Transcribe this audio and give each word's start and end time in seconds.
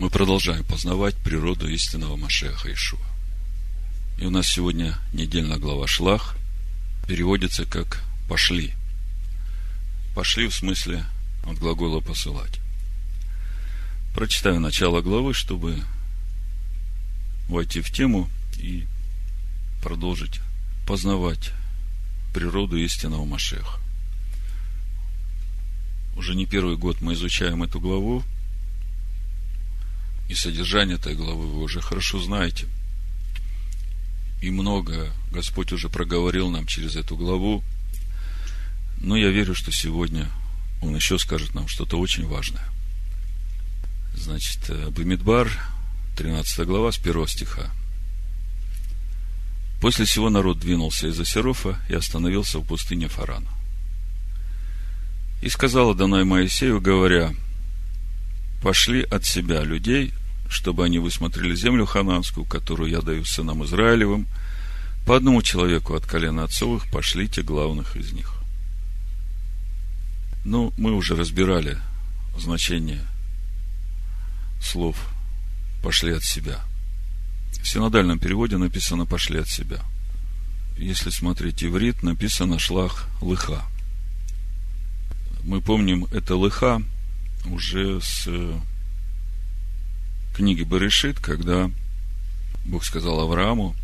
Мы 0.00 0.10
продолжаем 0.10 0.64
познавать 0.64 1.14
природу 1.16 1.68
истинного 1.68 2.16
Машеха 2.16 2.72
Ишуа. 2.72 2.98
И 4.18 4.26
у 4.26 4.30
нас 4.30 4.48
сегодня 4.48 4.98
недельная 5.12 5.58
глава 5.58 5.86
Шлах 5.86 6.36
переводится 7.06 7.64
как 7.64 8.02
«пошли». 8.28 8.74
«Пошли» 10.14 10.48
в 10.48 10.54
смысле 10.54 11.04
от 11.46 11.58
глагола 11.58 12.00
«посылать». 12.00 12.58
Прочитаю 14.14 14.58
начало 14.58 15.00
главы, 15.00 15.32
чтобы 15.32 15.78
войти 17.48 17.80
в 17.80 17.90
тему 17.92 18.28
и 18.58 18.86
продолжить 19.80 20.40
познавать 20.88 21.52
природу 22.32 22.76
истинного 22.76 23.24
Машеха. 23.24 23.78
Уже 26.16 26.34
не 26.34 26.46
первый 26.46 26.76
год 26.76 27.00
мы 27.00 27.12
изучаем 27.14 27.62
эту 27.62 27.80
главу, 27.80 28.24
и 30.28 30.34
содержание 30.34 30.96
этой 30.96 31.14
главы 31.14 31.46
вы 31.46 31.62
уже 31.62 31.80
хорошо 31.80 32.20
знаете. 32.20 32.66
И 34.40 34.50
много 34.50 35.10
Господь 35.30 35.72
уже 35.72 35.88
проговорил 35.88 36.50
нам 36.50 36.66
через 36.66 36.96
эту 36.96 37.16
главу. 37.16 37.62
Но 39.00 39.16
я 39.16 39.30
верю, 39.30 39.54
что 39.54 39.72
сегодня 39.72 40.30
Он 40.82 40.94
еще 40.94 41.18
скажет 41.18 41.54
нам 41.54 41.68
что-то 41.68 41.98
очень 41.98 42.26
важное. 42.26 42.64
Значит, 44.14 44.70
Бамидбар, 44.92 45.50
13 46.16 46.66
глава, 46.66 46.92
с 46.92 46.98
1 46.98 47.26
стиха. 47.26 47.70
После 49.80 50.04
всего 50.06 50.30
народ 50.30 50.58
двинулся 50.60 51.08
из 51.08 51.20
Асерофа 51.20 51.78
и 51.88 51.94
остановился 51.94 52.58
в 52.58 52.66
пустыне 52.66 53.08
Фарана. 53.08 53.50
И 55.42 55.48
сказала 55.50 55.94
Данай 55.94 56.24
Моисею, 56.24 56.80
говоря, 56.80 57.34
пошли 58.64 59.02
от 59.02 59.26
себя 59.26 59.62
людей, 59.62 60.14
чтобы 60.48 60.86
они 60.86 60.98
высмотрели 60.98 61.54
землю 61.54 61.84
хананскую, 61.84 62.46
которую 62.46 62.90
я 62.90 63.02
даю 63.02 63.22
сынам 63.26 63.62
Израилевым, 63.62 64.26
по 65.04 65.16
одному 65.16 65.42
человеку 65.42 65.94
от 65.94 66.06
колена 66.06 66.44
отцовых 66.44 66.90
пошлите 66.90 67.42
главных 67.42 67.94
из 67.94 68.12
них. 68.12 68.32
Ну, 70.46 70.72
мы 70.78 70.92
уже 70.92 71.14
разбирали 71.14 71.76
значение 72.38 73.04
слов 74.62 74.96
«пошли 75.82 76.14
от 76.14 76.22
себя». 76.22 76.58
В 77.62 77.68
синодальном 77.68 78.18
переводе 78.18 78.56
написано 78.56 79.04
«пошли 79.04 79.40
от 79.40 79.48
себя». 79.48 79.80
Если 80.78 81.10
смотреть 81.10 81.62
иврит, 81.62 82.02
написано 82.02 82.58
«шлах 82.58 83.08
лыха». 83.20 83.62
Мы 85.42 85.60
помним 85.60 86.06
это 86.06 86.34
лыха 86.34 86.82
уже 87.46 88.00
с 88.00 88.28
книги 90.34 90.62
Барышит, 90.62 91.20
когда 91.20 91.70
Бог 92.64 92.84
сказал 92.84 93.20
Аврааму, 93.20 93.74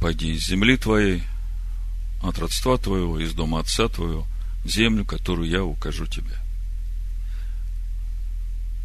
пойди 0.00 0.34
из 0.34 0.46
земли 0.46 0.76
твоей, 0.76 1.22
от 2.22 2.38
родства 2.38 2.76
твоего, 2.76 3.18
из 3.18 3.32
дома 3.32 3.60
отца 3.60 3.88
твоего, 3.88 4.26
в 4.64 4.68
землю, 4.68 5.04
которую 5.04 5.48
я 5.48 5.64
укажу 5.64 6.06
тебе. 6.06 6.36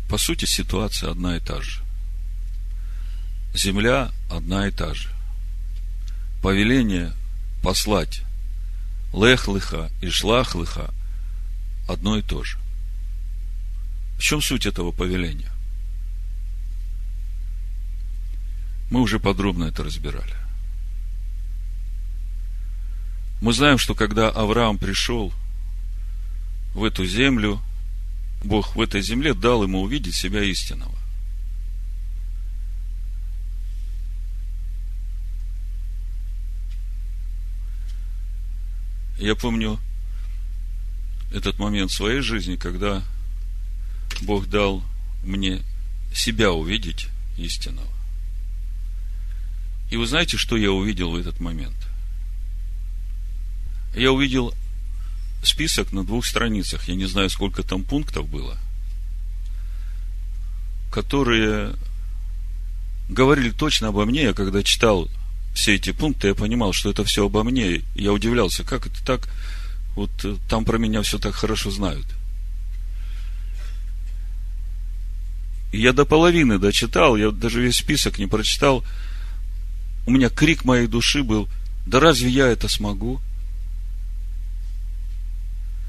По 0.09 0.17
сути, 0.17 0.45
ситуация 0.45 1.11
одна 1.11 1.37
и 1.37 1.39
та 1.39 1.61
же. 1.61 1.81
Земля 3.53 4.11
одна 4.29 4.67
и 4.67 4.71
та 4.71 4.93
же. 4.93 5.09
Повеление 6.41 7.13
послать 7.61 8.21
лех-лыха 9.13 9.89
и 10.01 10.09
шлах-лыха 10.09 10.93
одно 11.87 12.17
и 12.17 12.21
то 12.21 12.43
же. 12.43 12.60
В 14.21 14.23
чем 14.23 14.39
суть 14.39 14.67
этого 14.67 14.91
повеления? 14.91 15.49
Мы 18.91 19.01
уже 19.01 19.19
подробно 19.19 19.63
это 19.63 19.83
разбирали. 19.83 20.35
Мы 23.41 23.51
знаем, 23.51 23.79
что 23.79 23.95
когда 23.95 24.29
Авраам 24.29 24.77
пришел 24.77 25.33
в 26.75 26.83
эту 26.83 27.03
землю, 27.03 27.63
Бог 28.43 28.75
в 28.75 28.81
этой 28.81 29.01
земле 29.01 29.33
дал 29.33 29.63
ему 29.63 29.81
увидеть 29.81 30.15
себя 30.15 30.43
истинного. 30.43 30.95
Я 39.17 39.33
помню 39.33 39.79
этот 41.33 41.57
момент 41.57 41.89
в 41.89 41.95
своей 41.95 42.21
жизни, 42.21 42.55
когда 42.55 43.03
Бог 44.21 44.47
дал 44.47 44.83
мне 45.23 45.61
себя 46.13 46.51
увидеть 46.51 47.07
истинного. 47.37 47.87
И 49.89 49.97
вы 49.97 50.05
знаете, 50.07 50.37
что 50.37 50.55
я 50.55 50.71
увидел 50.71 51.11
в 51.11 51.15
этот 51.15 51.39
момент? 51.39 51.75
Я 53.95 54.11
увидел 54.11 54.53
список 55.43 55.91
на 55.91 56.05
двух 56.05 56.25
страницах, 56.25 56.87
я 56.87 56.95
не 56.95 57.05
знаю, 57.05 57.29
сколько 57.29 57.63
там 57.63 57.83
пунктов 57.83 58.29
было, 58.29 58.57
которые 60.91 61.73
говорили 63.09 63.49
точно 63.49 63.89
обо 63.89 64.05
мне. 64.05 64.23
Я 64.23 64.33
когда 64.33 64.63
читал 64.63 65.09
все 65.53 65.75
эти 65.75 65.91
пункты, 65.91 66.29
я 66.29 66.35
понимал, 66.35 66.71
что 66.71 66.89
это 66.89 67.03
все 67.03 67.25
обо 67.25 67.43
мне. 67.43 67.81
Я 67.95 68.13
удивлялся, 68.13 68.63
как 68.63 68.87
это 68.87 69.03
так, 69.03 69.27
вот 69.95 70.11
э, 70.23 70.37
там 70.47 70.63
про 70.63 70.77
меня 70.77 71.01
все 71.01 71.19
так 71.19 71.35
хорошо 71.35 71.71
знают. 71.71 72.05
Я 75.71 75.93
до 75.93 76.05
половины 76.05 76.59
дочитал, 76.59 77.15
я 77.15 77.31
даже 77.31 77.61
весь 77.61 77.77
список 77.77 78.17
не 78.17 78.27
прочитал– 78.27 78.83
у 80.05 80.11
меня 80.11 80.29
крик 80.29 80.65
моей 80.65 80.87
души 80.87 81.23
был, 81.23 81.47
да 81.85 81.99
разве 81.99 82.29
я 82.29 82.47
это 82.47 82.67
смогу? 82.67 83.19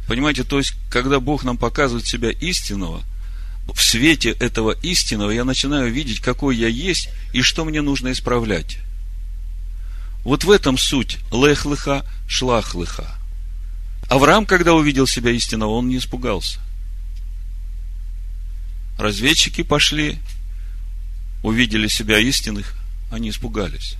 Понимаете, 0.06 0.44
то 0.44 0.58
есть, 0.58 0.74
когда 0.90 1.20
Бог 1.20 1.44
нам 1.44 1.56
показывает 1.56 2.06
себя 2.06 2.30
истинного, 2.30 3.02
в 3.72 3.80
свете 3.80 4.30
этого 4.30 4.72
истинного 4.82 5.30
я 5.30 5.44
начинаю 5.44 5.92
видеть, 5.92 6.20
какой 6.20 6.56
я 6.56 6.68
есть 6.68 7.08
и 7.32 7.40
что 7.42 7.64
мне 7.64 7.80
нужно 7.80 8.12
исправлять. 8.12 8.78
Вот 10.24 10.44
в 10.44 10.50
этом 10.50 10.76
суть 10.76 11.18
лех-лыха, 11.32 12.04
шлах-лыха. 12.28 13.16
Авраам, 14.08 14.44
когда 14.44 14.74
увидел 14.74 15.06
себя 15.06 15.30
истинного, 15.30 15.70
он 15.70 15.88
не 15.88 15.98
испугался. 15.98 16.60
Разведчики 18.98 19.62
пошли, 19.62 20.18
увидели 21.42 21.88
себя 21.88 22.18
истинных, 22.18 22.76
они 23.10 23.30
испугались. 23.30 23.96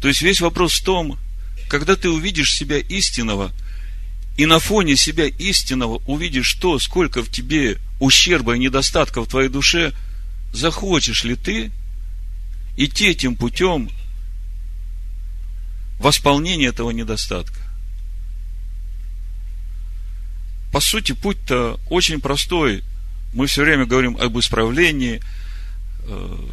То 0.00 0.08
есть 0.08 0.22
весь 0.22 0.40
вопрос 0.40 0.74
в 0.74 0.84
том, 0.84 1.18
когда 1.68 1.96
ты 1.96 2.10
увидишь 2.10 2.52
себя 2.52 2.78
истинного, 2.78 3.52
и 4.36 4.46
на 4.46 4.58
фоне 4.58 4.96
себя 4.96 5.26
истинного 5.26 6.02
увидишь 6.06 6.54
то, 6.54 6.78
сколько 6.78 7.22
в 7.22 7.30
тебе 7.30 7.78
ущерба 7.98 8.56
и 8.56 8.58
недостатка 8.58 9.22
в 9.22 9.28
твоей 9.28 9.48
душе, 9.48 9.92
захочешь 10.52 11.24
ли 11.24 11.36
ты 11.36 11.70
идти 12.76 13.08
этим 13.08 13.36
путем 13.36 13.90
восполнения 15.98 16.68
этого 16.68 16.90
недостатка? 16.90 17.60
По 20.72 20.80
сути, 20.80 21.12
путь-то 21.12 21.78
очень 21.88 22.20
простой. 22.20 22.82
Мы 23.32 23.46
все 23.46 23.62
время 23.62 23.86
говорим 23.86 24.16
об 24.16 24.38
исправлении. 24.38 25.20
Э, 26.04 26.48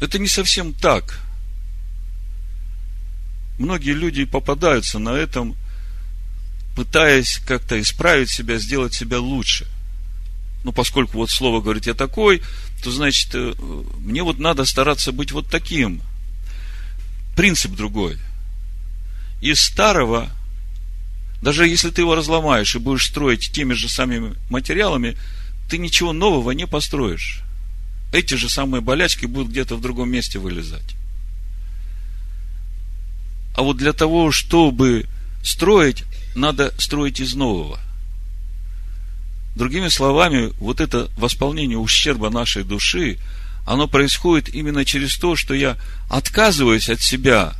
это 0.00 0.18
не 0.18 0.28
совсем 0.28 0.72
так– 0.72 1.20
многие 3.62 3.92
люди 3.92 4.24
попадаются 4.24 4.98
на 4.98 5.10
этом, 5.10 5.56
пытаясь 6.74 7.38
как-то 7.46 7.80
исправить 7.80 8.30
себя, 8.30 8.58
сделать 8.58 8.94
себя 8.94 9.18
лучше. 9.18 9.66
Ну, 10.64 10.72
поскольку 10.72 11.18
вот 11.18 11.30
слово 11.30 11.60
говорит 11.60 11.86
«я 11.86 11.94
такой», 11.94 12.42
то 12.82 12.90
значит, 12.90 13.30
э, 13.34 13.54
мне 13.98 14.22
вот 14.22 14.38
надо 14.38 14.64
стараться 14.64 15.12
быть 15.12 15.32
вот 15.32 15.48
таким. 15.48 16.02
Принцип 17.36 17.72
другой. 17.72 18.18
Из 19.40 19.60
старого, 19.60 20.30
даже 21.40 21.66
если 21.66 21.90
ты 21.90 22.02
его 22.02 22.14
разломаешь 22.14 22.74
и 22.74 22.78
будешь 22.78 23.06
строить 23.06 23.50
теми 23.52 23.72
же 23.72 23.88
самыми 23.88 24.34
материалами, 24.50 25.16
ты 25.68 25.78
ничего 25.78 26.12
нового 26.12 26.50
не 26.52 26.66
построишь. 26.66 27.42
Эти 28.12 28.34
же 28.34 28.48
самые 28.48 28.80
болячки 28.82 29.26
будут 29.26 29.50
где-то 29.50 29.76
в 29.76 29.80
другом 29.80 30.10
месте 30.10 30.38
вылезать. 30.38 30.96
А 33.54 33.62
вот 33.62 33.76
для 33.76 33.92
того, 33.92 34.30
чтобы 34.32 35.06
строить, 35.42 36.04
надо 36.34 36.72
строить 36.78 37.20
из 37.20 37.34
нового. 37.34 37.78
Другими 39.54 39.88
словами, 39.88 40.52
вот 40.58 40.80
это 40.80 41.10
восполнение 41.16 41.78
ущерба 41.78 42.30
нашей 42.30 42.64
души, 42.64 43.18
оно 43.66 43.86
происходит 43.86 44.54
именно 44.54 44.84
через 44.84 45.16
то, 45.16 45.36
что 45.36 45.54
я 45.54 45.76
отказываюсь 46.08 46.88
от 46.88 47.00
себя 47.00 47.54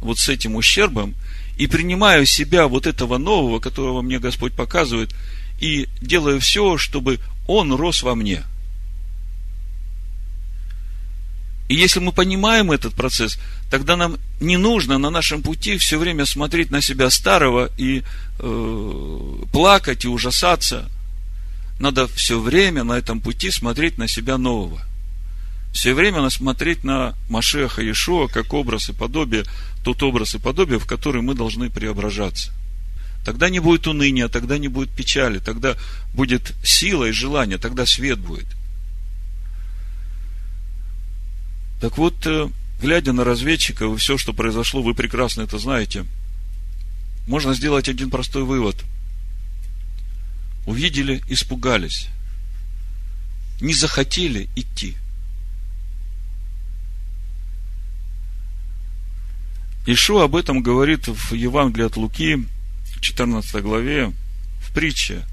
вот 0.00 0.18
с 0.18 0.28
этим 0.28 0.56
ущербом 0.56 1.14
и 1.56 1.66
принимаю 1.66 2.26
себя 2.26 2.66
вот 2.66 2.86
этого 2.86 3.16
нового, 3.16 3.60
которого 3.60 4.02
мне 4.02 4.18
Господь 4.18 4.52
показывает, 4.54 5.14
и 5.58 5.88
делаю 6.02 6.40
все, 6.40 6.76
чтобы 6.76 7.20
он 7.46 7.72
рос 7.72 8.02
во 8.02 8.14
мне. 8.14 8.44
И 11.68 11.74
если 11.74 11.98
мы 11.98 12.12
понимаем 12.12 12.70
этот 12.70 12.94
процесс, 12.94 13.38
тогда 13.70 13.96
нам 13.96 14.18
не 14.40 14.56
нужно 14.56 14.98
на 14.98 15.10
нашем 15.10 15.42
пути 15.42 15.76
все 15.78 15.98
время 15.98 16.24
смотреть 16.24 16.70
на 16.70 16.80
себя 16.80 17.10
старого 17.10 17.70
и 17.76 18.04
э, 18.38 19.42
плакать 19.52 20.04
и 20.04 20.08
ужасаться. 20.08 20.88
Надо 21.80 22.06
все 22.06 22.40
время 22.40 22.84
на 22.84 22.92
этом 22.92 23.20
пути 23.20 23.50
смотреть 23.50 23.98
на 23.98 24.06
себя 24.06 24.38
нового. 24.38 24.80
Все 25.72 25.92
время 25.92 26.30
смотреть 26.30 26.84
на 26.84 27.14
Машеха 27.28 27.82
Иешуа 27.82 28.28
как 28.28 28.54
образ 28.54 28.88
и 28.88 28.92
подобие, 28.92 29.44
тот 29.84 30.02
образ 30.02 30.36
и 30.36 30.38
подобие, 30.38 30.78
в 30.78 30.86
который 30.86 31.20
мы 31.20 31.34
должны 31.34 31.68
преображаться. 31.68 32.52
Тогда 33.26 33.50
не 33.50 33.58
будет 33.58 33.88
уныния, 33.88 34.28
тогда 34.28 34.56
не 34.56 34.68
будет 34.68 34.88
печали, 34.90 35.40
тогда 35.40 35.74
будет 36.14 36.54
сила 36.62 37.06
и 37.06 37.10
желание, 37.10 37.58
тогда 37.58 37.84
свет 37.84 38.20
будет. 38.20 38.46
Так 41.80 41.98
вот, 41.98 42.24
э, 42.24 42.48
глядя 42.80 43.12
на 43.12 43.24
разведчика, 43.24 43.86
и 43.86 43.96
все, 43.96 44.16
что 44.16 44.32
произошло, 44.32 44.80
вы 44.80 44.94
прекрасно 44.94 45.42
это 45.42 45.58
знаете, 45.58 46.06
можно 47.26 47.52
сделать 47.52 47.88
один 47.88 48.10
простой 48.10 48.44
вывод. 48.44 48.76
Увидели, 50.64 51.20
испугались. 51.26 52.06
Не 53.60 53.74
захотели 53.74 54.48
идти. 54.54 54.94
Ишо 59.84 60.20
об 60.20 60.36
этом 60.36 60.62
говорит 60.62 61.08
в 61.08 61.34
Евангелии 61.34 61.86
от 61.86 61.96
Луки, 61.96 62.46
14 63.06 63.62
главе, 63.62 64.12
в 64.60 64.72
притче 64.72 65.24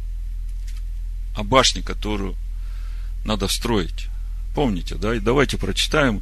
о 1.35 1.43
башне, 1.43 1.81
которую 1.81 2.35
надо 3.25 3.47
строить. 3.47 4.09
Помните, 4.53 4.93
да? 4.93 5.15
И 5.15 5.19
давайте 5.19 5.57
прочитаем. 5.57 6.21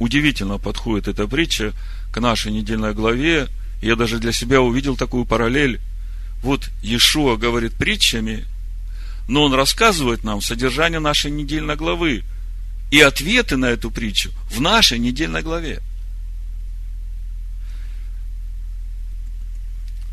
Удивительно 0.00 0.58
подходит 0.58 1.06
эта 1.06 1.28
притча 1.28 1.72
к 2.10 2.20
нашей 2.20 2.50
недельной 2.50 2.94
главе. 2.94 3.46
Я 3.80 3.94
даже 3.94 4.18
для 4.18 4.32
себя 4.32 4.60
увидел 4.60 4.96
такую 4.96 5.24
параллель. 5.24 5.80
Вот 6.42 6.68
Иешуа 6.82 7.36
говорит 7.36 7.74
притчами, 7.74 8.44
но 9.28 9.44
он 9.44 9.54
рассказывает 9.54 10.24
нам 10.24 10.40
содержание 10.40 10.98
нашей 10.98 11.30
недельной 11.30 11.76
главы 11.76 12.24
и 12.90 13.00
ответы 13.00 13.56
на 13.56 13.66
эту 13.66 13.92
притчу 13.92 14.32
в 14.50 14.60
нашей 14.60 14.98
недельной 14.98 15.42
главе. 15.42 15.80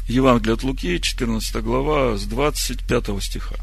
Евангелие 0.09 0.55
от 0.55 0.63
Луки, 0.63 0.99
14 0.99 1.63
глава, 1.63 2.17
с 2.17 2.25
25 2.25 3.23
стиха. 3.23 3.55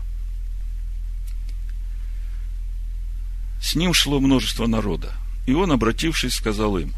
С 3.60 3.74
ним 3.74 3.92
шло 3.92 4.20
множество 4.20 4.68
народа. 4.68 5.12
И 5.46 5.54
он, 5.54 5.72
обратившись, 5.72 6.34
сказал 6.34 6.78
им, 6.78 6.92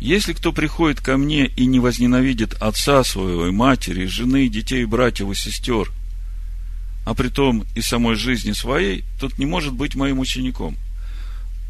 «Если 0.00 0.34
кто 0.34 0.52
приходит 0.52 1.00
ко 1.00 1.16
мне 1.16 1.46
и 1.46 1.64
не 1.64 1.80
возненавидит 1.80 2.52
отца 2.60 3.02
своего, 3.04 3.46
и 3.46 3.52
матери, 3.52 4.02
и 4.02 4.06
жены, 4.06 4.50
детей, 4.50 4.84
братьев, 4.84 5.30
и 5.30 5.34
сестер, 5.34 5.90
а 7.06 7.14
при 7.14 7.28
том 7.28 7.64
и 7.74 7.80
самой 7.80 8.16
жизни 8.16 8.52
своей, 8.52 9.02
тот 9.18 9.38
не 9.38 9.46
может 9.46 9.72
быть 9.72 9.94
моим 9.94 10.18
учеником». 10.18 10.76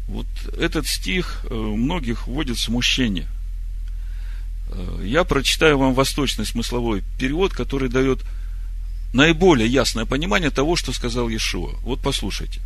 Вот 0.09 0.27
этот 0.59 0.85
стих 0.85 1.45
э, 1.49 1.53
многих 1.53 2.27
вводит 2.27 2.57
в 2.57 2.61
смущение. 2.61 3.27
Э, 4.69 5.01
я 5.03 5.23
прочитаю 5.23 5.77
вам 5.77 5.93
восточный 5.93 6.45
смысловой 6.45 7.03
перевод, 7.17 7.53
который 7.53 7.89
дает 7.89 8.19
наиболее 9.13 9.67
ясное 9.67 10.05
понимание 10.05 10.51
того, 10.51 10.75
что 10.75 10.93
сказал 10.93 11.29
Иешуа. 11.29 11.75
Вот 11.81 12.01
послушайте. 12.01 12.61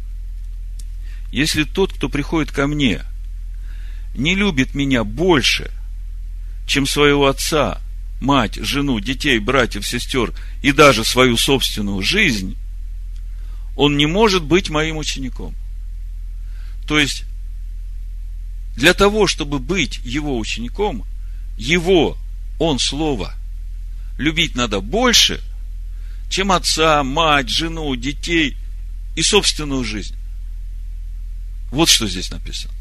Если 1.31 1.63
тот, 1.63 1.93
кто 1.93 2.09
приходит 2.09 2.51
ко 2.51 2.67
мне, 2.67 3.01
не 4.15 4.35
любит 4.35 4.75
меня 4.75 5.03
больше, 5.03 5.71
чем 6.67 6.85
своего 6.85 7.27
отца, 7.27 7.81
мать, 8.21 8.55
жену, 8.55 8.99
детей, 8.99 9.39
братьев, 9.39 9.87
сестер 9.87 10.33
и 10.61 10.71
даже 10.71 11.03
свою 11.03 11.37
собственную 11.37 12.01
жизнь, 12.01 12.55
он 13.75 13.97
не 13.97 14.05
может 14.05 14.43
быть 14.43 14.69
моим 14.69 14.97
учеником. 14.97 15.55
То 16.87 16.99
есть, 16.99 17.23
для 18.75 18.93
того, 18.93 19.25
чтобы 19.25 19.59
быть 19.59 19.99
его 20.03 20.37
учеником, 20.37 21.05
его, 21.57 22.17
он 22.59 22.79
слово, 22.79 23.33
любить 24.17 24.55
надо 24.55 24.79
больше, 24.79 25.41
чем 26.29 26.51
отца, 26.51 27.03
мать, 27.03 27.49
жену, 27.49 27.95
детей 27.95 28.57
и 29.15 29.21
собственную 29.21 29.83
жизнь. 29.83 30.15
Вот 31.71 31.89
что 31.89 32.07
здесь 32.07 32.29
написано. 32.29 32.73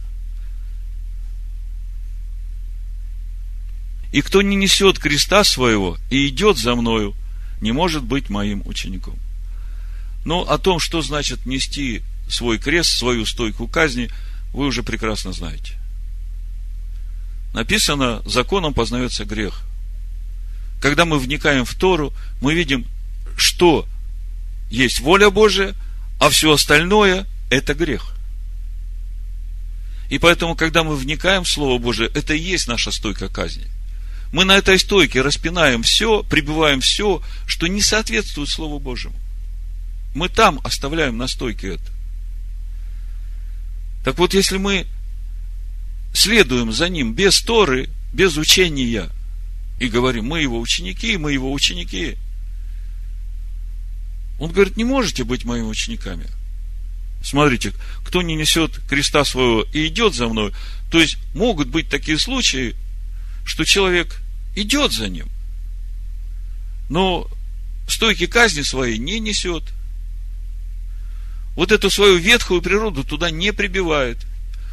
И 4.12 4.20
кто 4.20 4.42
не 4.42 4.56
несет 4.56 4.98
креста 4.98 5.42
своего 5.42 5.98
и 6.10 6.28
идет 6.28 6.58
за 6.58 6.74
мною, 6.74 7.14
не 7.60 7.72
может 7.72 8.02
быть 8.02 8.28
моим 8.28 8.62
учеником. 8.66 9.18
Но 10.24 10.42
о 10.42 10.58
том, 10.58 10.78
что 10.78 11.00
значит 11.00 11.46
нести 11.46 12.02
свой 12.28 12.58
крест, 12.58 12.90
свою 12.90 13.24
стойку 13.24 13.66
казни, 13.66 14.10
вы 14.52 14.66
уже 14.66 14.82
прекрасно 14.82 15.32
знаете. 15.32 15.81
Написано, 17.52 18.22
законом 18.24 18.74
познается 18.74 19.24
грех. 19.24 19.62
Когда 20.80 21.04
мы 21.04 21.18
вникаем 21.18 21.64
в 21.64 21.74
Тору, 21.74 22.12
мы 22.40 22.54
видим, 22.54 22.86
что 23.36 23.86
есть 24.70 25.00
воля 25.00 25.30
Божия, 25.30 25.74
а 26.18 26.30
все 26.30 26.52
остальное– 26.52 27.26
это 27.50 27.74
грех. 27.74 28.14
И 30.08 30.18
поэтому, 30.18 30.54
когда 30.54 30.82
мы 30.82 30.96
вникаем 30.96 31.44
в 31.44 31.48
Слово 31.48 31.78
Божие, 31.78 32.10
это 32.14 32.34
и 32.34 32.38
есть 32.38 32.68
наша 32.68 32.90
стойка 32.90 33.28
казни. 33.28 33.66
Мы 34.32 34.44
на 34.44 34.56
этой 34.56 34.78
стойке 34.78 35.20
распинаем 35.20 35.82
все, 35.82 36.22
прибываем 36.22 36.80
все, 36.80 37.22
что 37.46 37.66
не 37.66 37.82
соответствует 37.82 38.48
Слову 38.48 38.78
Божьему. 38.78 39.14
Мы 40.14 40.28
там 40.28 40.60
оставляем 40.64 41.18
на 41.18 41.28
стойке 41.28 41.74
это. 41.74 41.92
Так 44.04 44.18
вот, 44.18 44.34
если 44.34 44.56
мы 44.56 44.86
следуем 46.12 46.72
за 46.72 46.88
ним 46.88 47.14
без 47.14 47.40
Торы, 47.40 47.88
без 48.12 48.36
учения, 48.36 49.08
и 49.78 49.88
говорим, 49.88 50.26
мы 50.26 50.42
его 50.42 50.60
ученики, 50.60 51.16
мы 51.16 51.32
его 51.32 51.52
ученики, 51.52 52.16
он 54.38 54.52
говорит, 54.52 54.76
не 54.76 54.84
можете 54.84 55.24
быть 55.24 55.44
моими 55.44 55.66
учениками– 55.66 56.26
Смотрите, 57.22 57.72
кто 58.04 58.20
не 58.20 58.34
несет 58.34 58.80
креста 58.88 59.24
своего 59.24 59.62
и 59.72 59.86
идет 59.86 60.14
за 60.14 60.28
мной, 60.28 60.52
то 60.90 61.00
есть 61.00 61.18
могут 61.34 61.68
быть 61.68 61.88
такие 61.88 62.18
случаи, 62.18 62.74
что 63.44 63.64
человек 63.64 64.20
идет 64.56 64.92
за 64.92 65.08
ним, 65.08 65.28
но 66.90 67.28
стойки 67.88 68.26
казни 68.26 68.62
своей 68.62 68.98
не 68.98 69.20
несет. 69.20 69.62
Вот 71.54 71.70
эту 71.70 71.90
свою 71.90 72.16
ветхую 72.16 72.60
природу 72.60 73.04
туда 73.04 73.30
не 73.30 73.52
прибивает. 73.52 74.18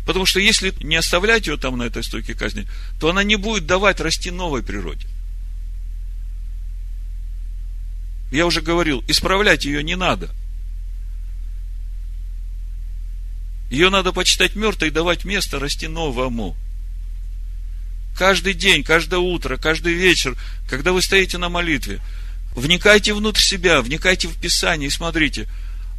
Потому 0.09 0.25
что 0.25 0.39
если 0.39 0.73
не 0.83 0.95
оставлять 0.95 1.45
ее 1.45 1.55
там 1.55 1.77
на 1.77 1.83
этой 1.83 2.03
стойке 2.03 2.33
казни, 2.33 2.65
то 2.99 3.11
она 3.11 3.21
не 3.21 3.35
будет 3.35 3.67
давать 3.67 3.99
расти 3.99 4.31
новой 4.31 4.63
природе. 4.63 5.05
Я 8.31 8.47
уже 8.47 8.61
говорил, 8.61 9.03
исправлять 9.07 9.65
ее 9.65 9.83
не 9.83 9.95
надо– 9.95 10.31
Ее 13.69 13.91
надо 13.91 14.11
почитать 14.11 14.55
мертвой 14.55 14.87
и 14.87 14.91
давать 14.91 15.25
место 15.25 15.59
расти 15.59 15.87
новому. 15.87 16.57
Каждый 18.17 18.55
день, 18.55 18.83
каждое 18.83 19.19
утро, 19.19 19.57
каждый 19.57 19.93
вечер, 19.93 20.35
когда 20.67 20.91
вы 20.91 21.03
стоите 21.03 21.37
на 21.37 21.49
молитве, 21.49 22.01
вникайте 22.55 23.13
внутрь 23.13 23.41
себя, 23.41 23.83
вникайте 23.83 24.27
в 24.27 24.35
Писание 24.39 24.87
и 24.87 24.91
смотрите, 24.91 25.47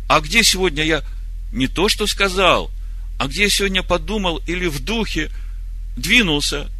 а 0.08 0.20
где 0.20 0.42
сегодня 0.42 0.82
я 0.82 1.04
не 1.52 1.68
то, 1.68 1.88
что 1.88 2.08
сказал, 2.08 2.72
а 3.20 3.28
где 3.28 3.50
сегодня 3.50 3.82
подумал 3.82 4.38
или 4.46 4.66
в 4.66 4.82
духе 4.82 5.30
двинулся 5.94 6.70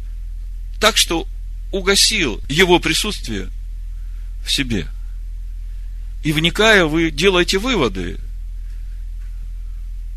так, 0.79 0.97
что 0.97 1.27
угасил 1.71 2.41
его 2.49 2.79
присутствие 2.79 3.51
в 4.43 4.51
себе. 4.51 4.87
И 6.23 6.33
вникая, 6.33 6.85
вы 6.85 7.11
делаете 7.11 7.59
выводы. 7.59 8.17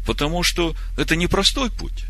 Потому 0.07 0.43
что 0.43 0.75
это 0.97 1.15
непростой 1.15 1.71
путь. 1.71 2.07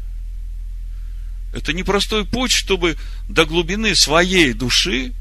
Это 1.52 1.72
непростой 1.72 2.24
путь, 2.24 2.52
чтобы 2.52 2.96
до 3.28 3.44
глубины 3.44 3.96
своей 3.96 4.52
души 4.52 5.12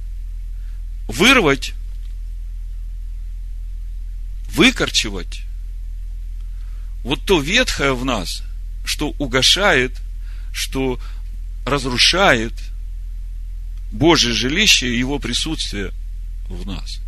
вырвать, 1.07 1.73
выкорчевать 4.50 5.41
вот 7.03 7.25
то 7.25 7.41
ветхое 7.41 7.93
в 7.93 8.05
нас, 8.05 8.43
что 8.83 9.09
угошает, 9.17 10.01
что 10.51 10.99
разрушает 11.65 12.53
Божье 13.91 14.33
жилище 14.33 14.87
и 14.87 14.97
Его 14.97 15.19
присутствие 15.19 15.91
в 16.49 16.65
нас. 16.65 16.99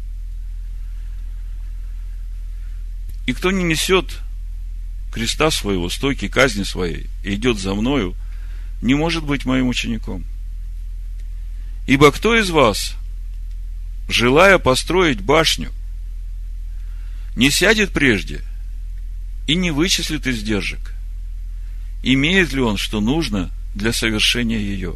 И 3.25 3.33
кто 3.33 3.51
не 3.51 3.63
несет 3.63 4.19
креста 5.11 5.49
своего, 5.49 5.89
стойки 5.89 6.27
казни 6.27 6.63
своей 6.63 7.07
и 7.23 7.35
идет 7.35 7.59
за 7.59 7.73
мною, 7.73 8.15
не 8.81 8.93
может 8.93 9.23
быть 9.23 9.45
моим 9.45 9.67
учеником. 9.67 10.25
Ибо 11.87 12.11
кто 12.11 12.35
из 12.35 12.49
вас, 12.49 12.95
желая 14.09 14.57
построить 14.57 15.21
башню, 15.21 15.71
не 17.35 17.49
сядет 17.49 17.91
прежде 17.91 18.41
и 19.47 19.55
не 19.55 19.71
вычислит 19.71 20.27
издержек, 20.27 20.94
имеет 22.13 22.53
ли 22.53 22.61
он, 22.61 22.77
что 22.77 23.01
нужно 23.01 23.51
для 23.73 23.91
совершения 23.91 24.59
ее. 24.59 24.93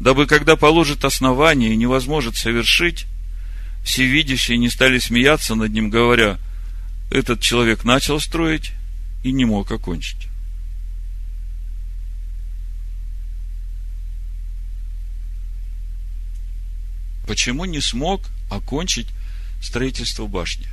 Дабы, 0.00 0.26
когда 0.26 0.56
положит 0.56 1.04
основание 1.04 1.72
и 1.72 1.76
невозможно 1.76 2.32
совершить, 2.32 3.06
всевидящие 3.84 4.58
не 4.58 4.68
стали 4.68 4.98
смеяться 4.98 5.54
над 5.54 5.72
ним, 5.72 5.90
говоря, 5.90 6.38
этот 7.10 7.40
человек 7.40 7.84
начал 7.84 8.18
строить 8.20 8.72
и 9.22 9.30
не 9.30 9.44
мог 9.44 9.70
окончить. 9.70 10.28
Почему 17.28 17.64
не 17.64 17.80
смог 17.80 18.22
окончить 18.50 19.08
строительство 19.62 20.26
башни? 20.26 20.66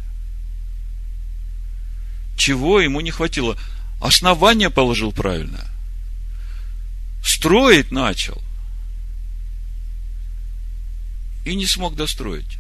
Чего 2.36 2.80
ему 2.80 3.02
не 3.02 3.12
хватило? 3.12 3.58
Основание 4.02 4.70
положил 4.70 5.12
правильно. 5.12 5.66
Строить 7.24 7.92
начал. 7.92 8.42
И 11.44 11.56
не 11.56 11.66
смог 11.66 11.96
достроить. 11.96 12.58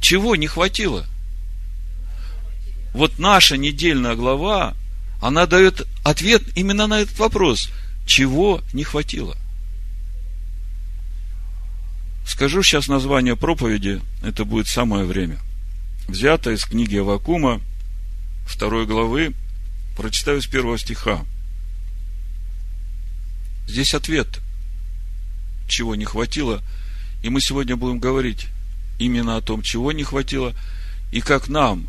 Чего 0.00 0.36
не 0.36 0.46
хватило? 0.46 1.06
Вот 2.92 3.18
наша 3.18 3.56
недельная 3.56 4.14
глава, 4.14 4.74
она 5.20 5.46
дает 5.46 5.86
ответ 6.04 6.42
именно 6.54 6.86
на 6.86 7.00
этот 7.00 7.18
вопрос. 7.18 7.70
Чего 8.06 8.62
не 8.72 8.84
хватило? 8.84 9.36
Скажу 12.26 12.62
сейчас 12.62 12.88
название 12.88 13.36
проповеди, 13.36 14.00
это 14.22 14.44
будет 14.44 14.68
самое 14.68 15.04
время. 15.04 15.38
Взято 16.08 16.50
из 16.50 16.64
книги 16.64 16.98
Вакума, 16.98 17.60
2 18.46 18.84
главы, 18.86 19.34
прочитаю 19.96 20.40
с 20.42 20.46
первого 20.46 20.78
стиха. 20.78 21.24
Здесь 23.66 23.94
ответ, 23.94 24.40
чего 25.66 25.94
не 25.94 26.04
хватило, 26.04 26.62
и 27.22 27.30
мы 27.30 27.40
сегодня 27.40 27.76
будем 27.76 27.98
говорить 27.98 28.48
именно 28.98 29.36
о 29.36 29.40
том, 29.40 29.62
чего 29.62 29.92
не 29.92 30.04
хватило, 30.04 30.54
и 31.10 31.20
как 31.20 31.48
нам 31.48 31.88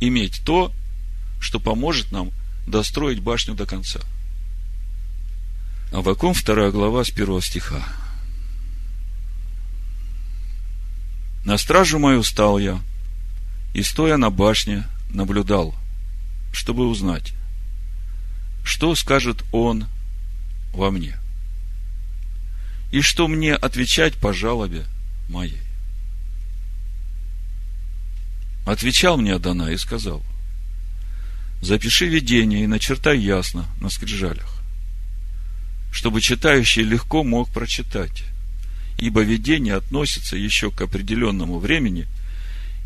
иметь 0.00 0.42
то, 0.44 0.72
что 1.40 1.60
поможет 1.60 2.12
нам 2.12 2.30
достроить 2.66 3.20
башню 3.20 3.54
до 3.54 3.66
конца. 3.66 4.00
Авакум, 5.92 6.34
2 6.34 6.70
глава, 6.70 7.04
с 7.04 7.10
1 7.10 7.40
стиха. 7.40 7.82
«На 11.44 11.56
стражу 11.56 11.98
мою 11.98 12.22
стал 12.22 12.58
я, 12.58 12.80
и, 13.74 13.82
стоя 13.82 14.16
на 14.16 14.30
башне, 14.30 14.84
наблюдал, 15.10 15.74
чтобы 16.52 16.86
узнать, 16.86 17.32
что 18.64 18.94
скажет 18.94 19.44
он 19.52 19.86
во 20.72 20.90
мне, 20.90 21.16
и 22.90 23.00
что 23.00 23.28
мне 23.28 23.54
отвечать 23.54 24.14
по 24.14 24.32
жалобе 24.32 24.84
моей. 25.28 25.60
Отвечал 28.66 29.16
мне 29.16 29.34
Адана 29.34 29.70
и 29.70 29.78
сказал, 29.78 30.22
запиши 31.62 32.06
видение 32.06 32.64
и 32.64 32.66
начертай 32.66 33.18
ясно 33.18 33.66
на 33.80 33.88
скрижалях, 33.88 34.62
чтобы 35.90 36.20
читающий 36.20 36.82
легко 36.82 37.24
мог 37.24 37.50
прочитать, 37.50 38.24
ибо 38.98 39.22
видение 39.22 39.74
относится 39.74 40.36
еще 40.36 40.70
к 40.70 40.82
определенному 40.82 41.58
времени 41.58 42.06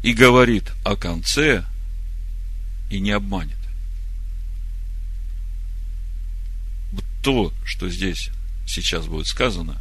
и 0.03 0.13
говорит 0.13 0.73
о 0.85 0.97
конце 0.97 1.65
и 2.91 3.01
не 3.01 3.13
обманет. 3.13 3.57
То, 7.23 7.53
что 7.65 7.89
здесь 7.89 8.31
сейчас 8.67 9.07
будет 9.07 9.29
сказано, 9.29 9.81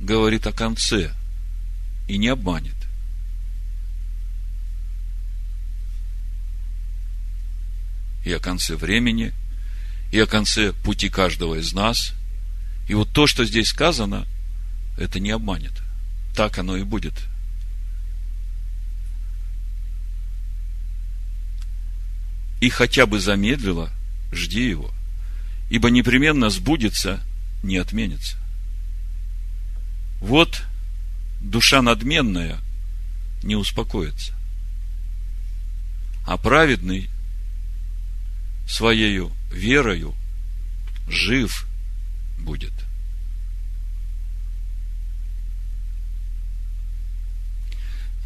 говорит 0.00 0.46
о 0.46 0.52
конце 0.52 1.14
и 2.08 2.18
не 2.18 2.28
обманет. 2.28 2.74
И 8.24 8.32
о 8.32 8.40
конце 8.40 8.74
времени, 8.74 9.32
и 10.10 10.18
о 10.18 10.26
конце 10.26 10.72
пути 10.72 11.08
каждого 11.08 11.60
из 11.60 11.72
нас. 11.72 12.12
И 12.88 12.94
вот 12.94 13.12
то, 13.12 13.28
что 13.28 13.44
здесь 13.44 13.68
сказано, 13.68 14.26
это 14.98 15.20
не 15.20 15.30
обманет. 15.30 15.72
Так 16.34 16.58
оно 16.58 16.76
и 16.76 16.82
будет. 16.82 17.14
И 22.66 22.68
хотя 22.68 23.06
бы 23.06 23.20
замедлило, 23.20 23.92
жди 24.32 24.68
его, 24.68 24.90
ибо 25.70 25.88
непременно 25.88 26.50
сбудется, 26.50 27.22
не 27.62 27.76
отменится. 27.76 28.36
Вот 30.20 30.64
душа 31.40 31.80
надменная 31.80 32.58
не 33.44 33.54
успокоится, 33.54 34.34
а 36.26 36.36
праведный 36.38 37.08
своею 38.66 39.30
верою 39.52 40.12
жив 41.06 41.68
будет. 42.36 42.72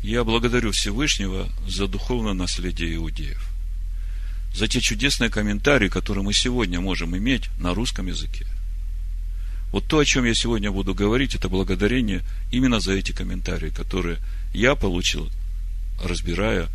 Я 0.03 0.25
благодарю 0.25 0.73
Всевышнего 0.73 1.47
за 1.69 1.87
духовное 1.87 2.33
наследие 2.33 2.95
иудеев, 2.97 3.50
за 4.55 4.69
те 4.69 4.81
чудесные 4.81 5.31
комментарии, 5.31 5.89
которые 5.89 6.25
мы 6.25 6.33
сегодня 6.33 6.81
можем 6.81 7.17
иметь 7.17 7.49
на 7.59 7.75
русском 7.75 8.07
языке. 8.07 8.47
Вот 9.73 9.87
то, 9.87 9.99
о 9.99 10.05
чем 10.05 10.25
я 10.25 10.35
сегодня 10.35 10.71
буду 10.73 10.95
говорить, 10.95 11.35
это 11.35 11.49
благодарение 11.49 12.23
именно 12.51 12.81
за 12.81 12.93
эти 12.93 13.13
комментарии, 13.13 13.71
которые 13.71 14.19
я 14.53 14.75
получил, 14.75 15.31
разбирая 16.03 16.69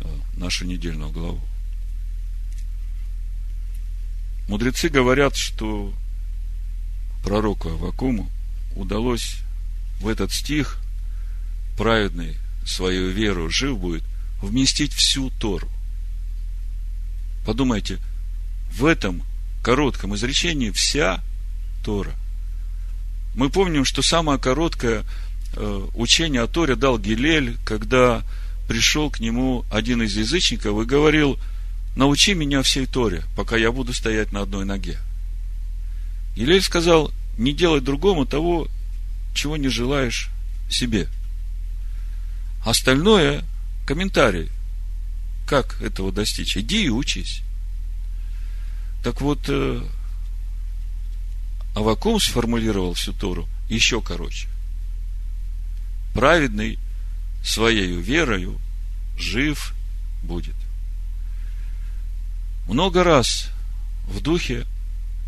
э, 0.00 0.06
нашу 0.36 0.64
недельную 0.64 1.10
главу. 1.10 1.42
Мудрецы 4.48 4.88
говорят, 4.88 5.36
что 5.36 5.92
пророку 7.22 7.68
Авакуму 7.68 8.30
удалось 8.74 9.36
в 10.00 10.08
этот 10.08 10.32
стих 10.32 10.78
праведный 11.76 12.36
свою 12.64 13.10
веру 13.10 13.50
жив 13.50 13.78
будет, 13.78 14.02
вместить 14.40 14.92
всю 14.92 15.30
Тору. 15.30 15.68
Подумайте, 17.44 17.98
в 18.72 18.84
этом 18.84 19.22
коротком 19.62 20.14
изречении 20.14 20.70
вся 20.70 21.22
Тора. 21.84 22.12
Мы 23.34 23.50
помним, 23.50 23.84
что 23.84 24.02
самое 24.02 24.38
короткое 24.38 25.04
э, 25.54 25.88
учение 25.94 26.42
о 26.42 26.46
Торе 26.46 26.76
дал 26.76 26.98
Гилель, 26.98 27.56
когда 27.64 28.22
пришел 28.68 29.10
к 29.10 29.20
нему 29.20 29.64
один 29.70 30.02
из 30.02 30.16
язычников 30.16 30.80
и 30.80 30.84
говорил– 30.86 31.38
научи 31.96 32.34
меня 32.34 32.62
всей 32.62 32.86
Торе, 32.86 33.24
пока 33.36 33.56
я 33.56 33.72
буду 33.72 33.92
стоять 33.92 34.32
на 34.32 34.42
одной 34.42 34.64
ноге. 34.64 34.98
Елель 36.36 36.62
сказал, 36.62 37.10
не 37.38 37.52
делай 37.52 37.80
другому 37.80 38.26
того, 38.26 38.68
чего 39.34 39.56
не 39.56 39.68
желаешь 39.68 40.30
себе. 40.70 41.08
Остальное– 42.64 43.44
комментарий. 43.86 44.50
Как 45.50 45.82
этого 45.82 46.12
достичь? 46.12 46.56
Иди 46.56 46.84
и 46.84 46.90
учись. 46.90 47.42
Так 49.02 49.20
вот, 49.20 49.40
э, 49.48 49.82
Авакум 51.74 52.20
сформулировал 52.20 52.94
всю 52.94 53.12
Тору 53.12 53.48
еще 53.68 54.00
короче. 54.00 54.46
Праведный 56.14 56.78
своею 57.42 58.00
верою 58.00 58.60
жив 59.18 59.74
будет 60.22 60.54
много 62.68 63.02
раз 63.02 63.48
в 64.04 64.20
духе 64.20 64.68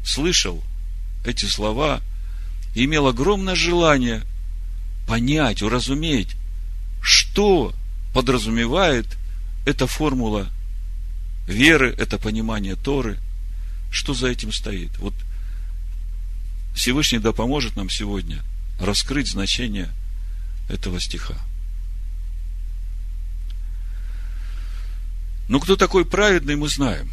слышал 0.04 0.62
эти 1.24 1.46
слова 1.46 2.00
и 2.76 2.84
имел 2.84 3.08
огромное 3.08 3.56
желание 3.56 4.22
понять, 5.08 5.62
уразуметь, 5.62 6.36
что 7.02 7.74
подразумевает 8.14 9.18
эта 9.64 9.86
формула 9.86 10.50
веры, 11.46 11.94
это 11.96 12.18
понимание 12.18 12.76
Торы, 12.76 13.18
что 13.90 14.14
за 14.14 14.28
этим 14.28 14.52
стоит. 14.52 14.96
Вот 14.98 15.14
Всевышний 16.74 17.18
да 17.18 17.32
поможет 17.32 17.76
нам 17.76 17.90
сегодня 17.90 18.42
раскрыть 18.78 19.28
значение 19.28 19.90
этого 20.68 21.00
стиха. 21.00 21.36
Но 25.48 25.60
кто 25.60 25.76
такой 25.76 26.04
праведный, 26.06 26.56
мы 26.56 26.68
знаем. 26.68 27.10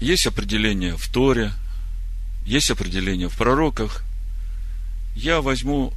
Есть 0.00 0.26
определение 0.26 0.96
в 0.96 1.08
Торе, 1.08 1.52
есть 2.44 2.70
определение 2.70 3.28
в 3.28 3.36
пророках. 3.36 4.02
Я 5.14 5.40
возьму 5.40 5.92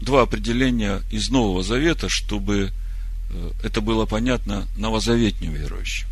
два 0.00 0.22
определения 0.22 1.02
из 1.10 1.30
Нового 1.30 1.62
Завета, 1.62 2.08
чтобы 2.08 2.72
это 3.62 3.80
было 3.80 4.06
понятно 4.06 4.66
новозаветним 4.76 5.52
верующим. 5.52 6.06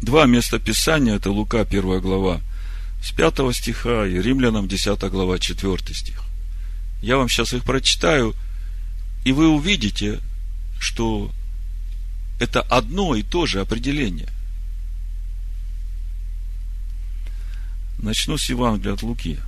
Два 0.00 0.26
места 0.26 0.58
Писания, 0.58 1.16
это 1.16 1.30
Лука, 1.30 1.60
1 1.60 2.00
глава, 2.00 2.40
с 3.02 3.12
5 3.12 3.54
стиха, 3.54 4.06
и 4.06 4.20
Римлянам, 4.20 4.68
10 4.68 5.00
глава, 5.10 5.38
4 5.38 5.94
стих. 5.94 6.22
Я 7.00 7.16
вам 7.16 7.28
сейчас 7.28 7.52
их 7.52 7.64
прочитаю, 7.64 8.34
и 9.24 9.32
вы 9.32 9.48
увидите, 9.48 10.20
что 10.78 11.30
это 12.38 12.60
одно 12.62 13.14
и 13.14 13.22
то 13.22 13.46
же 13.46 13.60
определение. 13.60 14.28
Начну 17.98 18.36
с 18.36 18.48
Евангелия 18.50 18.94
от 18.94 19.02
Луки. 19.02 19.38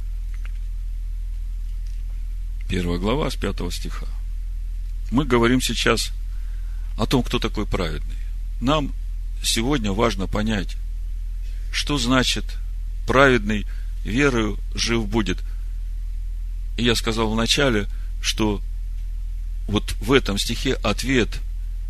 Первая 2.69 2.99
глава 2.99 3.31
с 3.31 3.37
пятого 3.37 3.71
стиха. 3.71 4.07
Мы 5.11 5.25
говорим 5.25 5.61
сейчас 5.61 6.13
о 6.99 7.07
том, 7.07 7.23
кто 7.23 7.39
такой 7.39 7.67
праведный. 7.67 8.17
Нам 8.61 8.93
сегодня 9.43 9.93
важно 9.93 10.27
понять, 10.27 10.77
что 11.73 11.99
значит 11.99 12.45
праведный 13.07 13.67
верою 14.05 14.59
жив 14.75 15.07
будет. 15.07 15.39
И 16.77 16.85
я 16.85 16.95
сказал 16.95 17.31
вначале, 17.31 17.87
что 18.21 18.61
вот 19.67 19.95
в 20.01 20.13
этом 20.13 20.39
стихе 20.39 20.75
ответ 20.75 21.41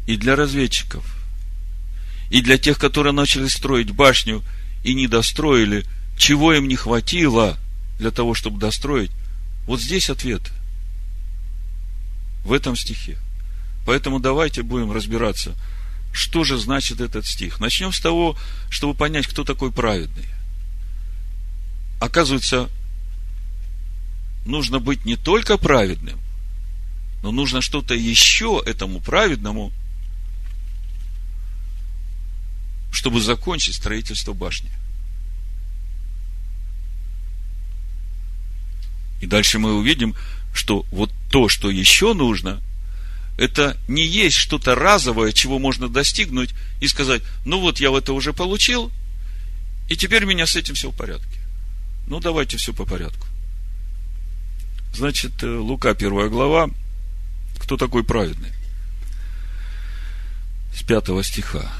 и 0.06 0.16
для 0.16 0.36
разведчиков, 0.36 1.04
и 2.30 2.40
для 2.42 2.58
тех, 2.58 2.78
которые 2.78 3.12
начали 3.12 3.48
строить 3.48 3.90
башню 3.90 4.42
и 4.84 4.94
не 4.94 5.06
достроили, 5.08 5.84
чего 6.16 6.52
им 6.52 6.68
не 6.68 6.76
хватило 6.76 7.58
для 7.98 8.10
того, 8.10 8.34
чтобы 8.34 8.58
достроить. 8.58 9.10
Вот 9.66 9.80
здесь 9.80 10.10
ответ. 10.10 10.42
В 12.46 12.52
этом 12.52 12.76
стихе. 12.76 13.18
Поэтому 13.84 14.20
давайте 14.20 14.62
будем 14.62 14.92
разбираться, 14.92 15.56
что 16.12 16.44
же 16.44 16.58
значит 16.58 17.00
этот 17.00 17.26
стих. 17.26 17.58
Начнем 17.58 17.92
с 17.92 17.98
того, 17.98 18.36
чтобы 18.70 18.94
понять, 18.94 19.26
кто 19.26 19.42
такой 19.42 19.72
праведный. 19.72 20.28
Оказывается, 22.00 22.70
нужно 24.44 24.78
быть 24.78 25.04
не 25.04 25.16
только 25.16 25.58
праведным, 25.58 26.20
но 27.24 27.32
нужно 27.32 27.60
что-то 27.60 27.94
еще 27.94 28.62
этому 28.64 29.00
праведному, 29.00 29.72
чтобы 32.92 33.20
закончить 33.20 33.74
строительство 33.74 34.34
башни. 34.34 34.70
И 39.20 39.26
дальше 39.26 39.58
мы 39.58 39.74
увидим, 39.74 40.14
что 40.56 40.84
вот 40.90 41.10
то, 41.30 41.48
что 41.48 41.70
еще 41.70 42.14
нужно, 42.14 42.60
это 43.36 43.76
не 43.86 44.04
есть 44.04 44.36
что-то 44.36 44.74
разовое, 44.74 45.32
чего 45.32 45.58
можно 45.58 45.88
достигнуть 45.88 46.50
и 46.80 46.88
сказать, 46.88 47.22
ну 47.44 47.60
вот 47.60 47.80
я 47.80 47.96
это 47.96 48.12
уже 48.12 48.32
получил, 48.32 48.90
и 49.88 49.96
теперь 49.96 50.24
у 50.24 50.28
меня 50.28 50.46
с 50.46 50.56
этим 50.56 50.74
все 50.74 50.90
в 50.90 50.96
порядке. 50.96 51.38
Ну, 52.06 52.20
давайте 52.20 52.56
все 52.56 52.72
по 52.72 52.84
порядку. 52.84 53.26
Значит, 54.94 55.42
э, 55.42 55.46
Лука, 55.46 55.94
первая 55.94 56.28
глава, 56.28 56.70
кто 57.58 57.76
такой 57.76 58.04
праведный? 58.04 58.52
С 60.74 60.82
пятого 60.82 61.22
стиха. 61.22 61.70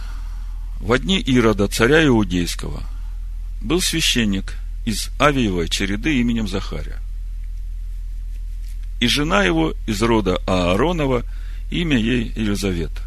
В 0.81 0.99
дни 0.99 1.19
Ирода, 1.19 1.69
царя 1.69 2.05
Иудейского, 2.05 2.83
был 3.63 3.81
священник 3.81 4.55
из 4.85 5.09
Авиевой 5.19 5.69
череды 5.69 6.21
именем 6.21 6.49
Захария 6.49 7.01
и 9.01 9.07
жена 9.09 9.45
его 9.45 9.75
из 9.87 10.01
рода 10.03 10.37
Ааронова, 10.47 11.25
имя 11.71 11.99
ей 11.99 12.33
Елизавета. 12.35 13.03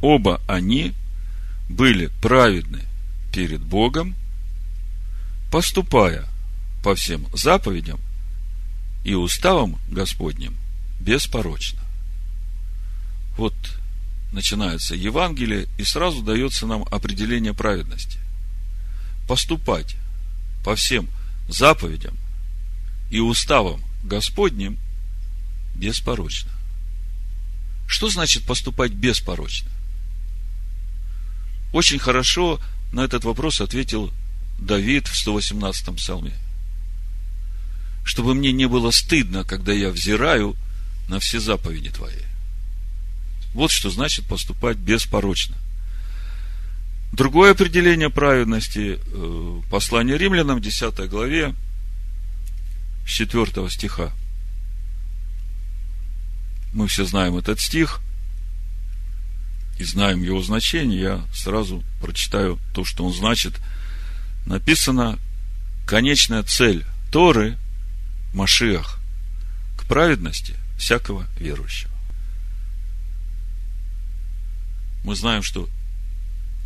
Оба 0.00 0.40
они 0.46 0.94
были 1.68 2.10
праведны 2.20 2.82
перед 3.32 3.60
Богом, 3.60 4.14
поступая 5.50 6.26
по 6.82 6.94
всем 6.94 7.26
заповедям 7.34 8.00
и 9.04 9.14
уставам 9.14 9.78
Господним 9.90 10.56
беспорочно. 11.00 11.80
Вот 13.36 13.54
начинается 14.32 14.94
Евангелие, 14.94 15.66
и 15.78 15.84
сразу 15.84 16.22
дается 16.22 16.66
нам 16.66 16.84
определение 16.90 17.54
праведности. 17.54 18.18
Поступать 19.26 19.96
по 20.64 20.74
всем 20.74 21.08
заповедям 21.48 22.16
и 23.10 23.20
уставам 23.20 23.82
Господним 24.08 24.78
беспорочно. 25.74 26.50
Что 27.86 28.10
значит 28.10 28.44
поступать 28.44 28.92
беспорочно? 28.92 29.70
Очень 31.72 31.98
хорошо 31.98 32.60
на 32.92 33.04
этот 33.04 33.24
вопрос 33.24 33.60
ответил 33.60 34.12
Давид 34.58 35.06
в 35.06 35.26
118-м 35.26 35.96
псалме. 35.96 36.32
Чтобы 38.04 38.34
мне 38.34 38.52
не 38.52 38.66
было 38.66 38.90
стыдно, 38.90 39.44
когда 39.44 39.72
я 39.72 39.90
взираю 39.90 40.56
на 41.08 41.20
все 41.20 41.40
заповеди 41.40 41.90
Твои. 41.90 42.22
Вот 43.52 43.70
что 43.70 43.90
значит 43.90 44.26
поступать 44.26 44.78
беспорочно. 44.78 45.56
Другое 47.12 47.52
определение 47.52 48.10
праведности, 48.10 48.98
э, 49.00 49.60
послание 49.70 50.18
римлянам, 50.18 50.60
10 50.60 51.08
главе, 51.08 51.54
с 53.08 53.10
4 53.10 53.70
стиха. 53.70 54.12
Мы 56.74 56.86
все 56.88 57.06
знаем 57.06 57.36
этот 57.36 57.58
стих 57.58 58.00
и 59.78 59.84
знаем 59.84 60.22
его 60.22 60.42
значение. 60.42 61.00
Я 61.00 61.26
сразу 61.32 61.82
прочитаю 62.02 62.58
то, 62.74 62.84
что 62.84 63.06
он 63.06 63.14
значит. 63.14 63.54
Написано 64.44 65.18
конечная 65.86 66.42
цель 66.42 66.84
Торы 67.10 67.56
Машиах 68.34 68.98
к 69.78 69.84
праведности 69.86 70.54
всякого 70.76 71.26
верующего. 71.40 71.90
Мы 75.02 75.16
знаем, 75.16 75.42
что 75.42 75.66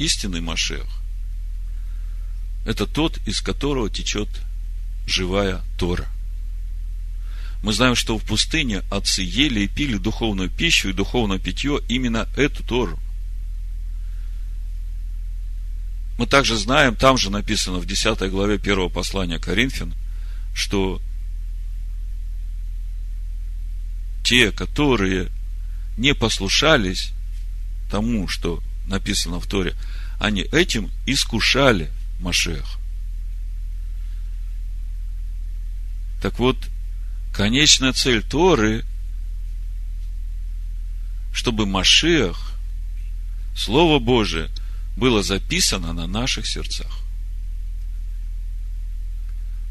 истинный 0.01 0.41
Машех– 0.41 0.87
это 2.67 2.89
тот, 2.89 3.19
из 3.29 3.41
которого 3.41 3.89
течет 3.89 4.29
живая 5.07 5.63
Тора– 5.79 6.09
мы 7.63 7.73
знаем, 7.73 7.95
что 7.95 8.19
в 8.19 8.25
пустыне 8.25 8.83
отцы 8.91 9.23
ели 9.23 9.61
и 9.61 9.69
пили 9.69 9.97
духовную 9.97 10.51
пищу 10.51 10.89
и 10.89 10.93
духовное 10.93 11.39
питье 11.39 11.81
именно 11.89 12.29
эту 12.37 12.65
Тору. 12.65 12.99
Мы 16.19 16.27
также 16.27 16.57
знаем, 16.57 16.97
там 16.97 17.17
же 17.17 17.31
написано 17.31 17.79
в 17.79 17.87
10 17.87 18.31
главе 18.31 18.57
1 18.57 18.91
послания 18.91 19.39
Коринфян, 19.39 19.95
что 20.55 21.01
те, 24.25 24.51
которые 24.51 25.31
не 25.97 26.15
послушались 26.15 27.13
тому, 27.91 28.29
что 28.29 28.63
написано 28.87 29.41
в 29.41 29.47
Торе, 29.47 29.75
они 30.19 30.43
этим 30.53 30.91
искушали 31.07 31.91
Машех. 32.21 32.79
Так 36.21 36.39
вот, 36.39 36.57
конечная 37.33 37.93
цель 37.93 38.23
Торы, 38.23 38.85
чтобы 41.33 41.67
Машиах, 41.67 42.53
Слово 43.57 43.99
Божие, 43.99 44.51
было 44.97 45.23
записано 45.23 45.93
на 45.93 46.07
наших 46.07 46.47
сердцах. 46.47 46.99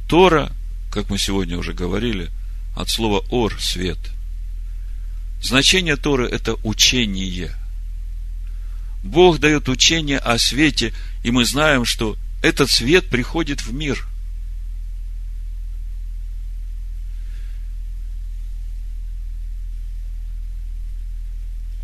Тора, 0.07 0.51
как 0.91 1.09
мы 1.09 1.17
сегодня 1.17 1.57
уже 1.57 1.73
говорили, 1.73 2.31
от 2.75 2.89
слова 2.89 3.23
ор– 3.29 3.55
свет. 3.59 3.99
Значение 5.41 5.95
Торы– 5.95 6.27
это 6.31 6.55
учение. 6.63 7.55
Бог 9.03 9.39
дает 9.39 9.69
учение 9.69 10.17
о 10.17 10.37
свете, 10.37 10.93
и 11.23 11.31
мы 11.31 11.45
знаем, 11.45 11.85
что 11.85 12.17
этот 12.41 12.69
свет 12.69 13.07
приходит 13.09 13.61
в 13.61 13.71
мир– 13.73 14.07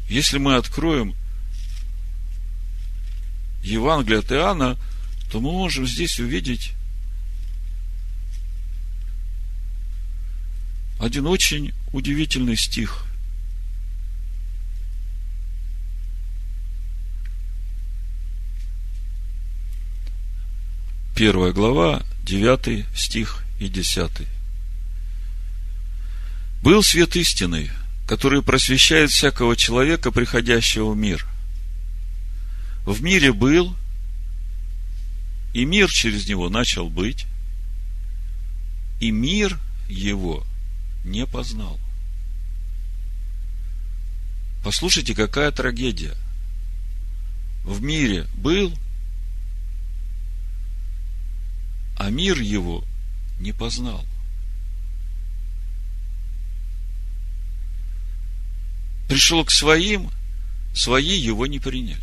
Если 0.08 0.38
мы 0.38 0.56
откроем 0.56 1.16
Евангелие 3.62 4.20
от 4.20 4.32
Иоанна, 4.32 4.78
то 5.30 5.42
мы 5.42 5.52
можем 5.52 5.86
здесь 5.86 6.20
увидеть 6.20 6.74
один 11.00 11.28
очень 11.28 11.74
удивительный 11.92 12.56
стих. 12.56 13.04
Первая 21.16 21.52
глава, 21.52 22.04
девятый 22.24 22.86
стих 22.96 23.44
и 23.60 23.68
десятый. 23.68 24.28
Был 26.62 26.82
свет 26.82 27.16
истины– 27.16 27.70
который 28.08 28.42
просвещает 28.42 29.12
всякого 29.12 29.58
человека, 29.58 30.12
приходящего 30.12 30.92
в 30.92 30.98
мир. 30.98 31.28
В 32.86 33.04
мире 33.04 33.34
был, 33.34 33.76
и 35.54 35.66
мир 35.66 35.90
через 35.90 36.28
него 36.28 36.50
начал 36.50 36.90
быть, 36.90 37.26
и 39.02 39.12
мир 39.12 39.60
его 39.90 40.46
не 41.04 41.26
познал. 41.26 41.78
Послушайте, 44.64 45.14
какая 45.14 45.52
трагедия. 45.52 46.16
В 47.66 47.82
мире 47.82 48.26
был, 48.36 48.74
а 51.98 52.10
мир 52.10 52.40
его 52.40 52.86
не 53.40 53.52
познал. 53.52 54.06
Пришел 59.08 59.44
к 59.46 59.52
своим, 59.52 60.12
свои 60.74 61.18
его 61.18 61.48
не 61.48 61.60
приняли. 61.60 62.02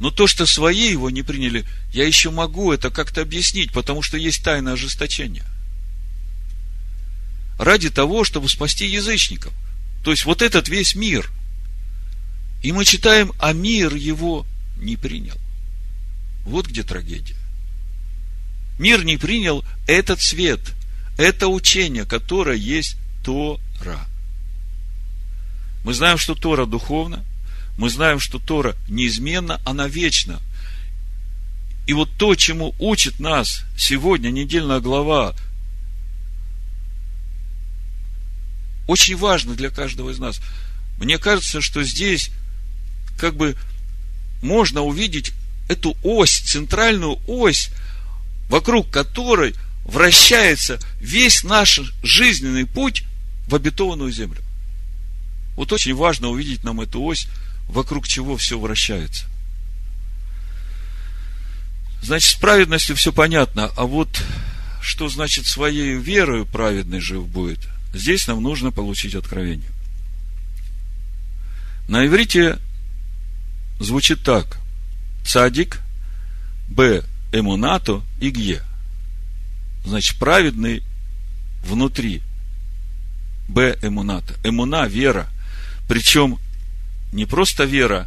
Но 0.00 0.10
то, 0.10 0.26
что 0.26 0.46
свои 0.46 0.90
его 0.90 1.10
не 1.10 1.22
приняли, 1.22 1.64
я 1.92 2.06
еще 2.06 2.30
могу 2.30 2.72
это 2.72 2.90
как-то 2.90 3.22
объяснить, 3.22 3.72
потому 3.72 4.02
что 4.02 4.16
есть 4.16 4.42
тайна 4.44 4.72
ожесточения. 4.72 5.44
Ради 7.58 7.90
того, 7.90 8.22
чтобы 8.22 8.48
спасти 8.48 8.86
язычников. 8.86 9.52
То 10.04 10.12
есть 10.12 10.24
вот 10.24 10.42
этот 10.42 10.68
весь 10.68 10.94
мир. 10.94 11.28
И 12.62 12.70
мы 12.70 12.84
читаем, 12.84 13.32
а 13.40 13.52
мир 13.52 13.94
его 13.94 14.46
не 14.76 14.96
принял. 14.96 15.36
Вот 16.44 16.68
где 16.68 16.84
трагедия. 16.84 17.36
Мир 18.78 19.04
не 19.04 19.16
принял 19.16 19.64
этот 19.88 20.20
свет, 20.20 20.60
это 21.16 21.48
учение, 21.48 22.04
которое 22.04 22.56
есть 22.56 22.96
Тора. 23.24 24.06
Мы 25.88 25.94
знаем, 25.94 26.18
что 26.18 26.34
Тора 26.34 26.66
духовна, 26.66 27.24
мы 27.78 27.88
знаем, 27.88 28.20
что 28.20 28.38
Тора 28.38 28.76
неизменна, 28.90 29.58
она 29.64 29.88
вечна. 29.88 30.38
И 31.86 31.94
вот 31.94 32.10
то, 32.18 32.34
чему 32.34 32.74
учит 32.78 33.20
нас 33.20 33.62
сегодня 33.74 34.28
недельная 34.28 34.80
глава, 34.80 35.34
очень 38.86 39.16
важно 39.16 39.54
для 39.54 39.70
каждого 39.70 40.10
из 40.10 40.18
нас. 40.18 40.42
Мне 40.98 41.16
кажется, 41.16 41.62
что 41.62 41.82
здесь 41.82 42.32
как 43.16 43.34
бы 43.34 43.56
можно 44.42 44.82
увидеть 44.82 45.32
эту 45.70 45.96
ось, 46.02 46.40
центральную 46.40 47.18
ось, 47.26 47.70
вокруг 48.50 48.90
которой 48.90 49.54
вращается 49.86 50.78
весь 51.00 51.44
наш 51.44 51.80
жизненный 52.02 52.66
путь 52.66 53.04
в 53.46 53.54
обетованную 53.54 54.12
землю. 54.12 54.42
Вот 55.58 55.72
очень 55.72 55.96
важно 55.96 56.28
увидеть 56.28 56.62
нам 56.62 56.80
эту 56.80 57.02
ось 57.02 57.26
вокруг 57.66 58.06
чего 58.06 58.36
все 58.36 58.60
вращается. 58.60 59.26
Значит, 62.00 62.30
с 62.30 62.34
праведностью 62.36 62.94
все 62.94 63.12
понятно, 63.12 63.68
а 63.76 63.82
вот 63.82 64.22
что 64.80 65.08
значит 65.08 65.46
своей 65.46 65.96
верою 65.96 66.46
праведный 66.46 67.00
жив 67.00 67.26
будет, 67.26 67.58
здесь 67.92 68.28
нам 68.28 68.40
нужно 68.40 68.70
получить 68.70 69.16
откровение. 69.16 69.68
На 71.88 72.06
иврите 72.06 72.60
звучит 73.80 74.22
так. 74.22 74.60
Цадик, 75.24 75.80
Б, 76.68 77.02
эмунато 77.32 78.02
и 78.20 78.30
гье. 78.30 78.62
Значит, 79.84 80.20
праведный 80.20 80.84
внутри. 81.64 82.22
Б, 83.48 83.76
эмуната. 83.82 84.34
Эмуна– 84.44 84.86
вера. 84.86 85.28
Причем 85.88 86.38
не 87.12 87.24
просто 87.24 87.64
вера, 87.64 88.06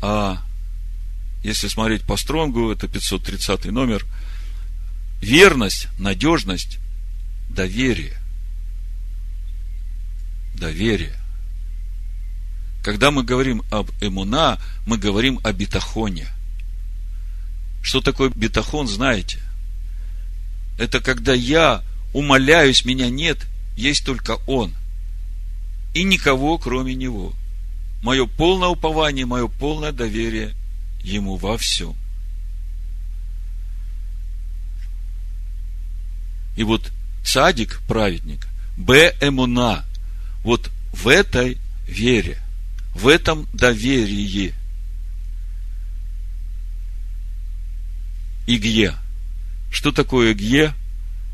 а 0.00 0.42
если 1.42 1.68
смотреть 1.68 2.02
по 2.02 2.16
Стронгу, 2.16 2.70
это 2.70 2.86
530 2.86 3.66
номер, 3.66 4.06
верность, 5.20 5.88
надежность, 5.98 6.78
доверие. 7.48 8.16
Доверие. 10.54 11.16
Когда 12.82 13.10
мы 13.10 13.24
говорим 13.24 13.62
об 13.70 13.90
эмуна, 14.00 14.58
мы 14.86 14.96
говорим 14.96 15.40
о 15.42 15.52
бетахоне. 15.52 16.28
Что 17.82 18.00
такое 18.00 18.30
бетахон, 18.34 18.86
знаете? 18.86 19.38
Это 20.78 21.00
когда 21.00 21.34
я 21.34 21.82
умоляюсь, 22.12 22.84
меня 22.84 23.10
нет, 23.10 23.46
есть 23.76 24.04
только 24.04 24.38
Он. 24.46 24.74
И 25.94 26.04
никого, 26.04 26.58
кроме 26.58 26.94
Него 26.94 27.34
мое 28.02 28.26
полное 28.26 28.68
упование, 28.68 29.26
мое 29.26 29.48
полное 29.48 29.92
доверие 29.92 30.54
Ему 31.02 31.36
во 31.36 31.56
всем. 31.56 31.94
И 36.56 36.62
вот 36.62 36.92
цадик, 37.24 37.80
праведник, 37.88 38.46
Б. 38.76 39.14
Эмуна, 39.20 39.84
вот 40.44 40.70
в 40.92 41.08
этой 41.08 41.58
вере, 41.86 42.38
в 42.94 43.08
этом 43.08 43.48
доверии. 43.54 44.52
Игье. 48.46 48.94
Что 49.70 49.92
такое 49.92 50.32
Игье? 50.32 50.74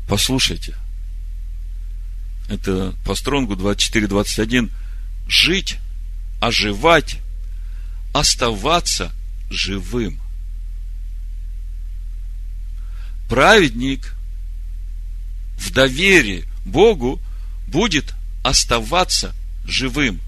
Послушайте. 0.07 0.75
Это 2.47 2.95
по 3.05 3.15
Стронгу 3.15 3.55
24-21. 3.55 4.71
Жить 5.27 5.77
оживать, 6.39 7.17
оставаться 8.13 9.11
живым. 9.49 10.19
Праведник 13.29 14.13
в 15.57 15.71
доверии 15.71 16.45
Богу 16.65 17.19
будет 17.67 18.13
оставаться 18.43 19.35
живым. 19.65 20.21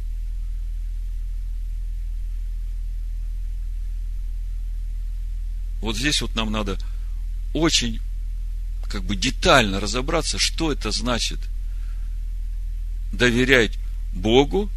Вот 5.82 5.96
здесь 5.96 6.22
вот 6.22 6.36
нам 6.36 6.52
надо 6.52 6.78
очень 7.54 8.02
как 8.90 9.04
бы 9.04 9.16
детально 9.16 9.80
разобраться, 9.80 10.38
что 10.38 10.72
это 10.74 10.92
значит 10.92 11.40
доверять 13.12 13.78
Богу 14.14 14.70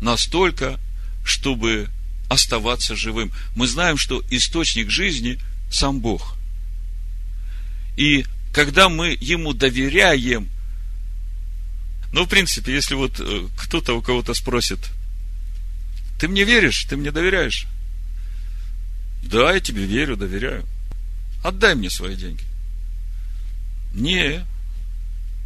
настолько, 0.00 0.78
чтобы 1.24 1.88
оставаться 2.28 2.94
живым. 2.96 3.32
Мы 3.56 3.66
знаем, 3.66 3.96
что 3.96 4.22
источник 4.30 4.90
жизни 4.90 5.38
сам 5.70 6.00
Бог. 6.00 6.36
И 7.96 8.24
когда 8.52 8.88
мы 8.88 9.16
Ему 9.20 9.54
доверяем, 9.54 10.48
ну, 12.12 12.24
в 12.24 12.28
принципе, 12.28 12.72
если 12.72 12.94
вот 12.94 13.20
э, 13.20 13.48
кто-то 13.56 13.94
у 13.94 14.02
кого-то 14.02 14.34
спросит, 14.34 14.78
ты 16.18 16.28
мне 16.28 16.44
веришь, 16.44 16.84
ты 16.84 16.96
мне 16.96 17.10
доверяешь? 17.10 17.66
Да, 19.22 19.52
я 19.52 19.60
тебе 19.60 19.84
верю, 19.84 20.16
доверяю. 20.16 20.64
Отдай 21.44 21.74
мне 21.74 21.90
свои 21.90 22.16
деньги. 22.16 22.42
Не, 23.92 24.44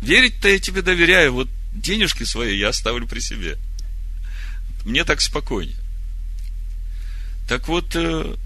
верить-то 0.02 0.48
я 0.48 0.58
тебе 0.58 0.82
доверяю, 0.82 1.32
вот 1.32 1.48
денежки 1.72 2.24
свои 2.24 2.56
я 2.58 2.68
оставлю 2.68 3.06
при 3.06 3.20
себе. 3.20 3.56
Мне 4.84 5.04
так 5.04 5.20
спокойнее. 5.20 5.76
Так 7.48 7.68
вот, 7.68 7.94
э, 7.94 8.36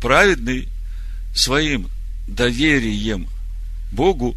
праведный 0.00 0.68
своим 1.34 1.90
доверием 2.26 3.28
Богу 3.90 4.36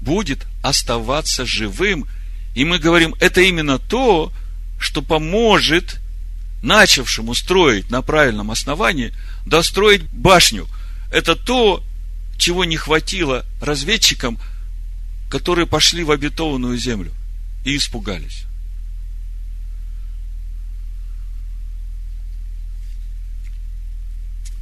будет 0.00 0.46
оставаться 0.62 1.44
живым. 1.46 2.06
И 2.54 2.64
мы 2.64 2.78
говорим, 2.78 3.14
это 3.20 3.40
именно 3.40 3.78
то, 3.78 4.32
что 4.78 5.02
поможет 5.02 6.00
начавшему 6.62 7.34
строить 7.34 7.90
на 7.90 8.02
правильном 8.02 8.50
основании, 8.50 9.12
достроить 9.44 10.02
башню. 10.04 10.66
Это 11.12 11.36
то, 11.36 11.82
чего 12.38 12.64
не 12.64 12.76
хватило 12.76 13.44
разведчикам, 13.60 14.38
которые 15.28 15.66
пошли 15.66 16.04
в 16.04 16.10
обетованную 16.10 16.76
землю 16.78 17.12
и 17.64 17.76
испугались. 17.76 18.44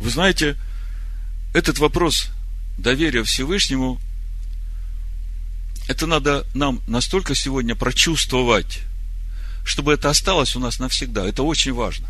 Вы 0.00 0.10
знаете, 0.10 0.56
этот 1.54 1.78
вопрос 1.78 2.28
доверия 2.78 3.22
Всевышнему, 3.22 4.00
это 5.86 6.06
надо 6.06 6.46
нам 6.54 6.80
настолько 6.86 7.34
сегодня 7.34 7.74
прочувствовать, 7.74 8.80
чтобы 9.64 9.92
это 9.92 10.10
осталось 10.10 10.56
у 10.56 10.60
нас 10.60 10.78
навсегда. 10.78 11.26
Это 11.26 11.42
очень 11.42 11.72
важно. 11.72 12.08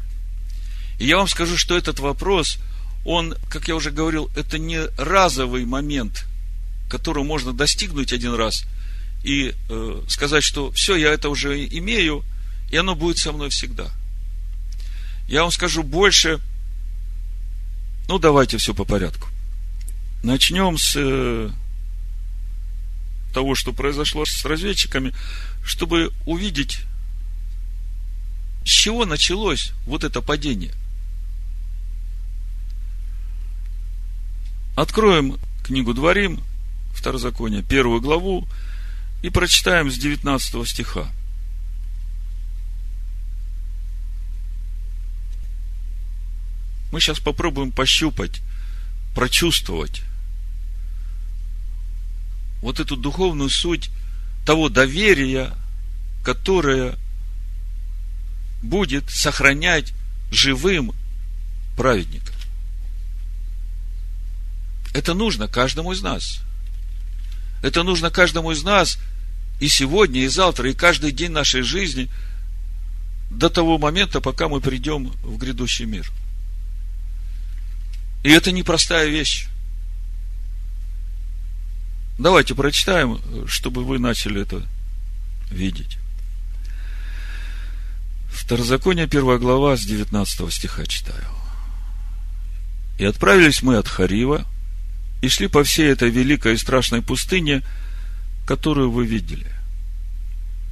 И 0.99 1.07
я 1.07 1.19
вам 1.19 1.29
скажу, 1.29 1.57
что 1.57 1.77
этот 1.77 1.99
вопрос, 1.99 2.59
он, 3.05 3.37
как 3.49 3.69
я 3.69 3.75
уже 3.75 3.91
говорил, 3.91 4.31
это 4.37 4.59
не 4.59 4.87
разовый 4.97 5.65
момент, 5.65 6.25
которого 6.95 7.25
можно 7.25 7.53
достигнуть 7.53 8.13
один 8.13 8.35
раз 8.35 8.65
и 9.25 9.53
э, 9.69 10.03
сказать, 10.07 10.45
что 10.45 10.71
все, 10.71 10.95
я 10.95 11.11
это 11.13 11.29
уже 11.29 11.67
имею, 11.67 12.25
и 12.71 12.77
оно 12.77 12.95
будет 12.95 13.19
со 13.19 13.33
мной 13.33 13.51
всегда. 13.51 13.91
Я 15.27 15.43
вам 15.43 15.51
скажу 15.51 15.83
больше, 15.83 16.39
ну 18.07 18.21
давайте 18.21 18.59
все 18.59 18.75
по 18.75 18.85
порядку. 18.85 19.27
Начнем 20.23 20.79
с 20.79 20.95
э, 20.95 21.51
того, 23.33 23.57
что 23.57 23.73
произошло 23.73 24.25
с 24.25 24.45
разведчиками, 24.45 25.13
чтобы 25.65 26.13
увидеть, 26.27 26.83
с 28.65 28.69
чего 28.69 29.05
началось 29.05 29.73
вот 29.85 30.05
это 30.05 30.23
падение. 30.23 30.73
Откроем 34.77 35.41
книгу 35.65 35.93
Дворим, 35.93 36.41
Второзаконие, 37.05 37.63
первую 37.63 38.01
главу, 38.01 38.49
и 39.21 39.29
прочитаем 39.29 39.91
с 39.91 39.99
19 39.99 40.67
стиха. 40.67 41.07
Мы 46.91 47.01
сейчас 47.03 47.21
попробуем 47.21 47.73
пощупать, 47.73 48.41
прочувствовать 49.15 50.01
вот 52.63 52.81
эту 52.81 52.97
духовную 52.97 53.51
суть 53.51 53.91
того 54.47 54.71
доверия, 54.71 55.53
которое 56.25 56.95
будет 58.63 59.11
сохранять 59.11 59.93
живым 60.31 60.95
праведника. 61.77 62.33
Это 64.95 65.13
нужно 65.13 65.49
каждому 65.49 65.93
из 65.93 66.01
нас. 66.01 66.41
Это 67.65 67.83
нужно 67.83 68.11
каждому 68.11 68.51
из 68.51 68.63
нас 68.63 68.99
и 69.59 69.69
сегодня, 69.69 70.21
и 70.21 70.29
завтра, 70.29 70.69
и 70.69 70.75
каждый 70.75 71.13
день 71.13 71.31
нашей 71.31 71.63
жизни 71.63 72.11
до 73.31 73.49
того 73.49 73.79
момента, 73.79 74.21
пока 74.21 74.49
мы 74.49 74.61
придем 74.61 75.15
в 75.23 75.39
грядущий 75.39 75.87
мир. 75.87 76.13
И 78.23 78.29
это 78.29 78.53
непростая 78.53 79.09
вещь. 79.09 79.47
Давайте 82.19 82.55
прочитаем, 82.55 83.19
чтобы 83.47 83.83
вы 83.83 83.99
начали 83.99 84.43
это 84.43 84.63
видеть. 85.51 85.97
Второзаконие, 88.29 89.07
первая 89.07 89.39
глава, 89.39 89.79
с 89.79 89.87
19 89.87 90.53
стиха 90.53 90.85
читаю. 90.85 91.25
«И 92.99 93.07
отправились 93.07 93.63
мы 93.63 93.79
от 93.79 93.89
Харива, 93.89 94.45
и 95.25 95.29
шли 95.29 95.49
по 95.49 95.65
всей 95.65 95.91
этой 95.91 96.11
великой 96.11 96.55
и 96.55 96.59
страшной 96.59 97.03
пустыне, 97.03 97.63
которую 98.47 98.91
вы 98.91 99.07
видели. 99.07 99.47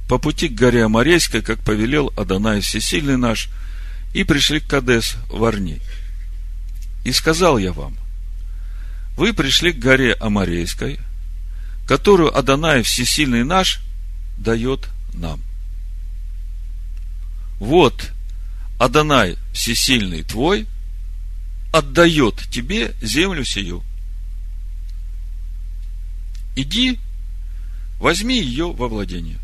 По 0.07 0.17
пути 0.17 0.49
к 0.49 0.53
горе 0.53 0.83
Амарейской, 0.85 1.41
как 1.41 1.59
повелел 1.59 2.11
Адонай 2.17 2.61
Всесильный 2.61 3.17
наш, 3.17 3.49
и 4.13 4.23
пришли 4.23 4.59
к 4.59 4.67
Кадес 4.67 5.15
в 5.29 5.43
Арни. 5.43 5.79
И 7.03 7.11
сказал 7.11 7.57
я 7.57 7.73
вам, 7.73 7.97
вы 9.17 9.33
пришли 9.33 9.71
к 9.71 9.79
горе 9.79 10.13
Амарейской– 10.13 10.99
которую 11.85 12.35
Адонай 12.35 12.83
Всесильный 12.83 13.43
наш 13.43 13.79
дает 14.37 14.89
нам. 15.13 15.41
Вот 17.59 18.11
Адонай 18.79 19.37
Всесильный 19.53 20.23
твой 20.23 20.67
отдает 21.71 22.35
тебе 22.51 22.93
землю 23.01 23.43
сию. 23.43 23.83
Иди, 26.55 26.99
возьми 27.99 28.39
ее 28.39 28.71
во 28.71 28.87
владение. 28.87 29.39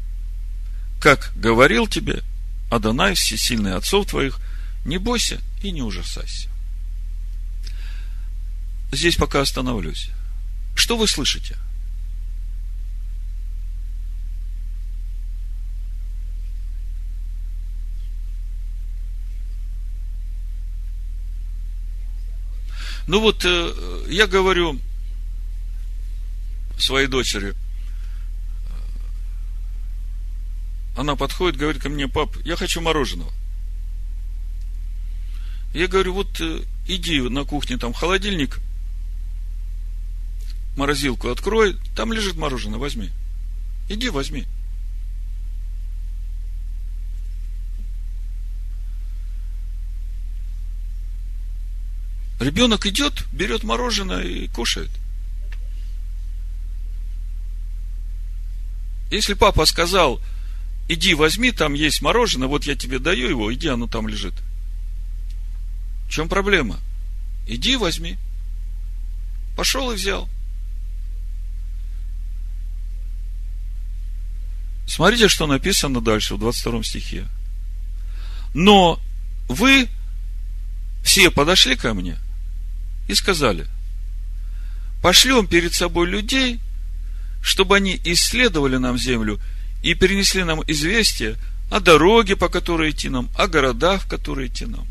Как 1.01 1.31
говорил 1.35 1.87
тебе 1.87 2.23
Адонай 2.69 3.15
Всесильный 3.15 3.75
отцов 3.75 4.07
твоих, 4.07 4.39
не 4.85 4.97
бойся 4.97 5.39
и 5.63 5.71
не 5.71 5.81
ужасайся. 5.81 6.49
Здесь 8.91 9.15
пока 9.15 9.41
остановлюсь. 9.41 10.09
Что 10.75 10.97
вы 10.97 11.07
слышите?– 11.07 11.55
Ну 23.09 23.21
вот, 23.21 23.43
э, 23.43 24.05
я 24.07 24.27
говорю 24.27 24.79
своей 26.81 27.07
дочери, 27.07 27.55
она 30.95 31.15
подходит, 31.15 31.57
говорит 31.57 31.81
ко 31.81 31.89
мне, 31.89 32.07
пап, 32.07 32.35
я 32.43 32.55
хочу 32.55 32.81
мороженого. 32.81 33.31
Я 35.73 35.87
говорю, 35.87 36.13
вот 36.13 36.41
э, 36.41 36.63
иди 36.87 37.21
на 37.21 37.45
кухне, 37.45 37.77
там 37.77 37.93
холодильник, 37.93 38.59
морозилку 40.75 41.29
открой, 41.29 41.77
там 41.95 42.11
лежит 42.11 42.35
мороженое, 42.35 42.79
возьми. 42.79 43.11
Иди, 43.87 44.09
возьми. 44.09 44.45
Ребенок 52.39 52.85
идет, 52.85 53.25
берет 53.31 53.63
мороженое 53.63 54.23
и 54.23 54.47
кушает. 54.47 54.89
Если 59.09 59.33
папа 59.33 59.65
сказал, 59.65 60.21
иди 60.87 61.13
возьми, 61.13 61.51
там 61.51 61.73
есть 61.73 62.01
мороженое, 62.01 62.47
вот 62.47 62.65
я 62.65 62.75
тебе 62.75 62.99
даю 62.99 63.29
его, 63.29 63.53
иди, 63.53 63.67
оно 63.67 63.87
там 63.87 64.07
лежит. 64.07 64.33
В 66.07 66.11
чем 66.11 66.29
проблема? 66.29 66.79
Иди 67.47 67.75
возьми. 67.75 68.17
Пошел 69.55 69.91
и 69.91 69.95
взял. 69.95 70.29
Смотрите, 74.87 75.27
что 75.27 75.47
написано 75.47 76.01
дальше 76.01 76.35
в 76.35 76.39
22 76.39 76.83
стихе. 76.83 77.27
Но 78.53 78.99
вы 79.47 79.87
все 81.03 81.29
подошли 81.29 81.75
ко 81.75 81.93
мне– 81.93 82.17
и 83.09 83.15
сказали, 83.15 83.65
пошлем 85.01 85.47
перед 85.47 85.73
собой 85.73 86.07
людей, 86.07 86.59
чтобы 87.41 87.77
они 87.77 87.99
исследовали 88.03 88.77
нам 88.77 88.97
землю 88.97 89.39
и 89.81 89.93
перенесли 89.93 90.43
нам 90.43 90.61
известие 90.67 91.37
о 91.69 91.79
дороге, 91.79 92.35
по 92.35 92.49
которой 92.49 92.91
идти 92.91 93.09
нам, 93.09 93.29
о 93.35 93.47
городах, 93.47 94.03
в 94.03 94.07
которые 94.07 94.47
идти 94.47 94.65
нам. 94.65 94.87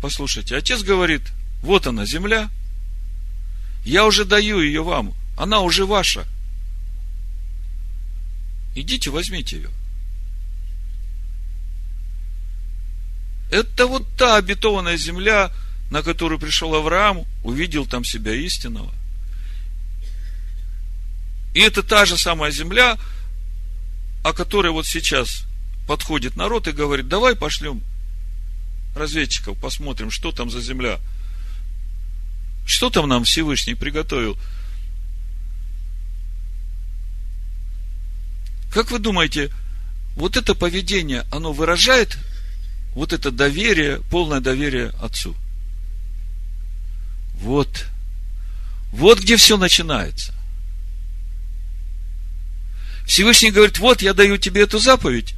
Послушайте, 0.00 0.56
отец 0.56 0.82
говорит, 0.82 1.22
вот 1.62 1.86
она, 1.86 2.06
земля, 2.06 2.50
я 3.84 4.04
уже 4.06 4.24
даю 4.24 4.60
ее 4.60 4.82
вам, 4.82 5.14
она 5.36 5.60
уже 5.60 5.86
ваша. 5.86 6.26
Идите, 8.74 9.10
возьмите 9.10 9.56
ее. 9.56 9.70
Это 13.50 13.86
вот 13.86 14.06
та 14.16 14.36
обетованная 14.36 14.96
земля, 14.96 15.50
на 15.90 16.02
которую 16.02 16.38
пришел 16.38 16.74
Авраам, 16.74 17.26
увидел 17.42 17.84
там 17.84 18.04
себя 18.04 18.32
истинного. 18.32 18.94
И 21.54 21.60
это 21.60 21.82
та 21.82 22.06
же 22.06 22.16
самая 22.16 22.50
земля, 22.50 22.98
о 24.22 24.32
которой 24.32 24.72
вот 24.72 24.86
сейчас 24.86 25.44
подходит 25.86 26.36
народ 26.36 26.68
и 26.68 26.72
говорит, 26.72 27.08
давай 27.08 27.34
пошлем 27.34 27.82
разведчиков, 28.94 29.58
посмотрим, 29.58 30.10
что 30.10 30.32
там 30.32 30.50
за 30.50 30.60
земля. 30.60 31.00
Что 32.66 32.90
там 32.90 33.08
нам 33.08 33.24
Всевышний 33.24 33.74
приготовил? 33.74 34.38
Как 38.72 38.90
вы 38.92 39.00
думаете, 39.00 39.50
вот 40.14 40.36
это 40.36 40.54
поведение, 40.54 41.24
оно 41.32 41.52
выражает 41.52 42.18
вот 42.94 43.12
это 43.12 43.30
доверие, 43.30 44.00
полное 44.10 44.40
доверие 44.40 44.92
Отцу? 45.00 45.34
Вот. 47.34 47.86
Вот 48.92 49.20
где 49.20 49.36
все 49.36 49.56
начинается. 49.56 50.34
Всевышний 53.10 53.50
говорит, 53.50 53.80
вот 53.80 54.02
я 54.02 54.14
даю 54.14 54.36
тебе 54.36 54.62
эту 54.62 54.78
заповедь, 54.78 55.34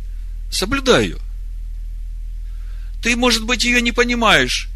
соблюдай 0.51 1.05
ее. 1.05 1.19
Ты, 3.03 3.17
может 3.17 3.47
быть, 3.47 3.65
ее 3.65 3.81
не 3.81 3.93
понимаешь. 3.93 4.69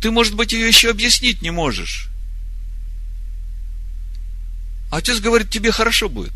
Ты, 0.00 0.10
может 0.10 0.34
быть, 0.34 0.52
ее 0.52 0.66
еще 0.66 0.88
объяснить 0.88 1.42
не 1.42 1.50
можешь. 1.50 2.08
Отец 4.90 5.20
говорит, 5.20 5.50
тебе 5.50 5.70
хорошо 5.72 6.08
будет. 6.08 6.32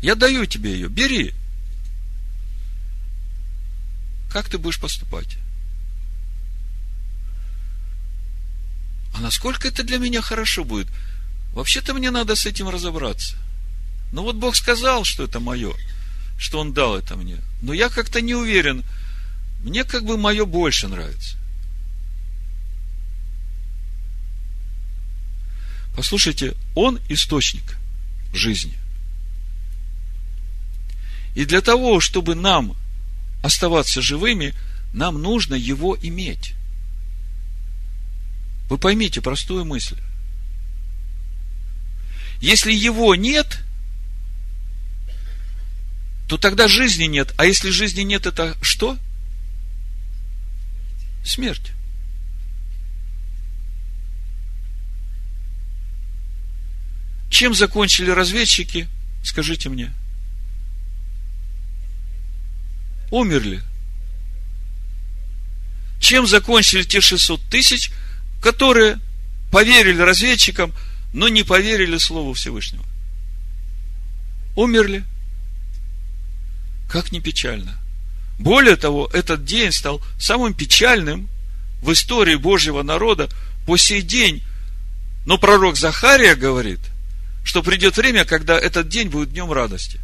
Я 0.00 0.14
даю 0.14 0.46
тебе 0.46 0.72
ее, 0.72 0.88
бери. 0.88 1.34
Как 4.30 4.48
ты 4.48 4.56
будешь 4.56 4.80
поступать? 4.80 5.36
насколько 9.20 9.68
это 9.68 9.82
для 9.82 9.98
меня 9.98 10.22
хорошо 10.22 10.64
будет? 10.64 10.88
Вообще-то 11.52 11.92
мне 11.92 12.10
надо 12.10 12.36
с 12.36 12.46
этим 12.46 12.70
разобраться. 12.70 13.36
Ну 14.14 14.22
вот 14.22 14.36
Бог 14.36 14.54
сказал, 14.54 15.02
что 15.02 15.24
это 15.24 15.40
мое, 15.40 15.74
что 16.38 16.60
Он 16.60 16.72
дал 16.72 16.96
это 16.96 17.16
мне. 17.16 17.38
Но 17.62 17.72
я 17.72 17.88
как-то 17.88 18.20
не 18.20 18.32
уверен. 18.32 18.84
Мне 19.58 19.82
как 19.82 20.04
бы 20.04 20.16
мое 20.16 20.44
больше 20.44 20.86
нравится. 20.86 21.36
Послушайте, 25.96 26.54
Он 26.76 27.00
источник 27.08 27.76
жизни. 28.32 28.78
И 31.34 31.44
для 31.44 31.60
того, 31.60 31.98
чтобы 31.98 32.36
нам 32.36 32.76
оставаться 33.42 34.00
живыми, 34.00 34.54
нам 34.92 35.20
нужно 35.20 35.56
его 35.56 35.98
иметь. 36.00 36.54
Вы 38.70 38.78
поймите 38.78 39.20
простую 39.20 39.64
мысль. 39.64 39.98
Если 42.40 42.72
его 42.72 43.16
нет, 43.16 43.63
то 46.28 46.38
тогда 46.38 46.68
жизни 46.68 47.04
нет. 47.04 47.34
А 47.36 47.44
если 47.44 47.70
жизни 47.70 48.02
нет, 48.02 48.26
это 48.26 48.56
что? 48.62 48.98
Смерть. 51.24 51.72
Чем 57.30 57.54
закончили 57.54 58.10
разведчики? 58.10 58.88
Скажите 59.22 59.68
мне. 59.68 59.92
Умерли. 63.10 63.62
Чем 66.00 66.26
закончили 66.26 66.82
те 66.82 67.00
600 67.00 67.40
тысяч, 67.50 67.90
которые 68.40 68.98
поверили 69.50 70.00
разведчикам, 70.00 70.72
но 71.12 71.28
не 71.28 71.42
поверили 71.42 71.96
Слову 71.98 72.34
Всевышнего? 72.34 72.84
Умерли. 74.56 75.04
Как 76.88 77.12
не 77.12 77.20
печально. 77.20 77.78
Более 78.38 78.76
того, 78.76 79.08
этот 79.12 79.44
день 79.44 79.72
стал 79.72 80.02
самым 80.18 80.54
печальным 80.54 81.28
в 81.82 81.92
истории 81.92 82.36
Божьего 82.36 82.82
народа 82.82 83.28
по 83.66 83.76
сей 83.76 84.02
день. 84.02 84.42
Но 85.26 85.38
пророк 85.38 85.76
Захария 85.76 86.34
говорит, 86.34 86.80
что 87.44 87.62
придет 87.62 87.96
время, 87.96 88.24
когда 88.24 88.58
этот 88.58 88.88
день 88.88 89.08
будет 89.08 89.32
днем 89.32 89.52
радости. 89.52 90.00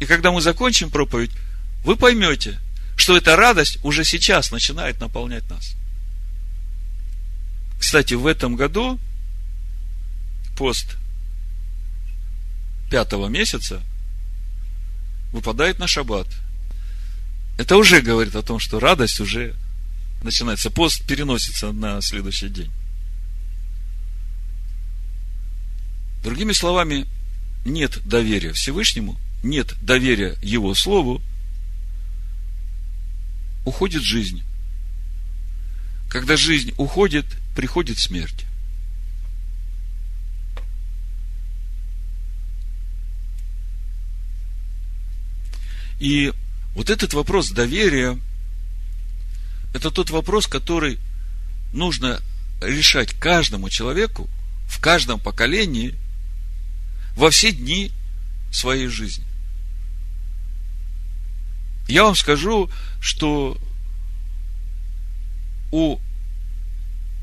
И 0.00 0.06
когда 0.06 0.32
мы 0.32 0.40
закончим 0.40 0.90
проповедь, 0.90 1.30
вы 1.84 1.96
поймете, 1.96 2.58
что 2.96 3.16
эта 3.16 3.36
радость 3.36 3.78
уже 3.82 4.04
сейчас 4.04 4.50
начинает 4.50 5.00
наполнять 5.00 5.48
нас. 5.48 5.74
Кстати, 7.78 8.14
в 8.14 8.26
этом 8.26 8.56
году 8.56 8.98
пост 10.56 10.96
пятого 12.90 13.28
месяца 13.28 13.82
выпадает 15.32 15.78
на 15.78 15.86
шаббат. 15.86 16.26
Это 17.58 17.76
уже 17.76 18.00
говорит 18.00 18.36
о 18.36 18.42
том, 18.42 18.58
что 18.58 18.80
радость 18.80 19.20
уже 19.20 19.54
начинается. 20.22 20.70
Пост 20.70 21.06
переносится 21.06 21.72
на 21.72 22.00
следующий 22.00 22.48
день. 22.48 22.70
Другими 26.22 26.52
словами, 26.52 27.06
нет 27.64 27.98
доверия 28.04 28.52
Всевышнему– 28.52 29.18
нет 29.42 29.74
доверия 29.82 30.36
Его 30.42 30.74
Слову, 30.74 31.22
уходит 33.64 34.02
жизнь. 34.02 34.42
Когда 36.08 36.36
жизнь 36.36 36.74
уходит, 36.76 37.26
приходит 37.54 37.98
смерть. 37.98 38.44
И 46.00 46.32
вот 46.74 46.88
этот 46.88 47.12
вопрос 47.12 47.50
доверия, 47.50 48.18
это 49.74 49.90
тот 49.90 50.10
вопрос, 50.10 50.46
который 50.46 50.98
нужно 51.72 52.20
решать 52.60 53.12
каждому 53.12 53.68
человеку 53.68 54.28
в 54.66 54.80
каждом 54.80 55.20
поколении 55.20 55.94
во 57.16 57.30
все 57.30 57.52
дни 57.52 57.92
своей 58.50 58.88
жизни. 58.88 59.24
Я 61.86 62.04
вам 62.04 62.16
скажу, 62.16 62.70
что 63.00 63.58
у 65.70 65.98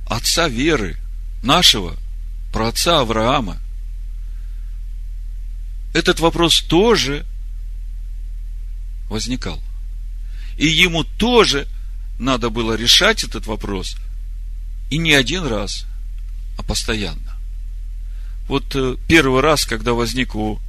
отца 0.08 0.48
веры, 0.48 0.98
нашего, 1.42 1.96
про 2.54 2.68
отца 2.68 3.00
Авраама, 3.00 3.58
этот 5.94 6.20
вопрос 6.20 6.62
тоже 6.62 7.26
возникал. 9.10 9.62
И 10.58 10.67
ему 10.67 11.04
тоже 11.04 11.67
надо 12.20 12.50
было 12.50 12.74
решать 12.74 13.24
этот 13.24 13.46
вопрос. 13.46 13.96
И 14.89 14.98
не 14.98 15.13
один 15.13 15.46
раз, 15.46 15.86
а 16.58 16.63
постоянно. 16.63 17.38
Вот 18.48 18.76
э, 18.76 18.96
первый 19.08 19.41
раз, 19.41 19.65
когда 19.65 19.93
возник 19.93 20.36
у 20.36 20.60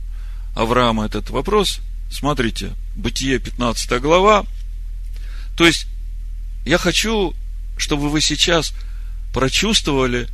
Авраама 0.54 1.06
этот 1.06 1.30
вопрос, 1.30 1.80
смотрите, 2.10 2.72
Бытие 2.96 3.38
15 3.38 4.00
глава. 4.00 4.44
То 5.56 5.64
есть, 5.64 5.86
я 6.66 6.78
хочу, 6.78 7.32
чтобы 7.76 8.10
вы 8.10 8.20
сейчас 8.20 8.74
прочувствовали, 9.32 10.26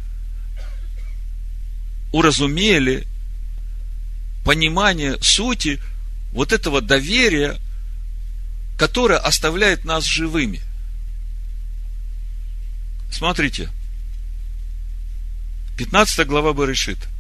уразумели 2.11 3.07
понимание 4.45 5.19
сути 5.21 5.79
вот 6.33 6.53
этого 6.55 6.81
доверия, 6.81 7.57
которое 8.77 9.19
оставляет 9.19 9.85
нас 9.85 10.05
живыми. 10.05 10.61
Смотрите, 13.11 13.71
15 15.77 16.27
глава 16.27 16.53
Барышит– 16.53 16.99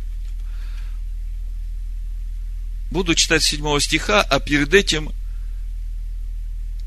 Буду 2.94 3.16
читать 3.16 3.42
7 3.42 3.80
стиха, 3.80 4.22
а 4.22 4.38
перед 4.38 4.72
этим 4.72 5.10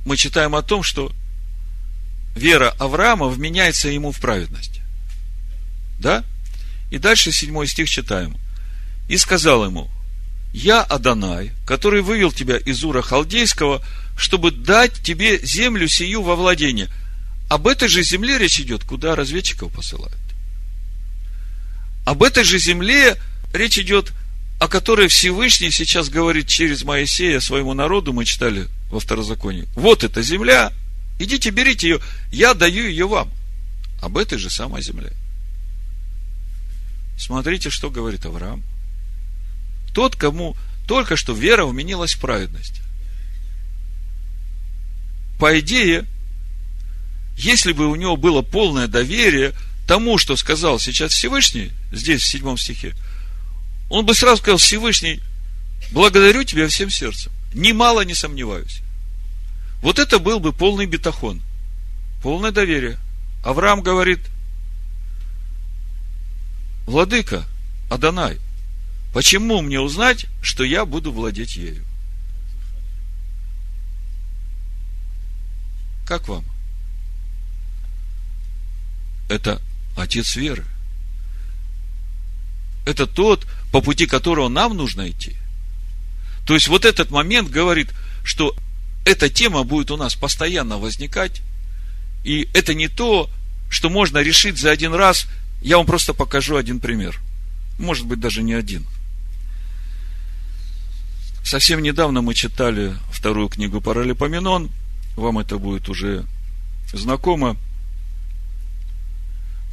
мы 0.06 0.16
читаем 0.16 0.56
о 0.56 0.62
том, 0.62 0.82
что 0.82 1.12
вера 2.34 2.74
Авраама 2.80 3.28
вменяется 3.28 3.90
ему 3.90 4.14
в 4.14 4.20
праведность. 4.22 4.80
Да? 6.00 6.24
И 6.92 6.98
дальше 6.98 7.34
7 7.34 7.66
стих 7.66 7.90
читаем. 7.90 8.38
И 9.10 9.18
сказал 9.18 9.66
ему, 9.66 9.90
я 10.54 10.82
Адонай, 10.82 11.52
который 11.66 12.02
вывел 12.02 12.32
тебя 12.32 12.56
из 12.56 12.86
Ура 12.86 13.02
Халдейского, 13.02 13.84
чтобы 14.18 14.52
дать 14.52 14.94
тебе 15.02 15.40
землю 15.40 15.88
сию 15.88 16.24
во 16.24 16.36
владение. 16.36 16.90
Об 17.50 17.68
этой 17.68 17.88
же 17.88 18.04
земле 18.04 18.38
речь 18.38 18.60
идет, 18.60 18.84
куда 18.84 19.16
разведчиков 19.16 19.72
посылают. 19.72 20.18
Об 22.06 22.24
этой 22.24 22.44
же 22.44 22.58
земле 22.58 23.16
речь 23.54 23.78
идет 23.78 24.12
о 24.60 24.68
которой 24.68 25.08
Всевышний 25.08 25.70
сейчас 25.70 26.10
говорит 26.10 26.48
через 26.48 26.84
Моисея 26.84 27.40
своему 27.40 27.76
народу, 27.76 28.12
мы 28.12 28.26
читали 28.26 28.68
во 28.90 29.00
второзаконии. 29.00 29.68
Вот 29.76 30.04
эта 30.04 30.24
земля, 30.24 30.74
идите, 31.20 31.52
берите 31.52 31.90
ее, 31.90 32.00
я 32.32 32.56
даю 32.56 32.88
ее 32.88 33.08
вам. 33.08 33.32
Об 34.02 34.18
этой 34.18 34.40
же 34.40 34.50
самой 34.50 34.82
земле. 34.82 35.12
Смотрите, 37.20 37.70
что 37.70 37.92
говорит 37.92 38.26
Авраам. 38.26 38.64
Тот, 39.94 40.16
кому 40.16 40.56
только 40.88 41.16
что 41.16 41.34
вера 41.34 41.64
уменилась 41.64 42.16
в 42.16 42.20
праведность. 42.20 42.82
По 45.40 45.60
идее, 45.60 46.06
если 47.38 47.72
бы 47.72 47.88
у 47.88 47.96
него 47.96 48.18
было 48.18 48.42
полное 48.42 48.88
доверие 48.88 49.54
тому, 49.88 50.18
что 50.18 50.36
сказал 50.36 50.80
сейчас 50.80 51.14
Всевышний, 51.14 51.72
здесь 51.92 52.22
в 52.22 52.28
седьмом 52.28 52.58
стихе, 52.58 52.94
он 53.90 54.06
бы 54.06 54.14
сразу 54.14 54.38
сказал, 54.42 54.58
Всевышний, 54.58 55.22
благодарю 55.92 56.44
тебя 56.44 56.68
всем 56.68 56.90
сердцем. 56.90 57.32
Немало 57.54 58.02
не 58.02 58.14
сомневаюсь. 58.14 58.82
Вот 59.82 60.00
это 60.00 60.20
был 60.20 60.40
бы 60.40 60.52
полный 60.52 60.88
бетахон, 60.88 61.42
полное 62.22 62.52
доверие. 62.52 62.98
Авраам 63.44 63.82
говорит, 63.82 64.20
Владыка, 66.88 67.46
Адонай, 67.90 68.38
почему 69.14 69.62
мне 69.62 69.80
узнать, 69.80 70.26
что 70.42 70.64
я 70.64 70.86
буду 70.86 71.12
владеть 71.12 71.56
ею? 71.56 71.87
Как 76.08 76.28
вам? 76.30 76.46
Это 79.28 79.62
отец 79.98 80.38
веры. 80.38 80.64
Это 82.86 83.06
тот, 83.06 83.46
по 83.74 83.82
пути 83.82 84.08
которого 84.08 84.48
нам 84.48 84.78
нужно 84.78 85.10
идти. 85.10 85.36
То 86.46 86.54
есть 86.54 86.70
вот 86.70 86.86
этот 86.86 87.12
момент 87.12 87.50
говорит, 87.50 87.90
что 88.24 88.56
эта 89.06 89.30
тема 89.30 89.66
будет 89.66 89.92
у 89.92 89.98
нас 89.98 90.16
постоянно 90.16 90.78
возникать, 90.78 91.42
и 92.24 92.48
это 92.54 92.74
не 92.74 92.88
то, 92.88 93.30
что 93.70 93.90
можно 93.90 94.20
решить 94.20 94.58
за 94.58 94.72
один 94.72 94.94
раз, 94.94 95.28
я 95.62 95.76
вам 95.76 95.86
просто 95.86 96.14
покажу 96.14 96.56
один 96.56 96.80
пример. 96.80 97.20
Может 97.78 98.06
быть, 98.06 98.22
даже 98.22 98.44
не 98.44 98.54
один. 98.54 98.86
Совсем 101.44 101.82
недавно 101.82 102.22
мы 102.22 102.34
читали 102.34 102.96
вторую 103.12 103.50
книгу 103.50 103.82
Паралипоменон. 103.82 104.72
Вам 105.18 105.40
это 105.40 105.58
будет 105.58 105.90
уже 105.90 106.26
знакомо. 106.94 107.58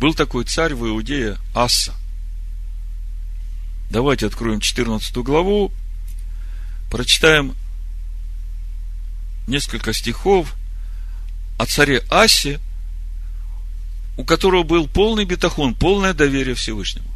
Был 0.00 0.14
такой 0.14 0.44
царь 0.44 0.74
в 0.74 0.86
Иудее 0.86 1.36
Асса. 1.54 1.92
Давайте 3.90 4.26
откроем 4.26 4.60
14 4.60 5.14
главу, 5.18 5.70
прочитаем 6.90 7.54
несколько 9.46 9.92
стихов 9.92 10.54
о 11.58 11.66
царе 11.66 12.02
Асе, 12.10 12.58
у 14.16 14.24
которого 14.24 14.62
был 14.62 14.88
полный 14.88 15.26
бетахон, 15.26 15.74
полное 15.74 16.14
доверие 16.14 16.54
Всевышнему. 16.54 17.10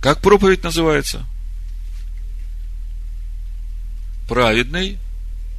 Как 0.00 0.22
проповедь 0.22 0.64
называется? 0.64 1.26
Праведный, 4.32 4.96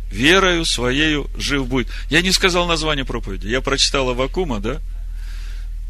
верою 0.09 0.65
своею 0.65 1.29
жив 1.37 1.67
будет. 1.67 1.91
Я 2.09 2.23
не 2.23 2.31
сказал 2.31 2.65
название 2.65 3.05
проповеди. 3.05 3.45
Я 3.45 3.61
прочитал 3.61 4.09
Авакума, 4.09 4.59
да? 4.59 4.81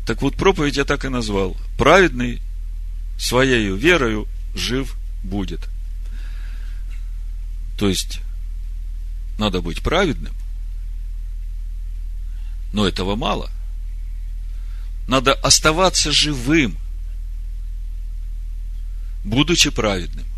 Так 0.05 0.21
вот, 0.21 0.35
проповедь 0.35 0.75
я 0.75 0.83
так 0.83 1.05
и 1.05 1.07
назвал. 1.07 1.55
Праведный 1.77 2.41
своею 3.17 3.77
верою 3.77 4.27
жив 4.53 4.97
будет. 5.23 5.61
То 7.77 7.87
есть, 7.87 8.19
надо 9.37 9.61
быть 9.61 9.81
праведным, 9.81 10.33
но 12.73 12.85
этого 12.85 13.15
мало. 13.15 13.49
Надо 15.07 15.31
оставаться 15.35 16.11
живым, 16.11 16.77
будучи 19.23 19.69
праведным. 19.69 20.32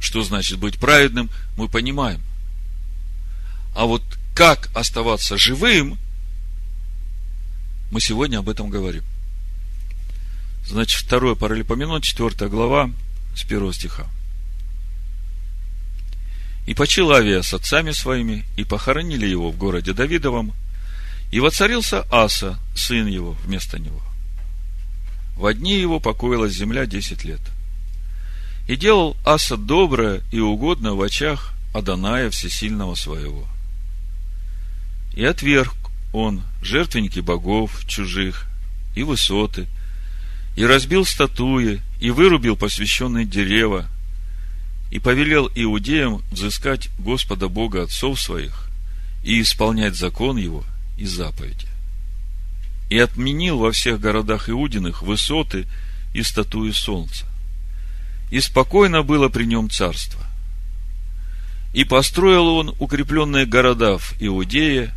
Что 0.00 0.22
значит 0.22 0.58
быть 0.58 0.78
праведным, 0.78 1.30
мы 1.56 1.68
понимаем. 1.68 2.20
А 3.76 3.84
вот 3.84 4.02
как 4.34 4.70
оставаться 4.74 5.36
живым, 5.36 5.98
мы 7.90 8.00
сегодня 8.00 8.38
об 8.38 8.48
этом 8.48 8.70
говорим. 8.70 9.04
Значит, 10.66 11.02
второе 11.04 11.34
паралипоменон, 11.34 12.00
четвертая 12.00 12.48
глава, 12.48 12.90
с 13.36 13.44
первого 13.44 13.72
стиха. 13.72 14.06
И 16.66 16.74
почил 16.74 17.10
Авия 17.10 17.42
с 17.42 17.52
отцами 17.52 17.90
своими, 17.90 18.44
и 18.56 18.64
похоронили 18.64 19.26
его 19.26 19.50
в 19.50 19.56
городе 19.56 19.92
Давидовом, 19.92 20.54
и 21.30 21.40
воцарился 21.40 22.06
Аса, 22.10 22.58
сын 22.74 23.06
его, 23.06 23.32
вместо 23.44 23.78
него. 23.78 24.02
В 25.36 25.52
дни 25.54 25.78
его 25.78 26.00
покоилась 26.00 26.54
земля 26.54 26.86
десять 26.86 27.24
лет. 27.24 27.40
И 28.70 28.76
делал 28.76 29.16
Аса 29.24 29.56
доброе 29.56 30.22
и 30.30 30.38
угодное 30.38 30.92
в 30.92 31.02
очах 31.02 31.54
Аданая 31.74 32.30
Всесильного 32.30 32.94
своего. 32.94 33.48
И 35.12 35.24
отверг 35.24 35.74
он 36.12 36.44
жертвенники 36.62 37.18
богов 37.18 37.84
чужих 37.88 38.46
и 38.94 39.02
высоты, 39.02 39.66
и 40.54 40.64
разбил 40.64 41.04
статуи, 41.04 41.80
и 41.98 42.10
вырубил 42.10 42.54
посвященные 42.54 43.26
дерева, 43.26 43.88
и 44.92 45.00
повелел 45.00 45.50
иудеям 45.52 46.22
взыскать 46.30 46.90
Господа 47.00 47.48
Бога 47.48 47.82
отцов 47.82 48.20
своих 48.20 48.68
и 49.24 49.40
исполнять 49.40 49.96
закон 49.96 50.36
его 50.36 50.62
и 50.96 51.06
заповеди. 51.06 51.66
И 52.88 53.00
отменил 53.00 53.58
во 53.58 53.72
всех 53.72 53.98
городах 53.98 54.48
Иудиных 54.48 55.02
высоты 55.02 55.66
и 56.14 56.22
статуи 56.22 56.70
солнца. 56.70 57.26
И 58.30 58.40
спокойно 58.40 59.02
было 59.02 59.28
при 59.28 59.44
нем 59.44 59.70
царство. 59.70 60.24
И 61.72 61.84
построил 61.84 62.48
он 62.48 62.74
укрепленные 62.78 63.46
города 63.46 63.98
в 63.98 64.14
Иудее, 64.20 64.94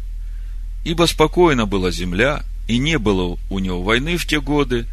ибо 0.84 1.06
спокойно 1.06 1.66
была 1.66 1.92
земля, 1.92 2.44
и 2.68 2.78
не 2.78 2.98
было 2.98 3.38
у 3.50 3.60
него 3.60 3.84
войны 3.84 4.18
в 4.18 4.26
те 4.26 4.40
годы, 4.40 4.88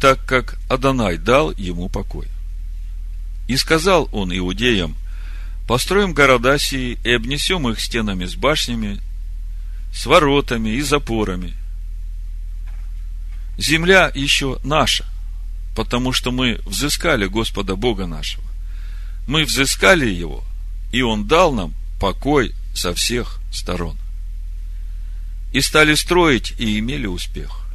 так 0.00 0.24
как 0.24 0.58
Адонай 0.68 1.16
дал 1.16 1.52
ему 1.52 1.88
покой. 1.88 2.28
И 3.48 3.56
сказал 3.56 4.08
он 4.12 4.36
иудеям, 4.36 4.96
построим 5.66 6.12
города 6.12 6.58
сии 6.58 6.98
и 7.04 7.12
обнесем 7.12 7.68
их 7.68 7.80
стенами 7.80 8.24
с 8.26 8.34
башнями, 8.34 9.00
с 9.92 10.06
воротами 10.06 10.70
и 10.70 10.80
запорами. 10.80 11.54
Земля 13.58 14.10
еще 14.14 14.58
наша, 14.64 15.04
потому 15.76 16.14
что 16.14 16.32
мы 16.32 16.58
взыскали 16.64 17.26
Господа 17.26 17.76
Бога 17.76 18.06
нашего. 18.06 18.44
Мы 19.28 19.44
взыскали 19.44 20.08
Его, 20.08 20.42
и 20.90 21.02
Он 21.02 21.28
дал 21.28 21.52
нам 21.52 21.74
покой 22.00 22.52
со 22.74 22.94
всех 22.94 23.40
сторон. 23.52 23.96
И 25.52 25.60
стали 25.60 25.94
строить, 25.94 26.54
и 26.58 26.78
имели 26.78 27.06
успех. 27.06 27.66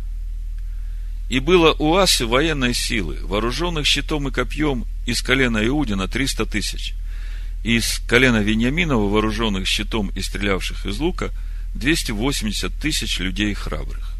И 1.29 1.39
было 1.39 1.73
у 1.77 1.95
Асы 1.95 2.25
военной 2.25 2.73
силы, 2.73 3.19
вооруженных 3.21 3.85
щитом 3.85 4.27
и 4.27 4.31
копьем 4.31 4.85
из 5.05 5.21
колена 5.21 5.65
Иудина 5.65 6.07
300 6.07 6.45
тысяч, 6.47 6.93
и 7.63 7.75
из 7.77 7.99
колена 8.07 8.41
Вениаминова, 8.41 9.09
вооруженных 9.09 9.67
щитом 9.67 10.11
и 10.15 10.21
стрелявших 10.21 10.87
из 10.87 10.97
лука, 10.97 11.29
280 11.75 12.73
тысяч 12.81 13.19
людей 13.19 13.53
храбрых. 13.53 14.10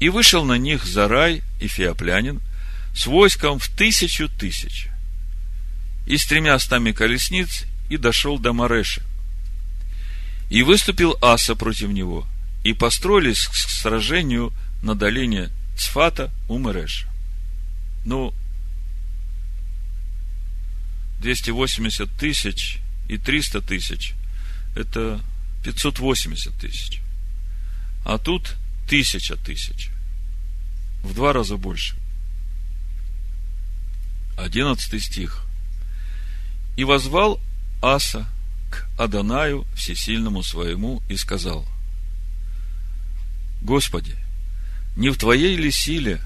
И 0.00 0.08
вышел 0.08 0.44
на 0.44 0.58
них 0.58 0.84
Зарай 0.84 1.42
и 1.60 1.68
Феоплянин 1.68 2.40
с 2.94 3.06
войском 3.06 3.58
в 3.58 3.68
тысячу 3.68 4.28
тысяч, 4.28 4.88
и 6.06 6.16
с 6.16 6.26
тремя 6.26 6.58
стами 6.58 6.92
колесниц, 6.92 7.64
и 7.88 7.96
дошел 7.96 8.38
до 8.38 8.52
Мареши. 8.52 9.02
И 10.50 10.62
выступил 10.62 11.16
Аса 11.20 11.54
против 11.56 11.88
него, 11.88 12.26
и 12.64 12.72
построились 12.72 13.46
к 13.46 13.54
сражению 13.54 14.52
на 14.82 14.94
долине 14.94 15.50
Цфата 15.76 16.32
у 16.48 16.58
Мереша. 16.58 17.06
Ну, 18.04 18.32
280 21.20 22.10
тысяч 22.18 22.78
и 23.08 23.18
300 23.18 23.60
тысяч– 23.60 24.14
это 24.76 25.20
580 25.64 26.54
тысяч. 26.54 27.00
А 28.04 28.18
тут 28.18 28.56
тысяча 28.88 29.36
тысяч. 29.36 29.90
В 31.02 31.14
два 31.14 31.32
раза 31.32 31.56
больше. 31.56 31.96
Одиннадцатый 34.36 35.00
стих. 35.00 35.44
И 36.76 36.84
возвал 36.84 37.40
Аса 37.82 38.26
к 38.70 38.86
Адонаю 38.98 39.66
всесильному 39.74 40.42
своему 40.42 41.02
и 41.08 41.16
сказал, 41.16 41.66
Господи, 43.62 44.16
не 44.96 45.10
в 45.10 45.16
твоей 45.16 45.56
ли 45.56 45.70
силе 45.70 46.20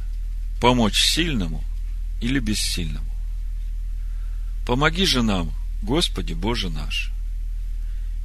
помочь 0.61 1.01
сильному 1.01 1.65
или 2.21 2.39
бессильному? 2.39 3.11
Помоги 4.67 5.07
же 5.07 5.23
нам, 5.23 5.53
Господи 5.83 6.33
Боже 6.33 6.69
наш, 6.69 7.11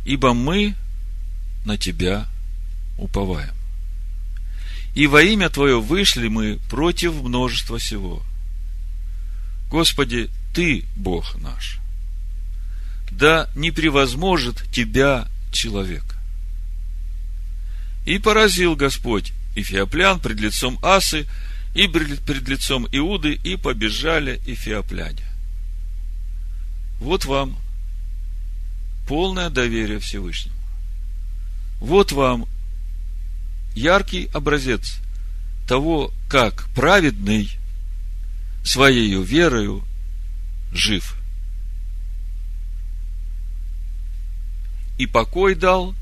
ибо 0.06 0.34
мы 0.34 0.76
на 1.66 1.78
Тебя 1.78 2.28
уповаем. 2.98 3.54
И 4.96 5.08
во 5.08 5.22
имя 5.22 5.50
Твое 5.50 5.80
вышли 5.80 6.30
мы 6.30 6.58
против 6.70 7.14
множества 7.14 7.78
всего. 7.78 8.24
Господи, 9.70 10.30
Ты 10.54 10.86
Бог 10.96 11.36
наш. 11.36 11.80
Да 13.12 13.50
не 13.56 13.72
превозможет 13.72 14.64
Тебя 14.72 15.28
человек. 15.52 16.04
И 18.06 18.20
поразил 18.20 18.76
Господь 18.76 19.34
Эфиоплян 19.56 20.20
пред 20.20 20.40
лицом 20.40 20.80
Асы 20.82 21.28
и 21.74 21.88
пред 21.88 22.48
лицом 22.48 22.88
Иуды, 22.92 23.34
и 23.34 23.58
побежали 23.58 24.40
эфиопляне. 24.46 25.26
Вот 27.02 27.26
вам 27.26 27.58
полное 29.08 29.50
доверие 29.50 30.00
Всевышнему. 30.00 30.56
Вот 31.82 32.14
вам 32.14 32.48
яркий 33.76 34.30
образец 34.34 35.00
того, 35.68 36.12
как 36.30 36.68
праведный 36.76 37.50
своей 38.64 39.22
верою 39.24 39.84
жив. 40.72 41.16
И 44.98 45.06
покой 45.08 45.56
дал, 45.56 45.94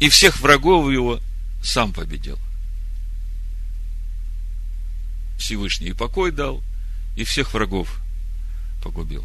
и 0.00 0.08
всех 0.08 0.40
врагов 0.40 0.90
его 0.90 1.20
сам 1.62 1.92
победил. 1.92 2.38
Всевышний 5.38 5.88
и 5.88 5.92
покой 5.92 6.32
дал, 6.32 6.62
и 7.16 7.24
всех 7.24 7.52
врагов 7.52 8.00
погубил. 8.82 9.24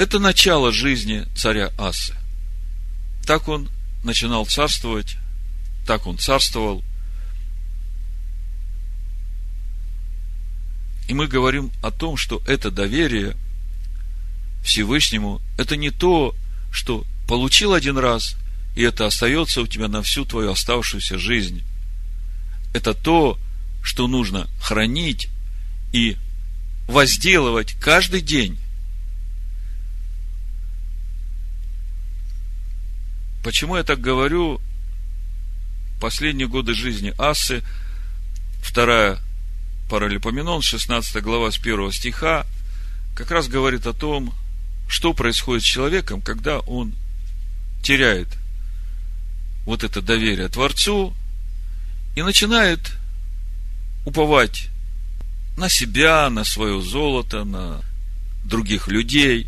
Это 0.00 0.18
начало 0.18 0.72
жизни 0.72 1.26
царя 1.36 1.72
Асы. 1.76 2.14
Так 3.26 3.48
он 3.48 3.68
начинал 4.02 4.46
царствовать, 4.46 5.18
так 5.86 6.06
он 6.06 6.16
царствовал. 6.16 6.82
И 11.06 11.12
мы 11.12 11.26
говорим 11.26 11.70
о 11.82 11.90
том, 11.90 12.16
что 12.16 12.40
это 12.46 12.70
доверие 12.70 13.36
Всевышнему, 14.64 15.42
это 15.58 15.76
не 15.76 15.90
то, 15.90 16.34
что 16.72 17.04
получил 17.28 17.74
один 17.74 17.98
раз, 17.98 18.36
и 18.74 18.82
это 18.82 19.04
остается 19.04 19.60
у 19.60 19.66
тебя 19.66 19.88
на 19.88 20.00
всю 20.00 20.24
твою 20.24 20.52
оставшуюся 20.52 21.18
жизнь. 21.18 21.62
Это 22.72 22.94
то, 22.94 23.38
что 23.82 24.08
нужно 24.08 24.48
хранить 24.62 25.28
и 25.92 26.16
возделывать 26.88 27.74
каждый 27.74 28.22
день. 28.22 28.58
Почему 33.42 33.76
я 33.76 33.84
так 33.84 34.00
говорю? 34.00 34.60
Последние 36.00 36.48
годы 36.48 36.74
жизни 36.74 37.14
Асы, 37.18 37.62
вторая 38.62 39.18
Паралипоменон, 39.88 40.62
16 40.62 41.22
глава 41.22 41.50
с 41.50 41.58
1 41.58 41.92
стиха, 41.92 42.46
как 43.14 43.30
раз 43.30 43.48
говорит 43.48 43.86
о 43.86 43.92
том, 43.92 44.34
что 44.88 45.14
происходит 45.14 45.62
с 45.62 45.66
человеком, 45.66 46.20
когда 46.20 46.60
он 46.60 46.94
теряет 47.82 48.28
вот 49.64 49.84
это 49.84 50.02
доверие 50.02 50.48
Творцу 50.48 51.14
и 52.16 52.22
начинает 52.22 52.92
уповать 54.04 54.68
на 55.56 55.68
себя, 55.68 56.28
на 56.30 56.44
свое 56.44 56.80
золото, 56.80 57.44
на 57.44 57.82
других 58.44 58.88
людей. 58.88 59.46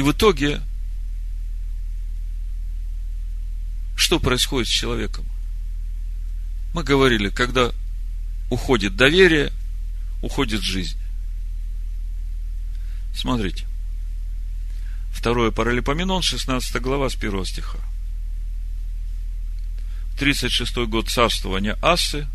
И 0.00 0.02
в 0.02 0.12
итоге, 0.12 0.62
что 3.96 4.18
происходит 4.18 4.66
с 4.66 4.70
человеком? 4.70 5.26
Мы 6.72 6.82
говорили, 6.84 7.28
когда 7.28 7.70
уходит 8.48 8.96
доверие, 8.96 9.52
уходит 10.22 10.62
жизнь. 10.62 10.96
Смотрите. 13.14 13.66
Второе 15.12 15.50
Паралипоменон, 15.50 16.22
16 16.22 16.80
глава, 16.80 17.10
с 17.10 17.14
1 17.14 17.44
стиха. 17.44 17.78
36 20.18 20.76
год 20.88 21.10
царствования 21.10 21.76
Асы, 21.82 22.26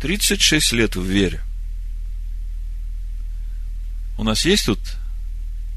36 0.00 0.70
лет 0.70 0.94
в 0.94 1.02
вере. 1.02 1.42
У 4.16 4.22
нас 4.22 4.44
есть 4.44 4.66
тут, 4.66 4.78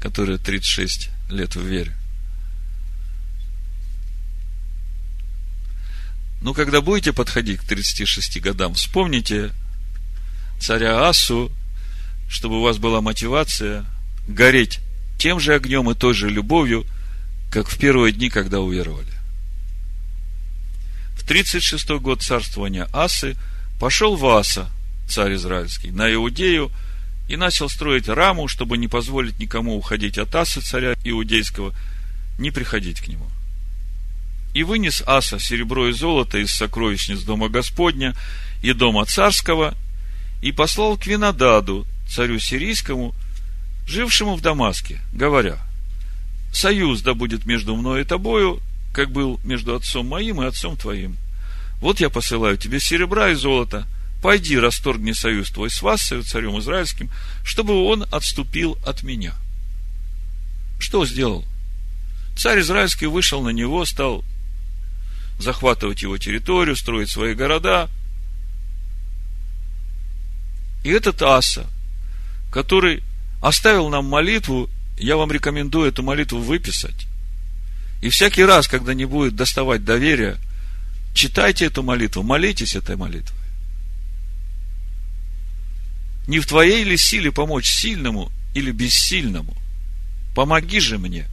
которые 0.00 0.38
36 0.38 1.11
лет 1.32 1.54
в 1.56 1.64
вере? 1.64 1.92
Ну, 6.40 6.54
когда 6.54 6.80
будете 6.80 7.12
подходить 7.12 7.60
к 7.60 7.64
36 7.64 8.40
годам, 8.40 8.74
вспомните 8.74 9.52
царя 10.58 11.08
Асу, 11.08 11.52
чтобы 12.28 12.58
у 12.58 12.62
вас 12.62 12.78
была 12.78 13.00
мотивация 13.00 13.84
гореть 14.26 14.80
тем 15.18 15.38
же 15.38 15.54
огнем 15.54 15.90
и 15.90 15.94
той 15.94 16.14
же 16.14 16.28
любовью, 16.28 16.84
как 17.50 17.68
в 17.68 17.78
первые 17.78 18.12
дни, 18.12 18.28
когда 18.28 18.60
уверовали. 18.60 19.12
В 21.16 21.26
36 21.26 21.90
год 22.00 22.22
царствования 22.22 22.88
Асы 22.92 23.36
пошел 23.78 24.16
Васа, 24.16 24.68
царь 25.08 25.34
израильский, 25.34 25.92
на 25.92 26.12
Иудею 26.12 26.72
и 27.32 27.36
начал 27.36 27.70
строить 27.70 28.10
раму, 28.10 28.46
чтобы 28.46 28.76
не 28.76 28.88
позволить 28.88 29.38
никому 29.38 29.78
уходить 29.78 30.18
от 30.18 30.34
Асы, 30.34 30.60
царя 30.60 30.92
иудейского, 31.02 31.74
не 32.38 32.50
приходить 32.50 33.00
к 33.00 33.08
нему. 33.08 33.26
И 34.52 34.64
вынес 34.64 35.02
Аса 35.06 35.38
серебро 35.38 35.88
и 35.88 35.92
золото 35.92 36.36
из 36.36 36.52
сокровищниц 36.52 37.22
дома 37.22 37.48
Господня 37.48 38.14
и 38.62 38.74
дома 38.74 39.06
царского, 39.06 39.74
и 40.42 40.52
послал 40.52 40.98
к 40.98 41.06
Винодаду, 41.06 41.86
царю 42.06 42.38
сирийскому, 42.38 43.14
жившему 43.86 44.36
в 44.36 44.42
Дамаске, 44.42 45.00
говоря, 45.14 45.56
«Союз 46.52 47.00
да 47.00 47.14
будет 47.14 47.46
между 47.46 47.74
мной 47.76 48.02
и 48.02 48.04
тобою, 48.04 48.60
как 48.92 49.10
был 49.10 49.40
между 49.42 49.74
отцом 49.74 50.06
моим 50.06 50.42
и 50.42 50.46
отцом 50.46 50.76
твоим. 50.76 51.16
Вот 51.80 51.98
я 51.98 52.10
посылаю 52.10 52.58
тебе 52.58 52.78
серебра 52.78 53.30
и 53.30 53.34
золота, 53.34 53.86
пойди 54.22 54.58
расторгни 54.58 55.12
союз 55.12 55.50
твой 55.50 55.68
с 55.68 55.82
Вассою, 55.82 56.22
царем 56.22 56.58
израильским, 56.60 57.10
чтобы 57.44 57.84
он 57.84 58.06
отступил 58.10 58.78
от 58.86 59.02
меня». 59.02 59.34
Что 60.78 61.04
сделал? 61.04 61.44
Царь 62.36 62.60
израильский 62.60 63.06
вышел 63.06 63.42
на 63.42 63.50
него, 63.50 63.84
стал 63.84 64.24
захватывать 65.38 66.02
его 66.02 66.18
территорию, 66.18 66.76
строить 66.76 67.10
свои 67.10 67.34
города. 67.34 67.88
И 70.82 70.90
этот 70.90 71.22
Аса, 71.22 71.66
который 72.50 73.02
оставил 73.40 73.88
нам 73.88 74.06
молитву, 74.06 74.68
я 74.98 75.16
вам 75.16 75.30
рекомендую 75.30 75.88
эту 75.88 76.02
молитву 76.02 76.40
выписать. 76.40 77.06
И 78.00 78.08
всякий 78.08 78.44
раз, 78.44 78.66
когда 78.66 78.94
не 78.94 79.04
будет 79.04 79.36
доставать 79.36 79.84
доверия, 79.84 80.36
читайте 81.14 81.66
эту 81.66 81.82
молитву, 81.82 82.22
молитесь 82.22 82.74
этой 82.74 82.96
молитвой. 82.96 83.41
Не 86.26 86.38
в 86.38 86.46
твоей 86.46 86.84
ли 86.84 86.96
силе 86.96 87.32
помочь 87.32 87.68
сильному 87.68 88.30
или 88.54 88.70
бессильному? 88.70 89.56
Помоги 90.34 90.80
же 90.80 90.98
мне, 90.98 91.26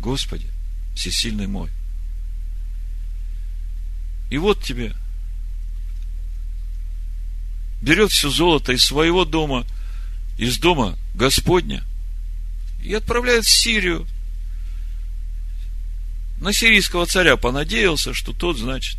Господи, 0.00 0.46
всесильный 0.94 1.46
мой. 1.46 1.70
И 4.30 4.38
вот 4.38 4.62
тебе 4.62 4.94
берет 7.80 8.10
все 8.10 8.30
золото 8.30 8.72
из 8.72 8.84
своего 8.84 9.24
дома, 9.24 9.66
из 10.38 10.58
дома 10.58 10.96
Господня 11.14 11.82
и 12.82 12.92
отправляет 12.94 13.44
в 13.44 13.50
Сирию. 13.50 14.06
На 16.38 16.52
сирийского 16.52 17.06
царя 17.06 17.36
понадеялся, 17.36 18.12
что 18.12 18.32
тот, 18.32 18.58
значит, 18.58 18.98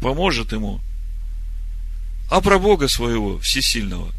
поможет 0.00 0.52
ему. 0.52 0.80
А 2.30 2.40
про 2.40 2.58
Бога 2.58 2.88
своего, 2.88 3.38
всесильного, 3.38 4.12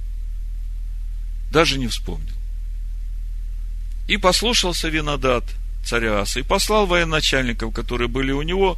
даже 1.56 1.80
не 1.80 1.88
вспомнил. 1.88 2.36
И 4.08 4.18
послушался 4.18 4.90
Винодат, 4.90 5.46
царя 5.86 6.20
Аса, 6.20 6.42
и 6.42 6.44
послал 6.44 6.86
военачальников, 6.86 7.74
которые 7.74 8.10
были 8.10 8.34
у 8.34 8.42
него, 8.42 8.78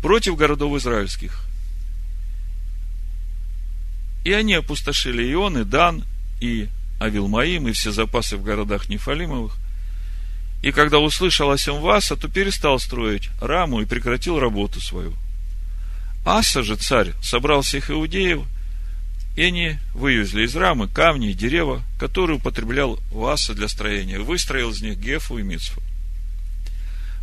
против 0.00 0.34
городов 0.34 0.74
израильских. 0.78 1.44
И 4.24 4.32
они 4.32 4.54
опустошили 4.54 5.30
Ион, 5.34 5.58
и 5.58 5.64
Дан, 5.64 6.04
и 6.40 6.68
Авилмаим 6.98 7.68
и 7.68 7.72
все 7.72 7.92
запасы 7.92 8.38
в 8.38 8.42
городах 8.42 8.88
Нефалимовых. 8.88 9.54
И 10.62 10.72
когда 10.72 11.00
услышал 11.00 11.50
о 11.50 11.72
Васа, 11.80 12.16
то 12.16 12.28
перестал 12.28 12.78
строить 12.78 13.28
раму 13.38 13.82
и 13.82 13.84
прекратил 13.84 14.40
работу 14.40 14.80
свою. 14.80 15.12
Аса 16.24 16.62
же, 16.62 16.76
царь, 16.76 17.12
собрал 17.20 17.60
всех 17.60 17.90
иудеев, 17.90 18.44
и 19.36 19.42
они 19.42 19.78
вывезли 19.94 20.44
из 20.44 20.54
рамы 20.54 20.88
камни 20.88 21.30
и 21.30 21.34
дерева, 21.34 21.82
которые 21.98 22.36
употреблял 22.36 23.00
Васа 23.10 23.54
для 23.54 23.68
строения, 23.68 24.18
выстроил 24.20 24.70
из 24.70 24.80
них 24.80 24.96
Гефу 24.98 25.38
и 25.38 25.42
Мицфу. 25.42 25.82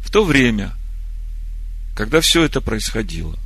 В 0.04 0.10
то 0.12 0.26
время, 0.26 0.74
когда 1.96 2.20
все 2.20 2.44
это 2.44 2.60
происходило, 2.60 3.38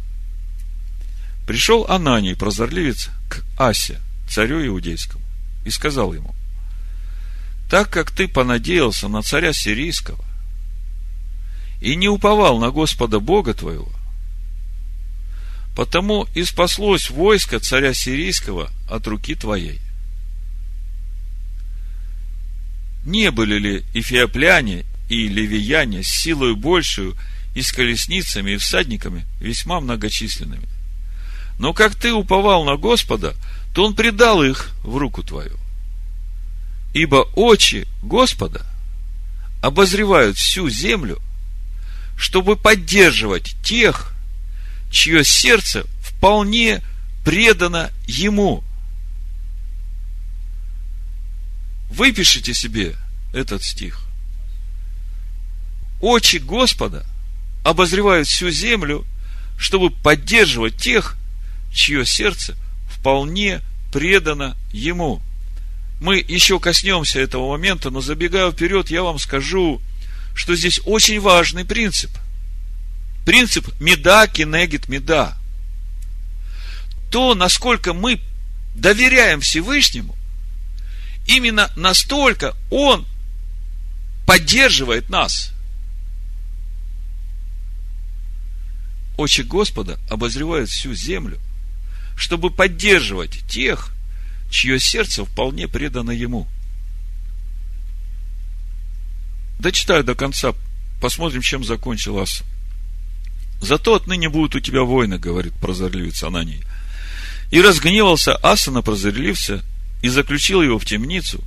пришел 1.46 1.86
Ананий, 1.88 2.36
прозорливец, 2.36 3.10
к 3.30 3.44
Асе, 3.58 4.00
царю 4.28 4.66
иудейскому 4.66 5.24
и 5.64 5.70
сказал 5.70 6.14
ему, 6.14 6.34
так 7.70 7.90
как 7.90 8.12
ты 8.12 8.28
понадеялся 8.28 9.08
на 9.08 9.22
царя 9.22 9.54
сирийского 9.54 10.24
и 11.82 11.96
не 11.96 12.08
уповал 12.08 12.58
на 12.58 12.72
Господа 12.72 13.20
Бога 13.20 13.54
твоего, 13.54 13.92
потому 15.76 16.26
и 16.34 16.44
спаслось 16.44 17.10
войско 17.10 17.60
царя 17.60 17.94
сирийского 17.94 18.72
от 18.90 19.06
руки 19.08 19.36
твоей. 19.36 19.82
Не 23.06 23.30
были 23.30 23.60
ли 23.60 23.86
эфиопляне 23.94 24.86
и 25.10 25.28
ливияне 25.28 26.02
с 26.02 26.08
силой 26.08 26.56
большую 26.56 27.16
и 27.54 27.62
с 27.62 27.72
колесницами 27.72 28.52
и 28.52 28.58
всадниками 28.58 29.26
весьма 29.40 29.82
многочисленными? 29.82 30.68
Но 31.60 31.74
как 31.74 31.96
ты 31.96 32.14
уповал 32.14 32.64
на 32.64 32.78
Господа, 32.78 33.36
то 33.74 33.86
он 33.86 33.96
предал 33.96 34.44
их 34.44 34.72
в 34.82 34.98
руку 34.98 35.24
твою. 35.24 35.58
Ибо 36.94 37.28
очи 37.36 37.86
Господа 38.02 38.66
обозревают 39.62 40.38
всю 40.38 40.70
землю, 40.70 41.20
чтобы 42.18 42.56
поддерживать 42.56 43.56
тех, 43.64 44.15
чье 44.96 45.26
сердце 45.26 45.84
вполне 46.02 46.82
предано 47.26 47.92
Ему. 48.08 48.64
Выпишите 51.90 52.54
себе 52.54 52.96
этот 53.34 53.62
стих. 53.62 54.00
Очи 56.00 56.38
Господа 56.38 57.06
обозревают 57.66 58.28
всю 58.28 58.50
землю, 58.50 59.06
чтобы 59.58 59.90
поддерживать 59.90 60.78
тех, 60.78 61.18
чье 61.74 62.06
сердце 62.06 62.56
вполне 62.90 63.62
предано 63.92 64.56
Ему. 64.72 65.22
Мы 66.00 66.24
еще 66.26 66.60
коснемся 66.62 67.20
этого 67.20 67.50
момента, 67.50 67.90
но 67.90 68.00
забегая 68.00 68.50
вперед, 68.50 68.90
я 68.90 69.04
вам 69.04 69.20
скажу, 69.20 69.82
что 70.34 70.56
здесь 70.56 70.80
очень 70.86 71.20
важный 71.20 71.66
принцип. 71.66 72.12
Принцип 73.26 73.68
меда 73.80 74.28
кинегит 74.28 74.88
меда. 74.88 75.36
То, 77.12 77.34
насколько 77.34 77.94
мы 77.94 78.22
доверяем 78.76 79.42
Всевышнему, 79.42 80.16
именно 81.26 81.72
настолько 81.76 82.56
Он 82.70 83.06
поддерживает 84.28 85.10
нас. 85.10 85.52
Очи 89.18 89.42
Господа 89.42 89.98
обозревают 90.10 90.70
всю 90.70 90.94
землю, 90.94 91.40
чтобы 92.16 92.52
поддерживать 92.52 93.48
тех, 93.48 93.92
чье 94.52 94.80
сердце 94.80 95.26
вполне 95.26 95.68
предано 95.68 96.12
Ему. 96.12 96.48
Дочитаю 99.58 100.04
до 100.04 100.14
конца, 100.14 100.54
посмотрим, 101.02 101.42
чем 101.42 101.64
закончил 101.64 102.20
Аса. 102.20 102.44
Зато 103.62 103.96
отныне 103.96 104.30
будут 104.30 104.56
у 104.56 104.60
тебя 104.60 104.84
войны, 104.84 105.18
говорит 105.18 105.54
прозорливец 105.54 106.24
Ананий. 106.24 106.64
И 107.52 107.62
разгневался 107.62 108.36
Аса 108.36 108.72
на 108.72 108.82
прозорливца 108.82 109.64
и 110.02 110.10
заключил 110.10 110.62
его 110.62 110.78
в 110.78 110.86
темницу, 110.86 111.44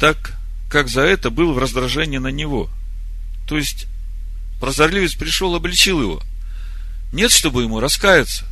так 0.00 0.34
как 0.70 0.88
за 0.88 1.02
это 1.02 1.30
был 1.30 1.52
в 1.52 1.58
раздражении 1.58 2.18
на 2.18 2.28
него. 2.28 2.70
То 3.46 3.56
есть, 3.56 3.86
прозорливец 4.60 5.14
пришел, 5.14 5.54
обличил 5.54 6.00
его. 6.00 6.22
Нет, 7.12 7.30
чтобы 7.30 7.62
ему 7.62 7.80
раскаяться. 7.80 8.44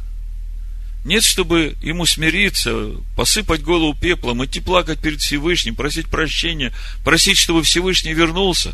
Нет, 1.05 1.23
чтобы 1.23 1.77
ему 1.83 2.07
смириться, 2.07 2.93
посыпать 3.15 3.63
голову 3.63 3.95
пеплом, 3.95 4.45
идти 4.45 4.61
плакать 4.61 5.01
перед 5.01 5.21
Всевышним, 5.21 5.75
просить 5.75 6.09
прощения, 6.09 6.73
просить, 7.05 7.39
чтобы 7.39 7.63
Всевышний 7.63 8.15
вернулся. 8.15 8.73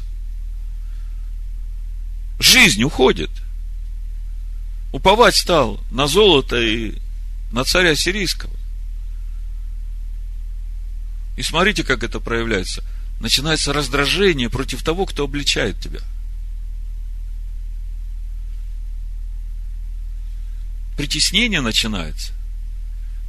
Жизнь 2.38 2.82
уходит. 2.84 3.30
Уповать 4.92 5.36
стал 5.36 5.80
на 5.90 6.06
золото 6.06 6.60
и 6.60 6.94
на 7.52 7.64
царя 7.64 7.94
сирийского. 7.94 8.54
И 11.36 11.42
смотрите, 11.42 11.84
как 11.84 12.02
это 12.02 12.20
проявляется. 12.20 12.82
Начинается 13.20 13.72
раздражение 13.72 14.50
против 14.50 14.82
того, 14.82 15.06
кто 15.06 15.24
обличает 15.24 15.80
тебя– 15.80 16.00
притеснение 21.00 21.62
начинается. 21.62 22.34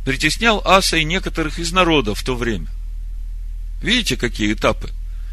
Притеснял 0.04 0.62
Аса 0.66 0.98
и 0.98 1.06
некоторых 1.06 1.58
из 1.58 1.72
народа 1.72 2.14
в 2.14 2.22
то 2.22 2.36
время. 2.36 2.68
Видите, 3.82 4.18
какие 4.18 4.52
этапы, 4.52 4.90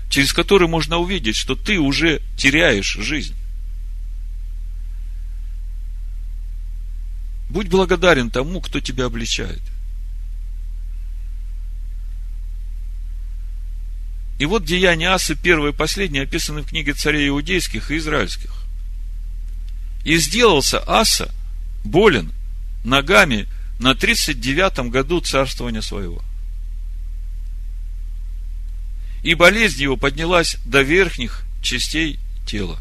через 0.09 0.33
которые 0.33 0.69
можно 0.69 0.99
увидеть, 0.99 1.35
что 1.35 1.57
ты 1.57 1.81
уже 1.81 2.23
теряешь 2.37 2.93
жизнь. 2.93 3.35
Будь 7.49 7.69
благодарен 7.69 8.31
тому, 8.31 8.61
кто 8.61 8.81
тебя 8.81 9.07
обличает. 9.07 9.63
И 14.39 14.47
вот 14.47 14.65
деяния 14.65 15.11
Асы, 15.11 15.35
первое 15.35 15.73
и 15.73 15.75
последнее, 15.75 16.23
описаны 16.23 16.63
в 16.63 16.67
книге 16.67 16.93
царей 16.93 17.29
иудейских 17.29 17.91
и 17.91 17.97
израильских. 17.97 18.53
И 20.05 20.17
сделался 20.19 20.79
Аса 20.87 21.35
болен 21.85 22.33
ногами 22.85 23.49
на 23.81 23.93
39-м 23.93 24.91
году 24.91 25.21
царствования 25.21 25.81
своего. 25.81 26.23
И 29.23 29.35
болезнь 29.35 29.83
его 29.83 29.97
поднялась 29.97 30.57
до 30.65 30.83
верхних 30.83 31.43
частей 31.61 32.21
тела. 32.47 32.81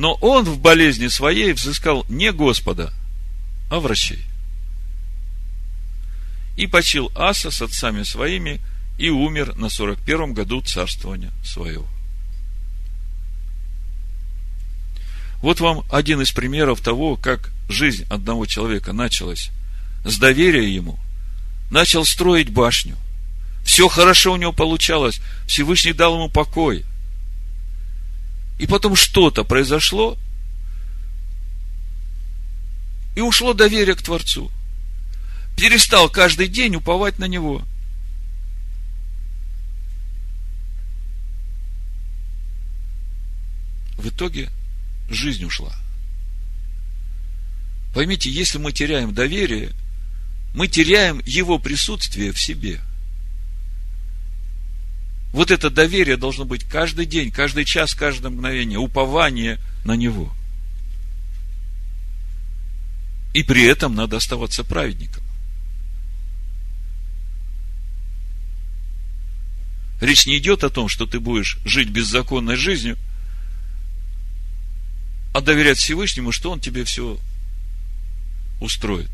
Но 0.00 0.14
он 0.22 0.46
в 0.46 0.58
болезни 0.58 1.08
своей 1.08 1.52
взыскал 1.52 2.06
не 2.08 2.32
Господа, 2.32 2.90
а 3.70 3.80
врачей. 3.80 4.24
И 6.56 6.66
почил 6.66 7.12
Аса 7.14 7.50
с 7.50 7.60
отцами 7.60 8.02
своими 8.04 8.62
и 8.96 9.10
умер 9.10 9.56
на 9.56 9.66
41-м 9.66 10.32
году 10.32 10.62
царствования 10.62 11.30
своего. 11.44 11.86
Вот 15.42 15.60
вам 15.60 15.84
один 15.90 16.22
из 16.22 16.32
примеров 16.32 16.80
того, 16.80 17.16
как 17.16 17.50
жизнь 17.68 18.06
одного 18.08 18.46
человека 18.46 18.94
началась 18.94 19.50
с 20.06 20.16
доверия 20.16 20.66
ему. 20.66 20.98
Начал 21.70 22.06
строить 22.06 22.48
башню. 22.48 22.96
Все 23.66 23.86
хорошо 23.86 24.32
у 24.32 24.36
него 24.36 24.52
получалось. 24.54 25.20
Всевышний 25.46 25.92
дал 25.92 26.14
ему 26.14 26.30
покой. 26.30 26.86
И 28.60 28.66
потом 28.66 28.94
что-то 28.94 29.42
произошло, 29.42 30.18
и 33.16 33.22
ушло 33.22 33.54
доверие 33.54 33.94
к 33.94 34.02
Творцу. 34.02 34.52
Перестал 35.56 36.10
каждый 36.10 36.46
день 36.46 36.76
уповать 36.76 37.18
на 37.18 37.24
Него. 37.24 37.62
В 43.96 44.06
итоге 44.08 44.50
жизнь 45.08 45.46
ушла. 45.46 45.74
Поймите, 47.94 48.30
если 48.30 48.58
мы 48.58 48.72
теряем 48.72 49.14
доверие, 49.14 49.72
мы 50.52 50.68
теряем 50.68 51.22
его 51.24 51.58
присутствие 51.58 52.30
в 52.32 52.38
себе. 52.38 52.78
Вот 55.32 55.50
это 55.50 55.70
доверие 55.70 56.16
должно 56.16 56.44
быть 56.44 56.64
каждый 56.64 57.06
день, 57.06 57.30
каждый 57.30 57.64
час, 57.64 57.94
каждое 57.94 58.30
мгновение, 58.30 58.78
упование 58.78 59.58
на 59.84 59.94
него. 59.94 60.32
И 63.32 63.42
при 63.44 63.64
этом 63.64 63.94
надо 63.94 64.16
оставаться 64.16 64.64
праведником. 64.64 65.22
Речь 70.00 70.26
не 70.26 70.38
идет 70.38 70.64
о 70.64 70.70
том, 70.70 70.88
что 70.88 71.06
ты 71.06 71.20
будешь 71.20 71.58
жить 71.64 71.90
беззаконной 71.90 72.56
жизнью– 72.56 72.96
а 75.32 75.40
доверять 75.40 75.78
Всевышнему, 75.78 76.32
что 76.32 76.50
Он 76.50 76.60
тебе 76.60 76.84
все 76.84 77.18
устроит. 78.60 79.10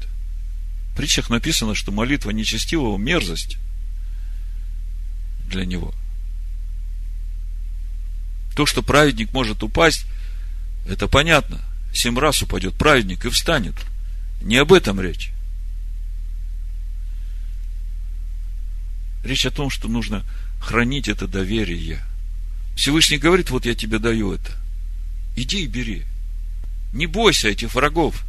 В 0.92 0.96
притчах 0.96 1.28
написано, 1.28 1.74
что 1.74 1.92
молитва 1.92 2.30
нечестивого– 2.30 2.96
мерзость 2.98 3.58
для 5.48 5.64
него. 5.64 5.94
То, 8.56 8.66
что 8.66 8.82
праведник 8.82 9.32
может 9.32 9.62
упасть, 9.62 10.06
это 10.88 11.06
понятно. 11.06 11.60
Семь 11.92 12.18
раз 12.18 12.42
упадет 12.42 12.74
праведник 12.74 13.24
и 13.24 13.30
встанет. 13.30 13.74
Не 14.40 14.56
об 14.56 14.72
этом 14.72 15.00
речь. 15.00 15.30
Речь 19.24 19.46
о 19.46 19.50
том, 19.50 19.70
что 19.70 19.88
нужно 19.88 20.24
хранить 20.60 21.08
это 21.08 21.28
доверие. 21.28 22.02
Всевышний 22.76 23.18
говорит, 23.18 23.50
вот 23.50 23.66
я 23.66 23.74
тебе 23.74 23.98
даю 23.98 24.32
это– 24.32 24.52
иди 25.36 25.64
и 25.64 25.66
бери. 25.66 26.04
Не 26.92 27.06
бойся 27.06 27.48
этих 27.48 27.74
врагов, 27.74 28.24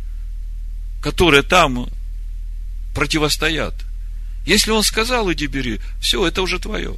которые 1.01 1.41
там 1.41 1.87
противостоят. 2.93 3.73
Если 4.45 4.71
он 4.71 4.83
сказал, 4.83 5.31
иди 5.31 5.47
бери, 5.47 5.79
все, 5.99 6.25
это 6.27 6.41
уже 6.41 6.59
твое. 6.59 6.95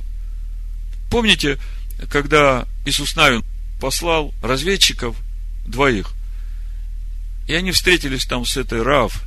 Помните, 1.09 1.59
когда 2.07 2.67
Иисус 2.85 3.15
Навин 3.15 3.43
послал 3.79 4.33
разведчиков 4.41 5.15
двоих, 5.65 6.13
и 7.47 7.53
они 7.53 7.71
встретились 7.71 8.25
там 8.25 8.45
с 8.45 8.57
этой 8.57 8.83
Рав. 8.83 9.23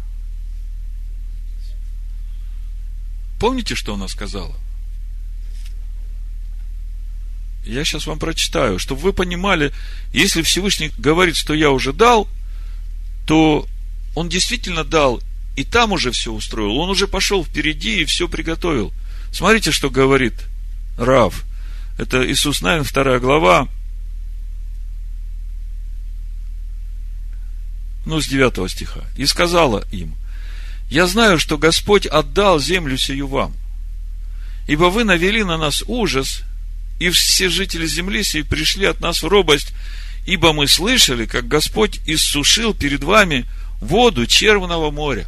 Помните, 3.40 3.74
что 3.74 3.94
она 3.94 4.06
сказала? 4.08 4.54
Я 7.64 7.84
сейчас 7.84 8.06
вам 8.06 8.18
прочитаю, 8.18 8.78
чтобы 8.78 9.00
вы 9.02 9.12
понимали, 9.12 9.72
если 10.12 10.42
Всевышний 10.42 10.92
говорит, 10.98 11.36
что 11.36 11.54
я 11.54 11.70
уже 11.70 11.92
дал, 11.92 12.28
то 13.26 13.66
он 14.14 14.28
действительно 14.28 14.84
дал, 14.84 15.20
и 15.56 15.64
там 15.64 15.92
уже 15.92 16.10
все 16.10 16.32
устроил. 16.32 16.76
Он 16.76 16.90
уже 16.90 17.06
пошел 17.06 17.44
впереди 17.44 18.02
и 18.02 18.04
все 18.04 18.28
приготовил. 18.28 18.92
Смотрите, 19.32 19.70
что 19.70 19.90
говорит 19.90 20.34
Рав. 20.96 21.44
Это 21.98 22.28
Иисус 22.30 22.62
Навин, 22.62 22.84
вторая 22.84 23.20
глава. 23.20 23.68
Ну, 28.04 28.20
с 28.20 28.26
9 28.26 28.70
стиха. 28.70 29.00
И 29.16 29.26
сказала 29.26 29.84
им, 29.92 30.14
я 30.90 31.06
знаю, 31.06 31.38
что 31.38 31.58
Господь 31.58 32.06
отдал 32.06 32.58
землю 32.58 32.98
сию 32.98 33.28
вам, 33.28 33.54
Ибо 34.66 34.84
вы 34.84 35.04
навели 35.04 35.42
на 35.42 35.56
нас 35.56 35.82
ужас, 35.86 36.42
и 37.00 37.10
все 37.10 37.48
жители 37.48 37.86
земли 37.86 38.22
сей 38.22 38.44
пришли 38.44 38.86
от 38.86 39.00
нас 39.00 39.22
в 39.22 39.28
робость, 39.28 39.72
ибо 40.24 40.52
мы 40.52 40.68
слышали, 40.68 41.26
как 41.26 41.48
Господь 41.48 42.00
иссушил 42.06 42.74
перед 42.74 43.02
вами 43.02 43.44
воду 43.80 44.26
червного 44.26 44.90
моря. 44.90 45.26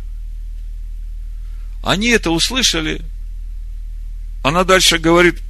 Они 1.82 2.08
это 2.08 2.30
услышали. 2.30 3.02
Она 4.44 4.62
дальше 4.62 4.98
говорит, 4.98 5.40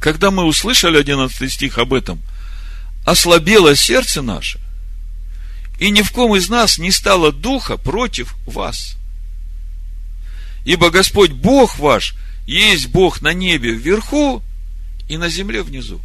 когда 0.00 0.30
мы 0.30 0.44
услышали 0.44 0.98
11 0.98 1.52
стих 1.52 1.78
об 1.78 1.92
этом, 1.92 2.22
ослабело 3.04 3.74
сердце 3.74 4.22
наше, 4.22 4.60
и 5.78 5.90
ни 5.90 6.02
в 6.02 6.10
ком 6.10 6.34
из 6.36 6.48
нас 6.48 6.78
не 6.78 6.90
стало 6.90 7.32
духа 7.32 7.76
против 7.76 8.34
вас. 8.46 8.96
Ибо 10.64 10.90
Господь 10.90 11.30
Бог 11.30 11.78
ваш 11.78 12.14
есть 12.46 12.88
Бог 12.88 13.20
на 13.22 13.32
небе 13.32 13.72
вверху 13.72 14.42
и 15.08 15.16
на 15.16 15.28
земле 15.28 15.62
внизу. 15.62 16.00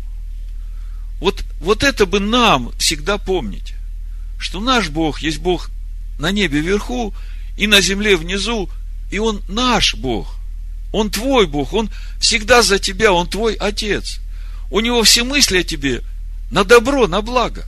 Вот, 1.20 1.44
вот 1.60 1.84
это 1.84 2.06
бы 2.06 2.20
нам 2.20 2.72
всегда 2.78 3.18
помнить, 3.18 3.74
что 4.40 4.60
наш 4.60 4.90
Бог 4.90 5.22
есть 5.22 5.40
Бог 5.40 5.70
на 6.20 6.32
небе 6.32 6.60
вверху 6.60 7.14
и 7.58 7.68
на 7.68 7.82
земле 7.82 8.18
внизу, 8.18 8.70
и 9.12 9.20
Он 9.20 9.42
наш 9.48 9.96
Бог. 9.96 10.36
Он 10.94 11.10
твой 11.10 11.48
Бог, 11.48 11.74
Он 11.74 11.90
всегда 12.20 12.62
за 12.62 12.80
тебя, 12.80 13.12
Он 13.12 13.28
твой 13.28 13.56
Отец. 13.56 14.20
У 14.70 14.80
Него 14.80 15.04
все 15.04 15.24
мысли 15.24 15.58
о 15.58 15.64
тебе 15.64 16.02
на 16.52 16.64
добро, 16.64 17.08
на 17.08 17.22
благо. 17.22 17.66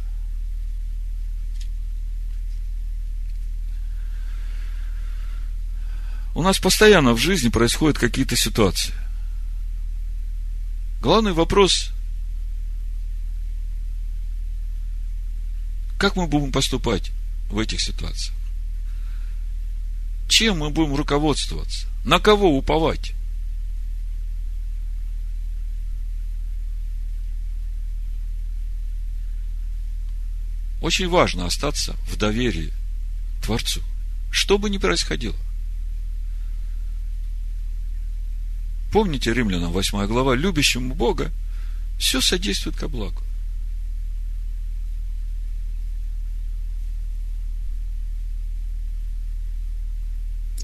У 6.35 6.43
нас 6.43 6.59
постоянно 6.59 7.13
в 7.13 7.17
жизни 7.17 7.49
происходят 7.49 7.97
какие-то 7.97 8.35
ситуации. 8.35 8.93
Главный 11.01 11.33
вопрос, 11.33 11.91
как 15.97 16.15
мы 16.15 16.27
будем 16.27 16.51
поступать 16.51 17.11
в 17.49 17.57
этих 17.57 17.81
ситуациях? 17.81 18.35
Чем 20.27 20.59
мы 20.59 20.69
будем 20.69 20.93
руководствоваться? 20.93 21.87
На 22.03 22.19
кого 22.19 22.55
уповать? 22.55 23.14
Очень 30.85 31.09
важно 31.09 31.47
остаться 31.47 31.95
в 32.07 32.15
доверии 32.15 32.71
Творцу, 33.41 33.81
что 34.29 34.59
бы 34.59 34.69
ни 34.69 34.77
происходило. 34.77 35.35
Помните 38.91 39.33
Римлянам 39.33 39.71
8 39.71 40.05
глава, 40.05 40.35
любящему 40.35 40.93
Бога 40.93 41.31
все 41.97 42.21
содействует 42.21 42.77
ко 42.77 42.87
благу. 42.87 43.23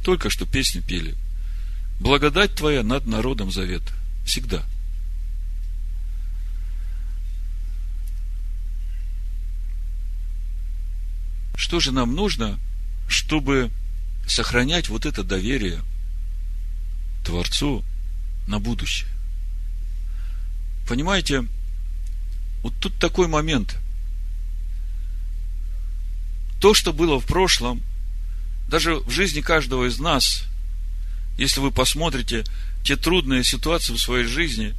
Только 0.03 0.29
что 0.29 0.45
песню 0.45 0.83
пели. 0.83 1.15
Благодать 1.99 2.53
Твоя 2.53 2.83
над 2.83 3.07
народом 3.07 3.49
завета. 3.51 3.91
Всегда. 4.23 4.63
Что 11.71 11.79
же 11.79 11.93
нам 11.93 12.15
нужно, 12.15 12.59
чтобы 13.07 13.71
сохранять 14.27 14.89
вот 14.89 15.05
это 15.05 15.23
доверие 15.23 15.79
Творцу, 17.23 17.85
на 18.45 18.59
будущее. 18.59 19.07
Понимаете, 20.85 21.47
вот 22.61 22.73
тут 22.81 22.93
такой 22.99 23.29
момент. 23.29 23.77
То, 26.59 26.73
что 26.73 26.91
было 26.91 27.21
в 27.21 27.25
прошлом, 27.25 27.81
даже 28.67 28.95
в 28.95 29.09
жизни 29.09 29.39
каждого 29.39 29.87
из 29.87 29.97
нас, 29.97 30.43
если 31.37 31.61
вы 31.61 31.71
посмотрите 31.71 32.43
те 32.83 32.97
трудные 32.97 33.45
ситуации 33.45 33.93
в 33.93 34.01
своей 34.01 34.25
жизни, 34.25 34.75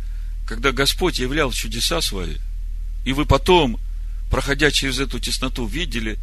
когда 0.47 0.73
Господь 0.73 1.19
являл 1.19 1.53
чудеса 1.53 2.03
свои, 2.03 2.37
и 3.07 3.15
вы 3.15 3.25
потом, 3.25 3.81
проходя 4.31 4.71
через 4.71 4.99
эту 4.99 5.21
тесноту, 5.21 5.65
видели, 5.65 6.19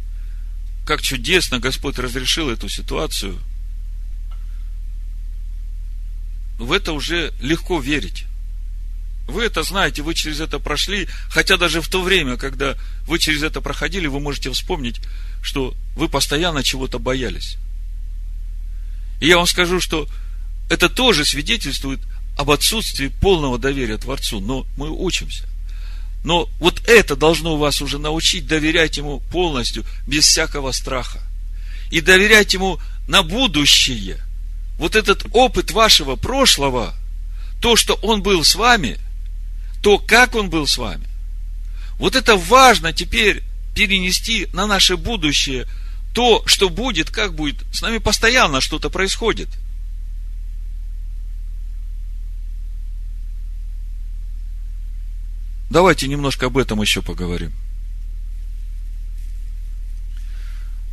как 0.90 1.02
чудесно 1.02 1.60
Господь 1.60 2.00
разрешил 2.00 2.50
эту 2.50 2.68
ситуацию– 2.68 3.38
в 6.58 6.72
это 6.72 6.92
уже 6.92 7.32
легко 7.40 7.80
верить. 7.80 8.24
Вы 9.28 9.44
это 9.44 9.62
знаете, 9.62 10.02
вы 10.02 10.14
через 10.14 10.40
это 10.40 10.58
прошли, 10.58 11.08
хотя 11.28 11.56
даже 11.56 11.80
в 11.80 11.88
то 11.88 12.02
время, 12.02 12.36
когда 12.36 12.76
вы 13.06 13.20
через 13.20 13.44
это 13.44 13.60
проходили, 13.60 14.08
вы 14.08 14.18
можете 14.18 14.50
вспомнить, 14.50 15.00
что 15.42 15.74
вы 15.94 16.08
постоянно 16.08 16.64
чего-то 16.64 16.98
боялись. 16.98 17.56
И 19.20 19.28
я 19.28 19.36
вам 19.36 19.46
скажу, 19.46 19.80
что 19.80 20.08
это 20.68 20.88
тоже 20.88 21.24
свидетельствует 21.24 22.00
об 22.36 22.50
отсутствии 22.50 23.06
полного 23.20 23.60
доверия 23.60 23.96
Творцу, 23.96 24.40
но 24.40 24.66
мы 24.76 24.90
учимся. 24.90 25.44
Но 26.24 26.48
вот 26.58 26.82
это 26.86 27.16
должно 27.16 27.56
вас 27.56 27.80
уже 27.80 27.98
научить 27.98 28.46
доверять 28.46 28.96
Ему 28.96 29.20
полностью, 29.30 29.84
без 30.06 30.26
всякого 30.26 30.72
страха. 30.72 31.20
И 31.90 32.00
доверять 32.00 32.54
Ему 32.54 32.78
на 33.08 33.22
будущее– 33.22 34.18
вот 34.80 34.96
этот 34.96 35.26
опыт 35.32 35.72
вашего 35.72 36.16
прошлого, 36.16 36.94
то, 37.60 37.76
что 37.76 37.94
Он 38.00 38.22
был 38.22 38.44
с 38.44 38.54
вами, 38.54 38.98
то, 39.82 39.98
как 39.98 40.34
Он 40.34 40.48
был 40.48 40.66
с 40.66 40.78
вами, 40.78 41.06
вот 41.98 42.16
это 42.16 42.34
важно 42.36 42.94
теперь 42.94 43.42
перенести 43.74 44.48
на 44.54 44.66
наше 44.66 44.96
будущее 44.96 45.68
то, 46.14 46.42
что 46.46 46.70
будет, 46.70 47.10
как 47.10 47.34
будет. 47.34 47.58
С 47.72 47.82
нами 47.82 47.98
постоянно 47.98 48.62
что-то 48.62 48.88
происходит. 48.88 49.48
Давайте 55.70 56.08
немножко 56.08 56.46
об 56.46 56.58
этом 56.58 56.82
еще 56.82 57.00
поговорим. 57.00 57.52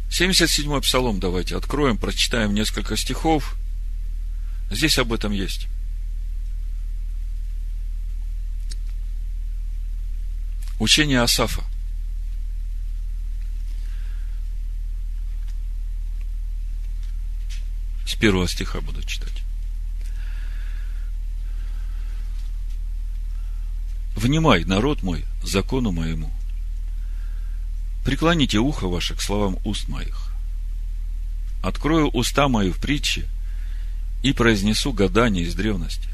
77-й 0.09 0.81
псалом 0.81 1.19
давайте 1.19 1.57
откроем, 1.57 1.97
прочитаем 1.97 2.53
несколько 2.53 2.95
стихов– 2.95 3.55
Здесь 4.69 4.97
об 4.97 5.13
этом 5.13 5.31
есть. 5.31 5.67
Учение 10.79 11.21
Асафа. 11.21 11.63
С 18.05 18.15
первого 18.15 18.47
стиха 18.47 18.81
буду 18.81 19.01
читать. 19.03 19.43
Внимай, 24.17 24.65
народ 24.65 25.01
мой, 25.01 25.23
закону 25.43 25.93
моему. 25.93 26.29
Преклоните 28.03 28.57
ухо 28.57 28.89
ваше 28.89 29.15
к 29.15 29.21
словам 29.21 29.57
уст 29.63 29.87
моих. 29.87 30.33
Открою 31.63 32.09
уста 32.09 32.49
мои 32.49 32.71
в 32.71 32.79
притче– 32.79 33.25
и 34.23 34.33
произнесу 34.33 34.93
гадание 34.93 35.45
из 35.45 35.55
древности. 35.55 36.09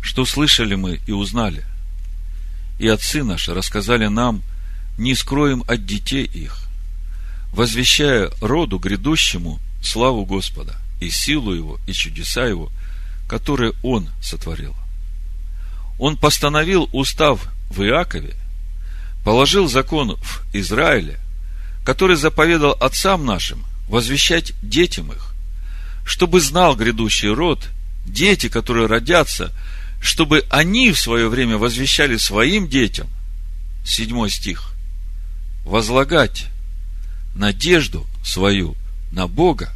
Что 0.00 0.24
слышали 0.24 0.74
мы 0.74 1.00
и 1.06 1.12
узнали, 1.12 1.64
и 2.78 2.86
отцы 2.86 3.24
наши 3.24 3.54
рассказали 3.54 4.06
нам, 4.06 4.42
не 4.98 5.14
скроем 5.14 5.64
от 5.66 5.84
детей 5.84 6.24
их, 6.24 6.68
возвещая 7.52 8.30
роду 8.40 8.78
грядущему 8.78 9.58
славу 9.82 10.24
Господа 10.24 10.76
и 11.00 11.10
силу 11.10 11.52
Его, 11.52 11.80
и 11.86 11.92
чудеса 11.92 12.44
Его, 12.44 12.70
которые 13.28 13.72
Он 13.82 14.08
сотворил. 14.22 14.74
Он 15.98 16.16
постановил 16.16 16.88
устав 16.92 17.48
в 17.70 17.82
Иакове, 17.82 18.34
положил 19.24 19.68
закон 19.68 20.16
в 20.16 20.44
Израиле, 20.52 21.18
который 21.84 22.16
заповедал 22.16 22.72
отцам 22.72 23.24
нашим 23.24 23.64
возвещать 23.88 24.52
детям 24.62 25.12
их, 25.12 25.34
чтобы 26.04 26.40
знал 26.40 26.76
грядущий 26.76 27.32
род, 27.32 27.68
дети, 28.04 28.48
которые 28.48 28.86
родятся, 28.86 29.52
чтобы 30.00 30.44
они 30.50 30.92
в 30.92 31.00
свое 31.00 31.28
время 31.28 31.58
возвещали 31.58 32.16
своим 32.16 32.68
детям, 32.68 33.08
седьмой 33.84 34.30
стих, 34.30 34.72
возлагать 35.64 36.46
надежду 37.34 38.06
свою 38.24 38.76
на 39.12 39.26
Бога, 39.26 39.72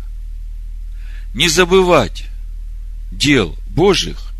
не 1.35 1.49
забывать 1.49 2.25
дел 3.11 3.57
Божьих 3.69 4.33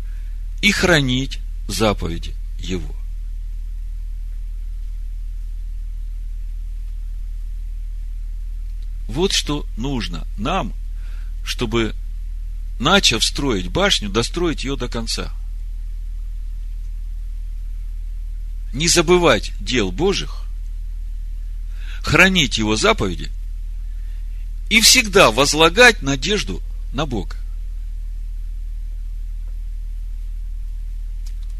и 0.61 0.71
хранить 0.71 1.40
заповеди 1.71 2.35
Его. 2.59 2.95
Вот 9.07 9.33
что 9.33 9.65
нужно 9.77 10.27
нам– 10.37 10.73
чтобы 11.43 11.95
начав 12.79 13.23
строить 13.23 13.69
башню, 13.69 14.09
достроить 14.09 14.63
ее 14.63 14.75
до 14.75 14.87
конца. 14.87 15.31
Не 18.73 18.87
забывать 18.87 19.51
дел 19.59 19.91
Божьих, 19.91 20.45
хранить 22.01 22.57
Его 22.57 22.75
заповеди 22.75 23.29
и 24.69 24.79
всегда 24.81 25.31
возлагать 25.31 26.01
надежду 26.01 26.61
на 26.93 27.05
Бога. 27.05 27.35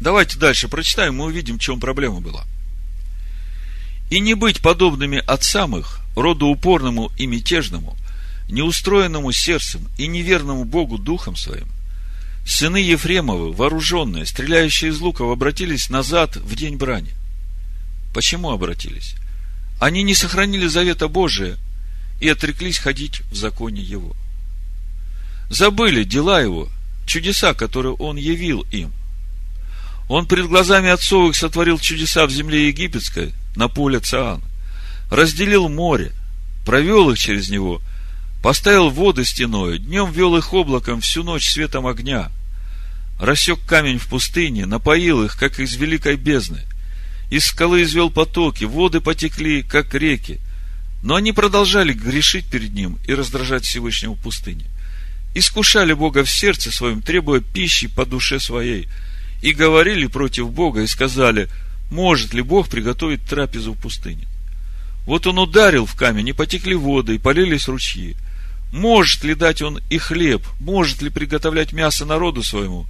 Давайте 0.02 0.36
дальше 0.36 0.66
прочитаем, 0.66 1.14
мы 1.14 1.26
увидим, 1.26 1.58
в 1.58 1.60
чем 1.60 1.78
проблема 1.78 2.20
была. 2.20 2.44
И 4.10 4.18
не 4.18 4.34
быть 4.34 4.60
подобными 4.60 5.22
отцам 5.24 5.76
их, 5.76 6.00
роду 6.16 6.48
упорному 6.48 7.12
и 7.16 7.26
мятежному, 7.26 7.96
неустроенному 8.48 9.30
сердцем 9.30 9.88
и 9.98 10.08
неверному 10.08 10.64
Богу 10.64 10.98
духом 10.98 11.36
своим, 11.36 11.68
сыны 12.44 12.78
Ефремовы, 12.78 13.52
вооруженные, 13.52 14.26
стреляющие 14.26 14.90
из 14.90 14.98
луков, 14.98 15.30
обратились 15.30 15.88
назад 15.88 16.34
в 16.34 16.56
день 16.56 16.78
брани. 16.78 17.12
Почему 18.12 18.50
обратились? 18.50 19.14
Они 19.78 20.02
не 20.02 20.16
сохранили 20.16 20.66
завета 20.66 21.06
Божия 21.06 21.58
и 22.20 22.28
отреклись 22.28 22.78
ходить 22.78 23.20
в 23.30 23.36
законе 23.36 23.80
Его. 23.80 24.16
Забыли 25.48 26.02
дела 26.02 26.40
Его, 26.40 26.68
чудеса, 27.06 27.54
которые 27.54 27.94
Он 27.94 28.16
явил 28.16 28.62
им. 28.72 28.92
Он 30.12 30.26
пред 30.26 30.46
глазами 30.46 30.90
отцов 30.90 31.30
их 31.30 31.36
сотворил 31.36 31.78
чудеса 31.78 32.26
в 32.26 32.30
земле 32.30 32.68
египетской, 32.68 33.32
на 33.56 33.68
поле 33.68 33.98
Циан, 33.98 34.42
разделил 35.10 35.70
море, 35.70 36.12
провел 36.66 37.10
их 37.10 37.18
через 37.18 37.48
него, 37.48 37.80
поставил 38.42 38.90
воды 38.90 39.24
стеною, 39.24 39.78
днем 39.78 40.12
вел 40.12 40.36
их 40.36 40.52
облаком, 40.52 41.00
всю 41.00 41.22
ночь 41.22 41.48
светом 41.48 41.86
огня, 41.86 42.30
рассек 43.18 43.58
камень 43.66 43.98
в 43.98 44.06
пустыне, 44.06 44.66
напоил 44.66 45.24
их, 45.24 45.38
как 45.38 45.58
из 45.58 45.76
великой 45.76 46.16
бездны, 46.16 46.60
из 47.30 47.46
скалы 47.46 47.82
извел 47.82 48.10
потоки, 48.10 48.64
воды 48.64 49.00
потекли, 49.00 49.62
как 49.62 49.94
реки, 49.94 50.40
но 51.02 51.14
они 51.14 51.32
продолжали 51.32 51.94
грешить 51.94 52.44
перед 52.50 52.74
ним 52.74 52.98
и 53.06 53.14
раздражать 53.14 53.64
Всевышнего 53.64 54.12
пустыне. 54.12 54.66
Искушали 55.34 55.94
Бога 55.94 56.22
в 56.22 56.30
сердце 56.30 56.70
своем, 56.70 57.00
требуя 57.00 57.40
пищи 57.40 57.88
по 57.88 58.04
душе 58.04 58.38
своей– 58.38 58.90
и 59.42 59.52
говорили 59.52 60.06
против 60.06 60.50
Бога 60.50 60.82
и 60.82 60.86
сказали, 60.86 61.48
может 61.90 62.32
ли 62.32 62.40
Бог 62.42 62.68
приготовить 62.68 63.24
трапезу 63.24 63.74
в 63.74 63.78
пустыне? 63.78 64.26
Вот 65.04 65.26
он 65.26 65.38
ударил 65.38 65.84
в 65.84 65.96
камень, 65.96 66.28
и 66.28 66.32
потекли 66.32 66.76
воды, 66.76 67.16
и 67.16 67.18
полились 67.18 67.68
ручьи. 67.68 68.16
Может 68.72 69.24
ли 69.24 69.34
дать 69.34 69.60
он 69.60 69.80
и 69.90 69.98
хлеб? 69.98 70.46
Может 70.60 71.02
ли 71.02 71.10
приготовлять 71.10 71.72
мясо 71.72 72.06
народу 72.06 72.42
своему? 72.42 72.86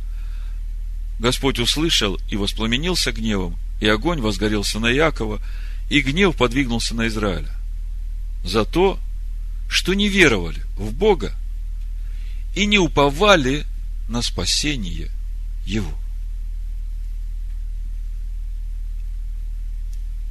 Господь 1.18 1.58
услышал 1.58 2.20
и 2.28 2.36
воспламенился 2.36 3.12
гневом, 3.12 3.58
и 3.80 3.88
огонь 3.88 4.20
возгорелся 4.20 4.78
на 4.78 4.90
Якова, 4.90 5.40
и 5.88 6.00
гнев 6.00 6.36
подвигнулся 6.36 6.94
на 6.94 7.08
Израиля. 7.08 7.50
За 8.44 8.64
то, 8.64 8.98
что 9.68 9.94
не 9.94 10.08
веровали 10.08 10.60
в 10.76 10.92
Бога 10.92 11.32
и 12.54 12.66
не 12.66 12.78
уповали 12.78 13.64
на 14.08 14.20
спасение 14.20 15.10
Его. 15.64 16.01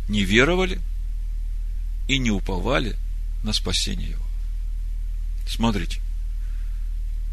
Не 0.08 0.24
веровали 0.24 0.82
и 2.08 2.18
не 2.18 2.32
уповали 2.32 2.98
на 3.44 3.54
спасение 3.54 4.12
его. 4.12 4.26
Смотрите, 5.48 6.02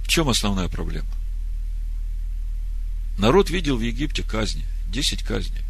в 0.02 0.08
чем 0.08 0.28
основная 0.28 0.68
проблема? 0.68 1.08
Народ 3.18 3.50
видел 3.50 3.76
в 3.76 3.82
Египте 3.82 4.22
казни, 4.22 4.64
10 4.88 5.22
казней. 5.22 5.62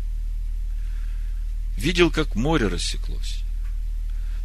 Видел, 1.76 2.10
как 2.10 2.34
море 2.34 2.68
рассеклось. 2.68 3.42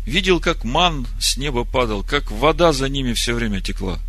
Видел, 0.06 0.40
как 0.40 0.64
ман 0.64 1.08
с 1.20 1.38
неба 1.38 1.64
падал, 1.64 2.04
как 2.04 2.32
вода 2.32 2.74
за 2.74 2.90
ними 2.90 3.14
все 3.14 3.34
время 3.34 3.62
текла. 3.62 4.00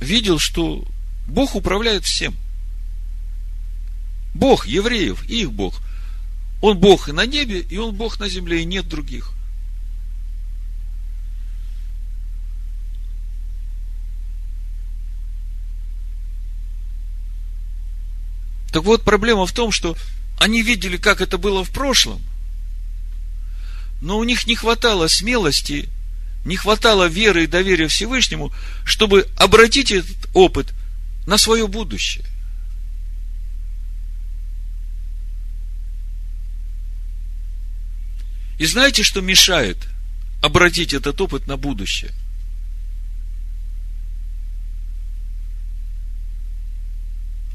Видел, 0.00 0.38
что 0.38 0.84
Бог 1.26 1.54
управляет 1.54 2.04
всем– 2.04 2.36
Бог 4.34 4.66
евреев, 4.66 5.22
их 5.28 5.52
Бог. 5.52 5.80
Он 6.60 6.78
Бог 6.78 7.08
и 7.08 7.12
на 7.12 7.26
небе, 7.26 7.60
и 7.60 7.76
Он 7.76 7.94
Бог 7.94 8.18
на 8.18 8.28
земле, 8.28 8.62
и 8.62 8.64
нет 8.64 8.88
других. 8.88 9.32
Так 18.72 18.84
вот, 18.84 19.04
проблема 19.04 19.46
в 19.46 19.52
том, 19.52 19.70
что 19.70 19.96
они 20.38 20.62
видели, 20.62 20.96
как 20.96 21.20
это 21.20 21.36
было 21.36 21.62
в 21.62 21.70
прошлом, 21.70 22.22
но 24.00 24.18
у 24.18 24.24
них 24.24 24.46
не 24.46 24.56
хватало 24.56 25.08
смелости, 25.08 25.88
не 26.44 26.56
хватало 26.56 27.04
веры 27.06 27.44
и 27.44 27.46
доверия 27.46 27.86
Всевышнему, 27.86 28.52
чтобы 28.84 29.28
обратить 29.36 29.92
этот 29.92 30.16
опыт 30.32 30.72
на 31.26 31.38
свое 31.38 31.68
будущее. 31.68 32.24
И 38.62 38.66
знаете, 38.66 39.02
что 39.02 39.20
мешает 39.20 39.76
обратить 40.40 40.92
этот 40.92 41.20
опыт 41.20 41.48
на 41.48 41.56
будущее? 41.56 42.12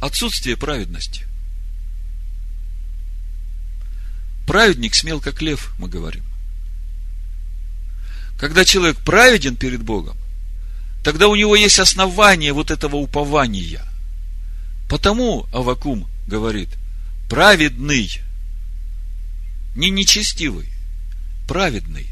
Отсутствие 0.02 0.58
праведности. 0.58 1.26
Праведник 4.46 4.96
смел, 4.96 5.22
как 5.22 5.42
лев, 5.42 5.74
мы 5.80 5.88
говорим. 5.88 6.26
Когда 8.38 8.66
человек 8.66 8.98
праведен 8.98 9.56
перед 9.56 9.84
Богом, 9.84 10.18
тогда 11.06 11.30
у 11.30 11.36
него 11.36 11.56
есть 11.56 11.80
основание 11.80 12.52
вот 12.52 12.70
этого 12.70 12.98
упования. 12.98 13.86
Потому 14.90 15.48
Авакум 15.54 16.10
говорит, 16.28 16.68
праведный, 17.30 18.12
не 19.74 19.90
нечестивый, 19.90 20.70
праведный 21.48 22.08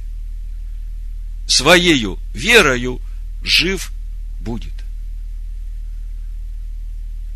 своею 1.48 2.18
верою 2.34 3.02
жив 3.44 3.92
будет. 4.40 4.74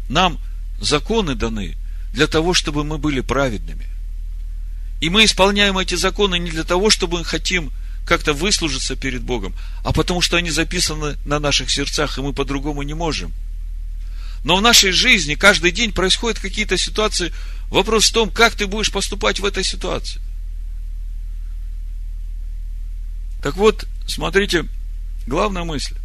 Нам 0.08 0.40
законы 0.82 1.36
даны 1.36 1.76
для 2.14 2.28
того, 2.28 2.54
чтобы 2.54 2.84
мы 2.84 2.98
были 2.98 3.22
праведными. 3.22 3.86
И 5.02 5.10
мы 5.10 5.26
исполняем 5.26 5.78
эти 5.78 5.96
законы 5.96 6.40
не 6.40 6.50
для 6.50 6.64
того, 6.64 6.90
чтобы 6.90 7.20
мы 7.20 7.26
хотим 7.26 7.72
как-то 8.06 8.34
выслужиться 8.34 8.96
перед 8.96 9.22
Богом, 9.22 9.54
а 9.84 9.94
потому 9.94 10.20
что 10.22 10.38
они 10.38 10.50
записаны 10.50 11.16
на 11.26 11.40
наших 11.40 11.70
сердцах, 11.70 12.18
и 12.18 12.22
мы 12.22 12.34
по-другому 12.34 12.82
не 12.82 12.96
можем. 12.96 13.32
Но 14.44 14.56
в 14.56 14.62
нашей 14.62 14.92
жизни 14.92 15.36
каждый 15.36 15.72
день 15.72 15.92
происходят 15.92 16.40
какие-то 16.40 16.78
ситуации. 16.78 17.32
Вопрос 17.70 18.06
в 18.06 18.14
том, 18.14 18.30
как 18.32 18.56
ты 18.56 18.68
будешь 18.68 18.92
поступать 18.92 19.40
в 19.40 19.46
этой 19.46 19.64
ситуации. 19.64 20.22
Так 23.42 23.56
вот, 23.56 23.88
смотрите, 24.06 24.66
главная 25.26 25.64
мысль. 25.64 25.96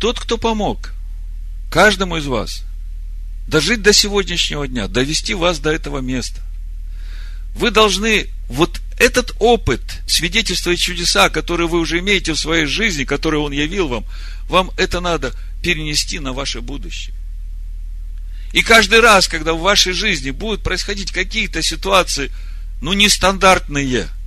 Тот, 0.00 0.18
кто 0.18 0.38
помог 0.38 0.92
каждому 1.70 2.16
из 2.16 2.26
вас 2.26 2.64
дожить 3.46 3.82
до 3.82 3.92
сегодняшнего 3.92 4.66
дня, 4.66 4.88
довести 4.88 5.34
вас 5.34 5.60
до 5.60 5.70
этого 5.70 5.98
места, 5.98 6.40
вы 7.54 7.70
должны 7.70 8.28
вот 8.48 8.80
этот 8.98 9.32
опыт, 9.38 9.80
свидетельства 10.06 10.70
и 10.70 10.76
чудеса, 10.76 11.30
которые 11.30 11.68
вы 11.68 11.78
уже 11.78 12.00
имеете 12.00 12.32
в 12.32 12.38
своей 12.38 12.66
жизни, 12.66 13.04
которые 13.04 13.40
Он 13.40 13.52
явил 13.52 13.88
вам, 13.88 14.04
вам 14.48 14.72
это 14.76 15.00
надо 15.00 15.32
перенести 15.62 16.18
на 16.18 16.32
ваше 16.32 16.60
будущее. 16.60 17.14
И 18.52 18.62
каждый 18.62 19.00
раз, 19.00 19.26
когда 19.28 19.52
в 19.52 19.60
вашей 19.60 19.92
жизни 19.92 20.30
будут 20.30 20.62
происходить 20.62 21.12
какие-то 21.12 21.62
ситуации, 21.62 22.30
ну, 22.80 22.92
нестандартные– 22.92 24.08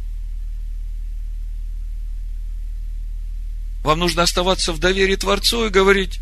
Вам 3.87 3.99
нужно 3.99 4.23
оставаться 4.23 4.73
в 4.73 4.79
доверии 4.79 5.15
Творцу 5.15 5.65
и 5.65 5.69
говорить, 5.69 6.19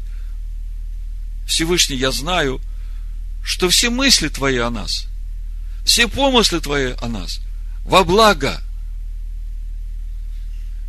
Всевышний, 1.47 1.95
я 1.95 2.11
знаю, 2.11 2.61
что 3.43 3.69
все 3.69 3.89
мысли 3.89 4.27
Твои 4.27 4.59
о 4.59 4.69
нас, 4.69 5.07
все 5.83 6.07
помыслы 6.07 6.59
Твои 6.59 6.93
о 7.01 7.07
нас 7.07 7.39
во 7.83 8.03
благо. 8.03 8.61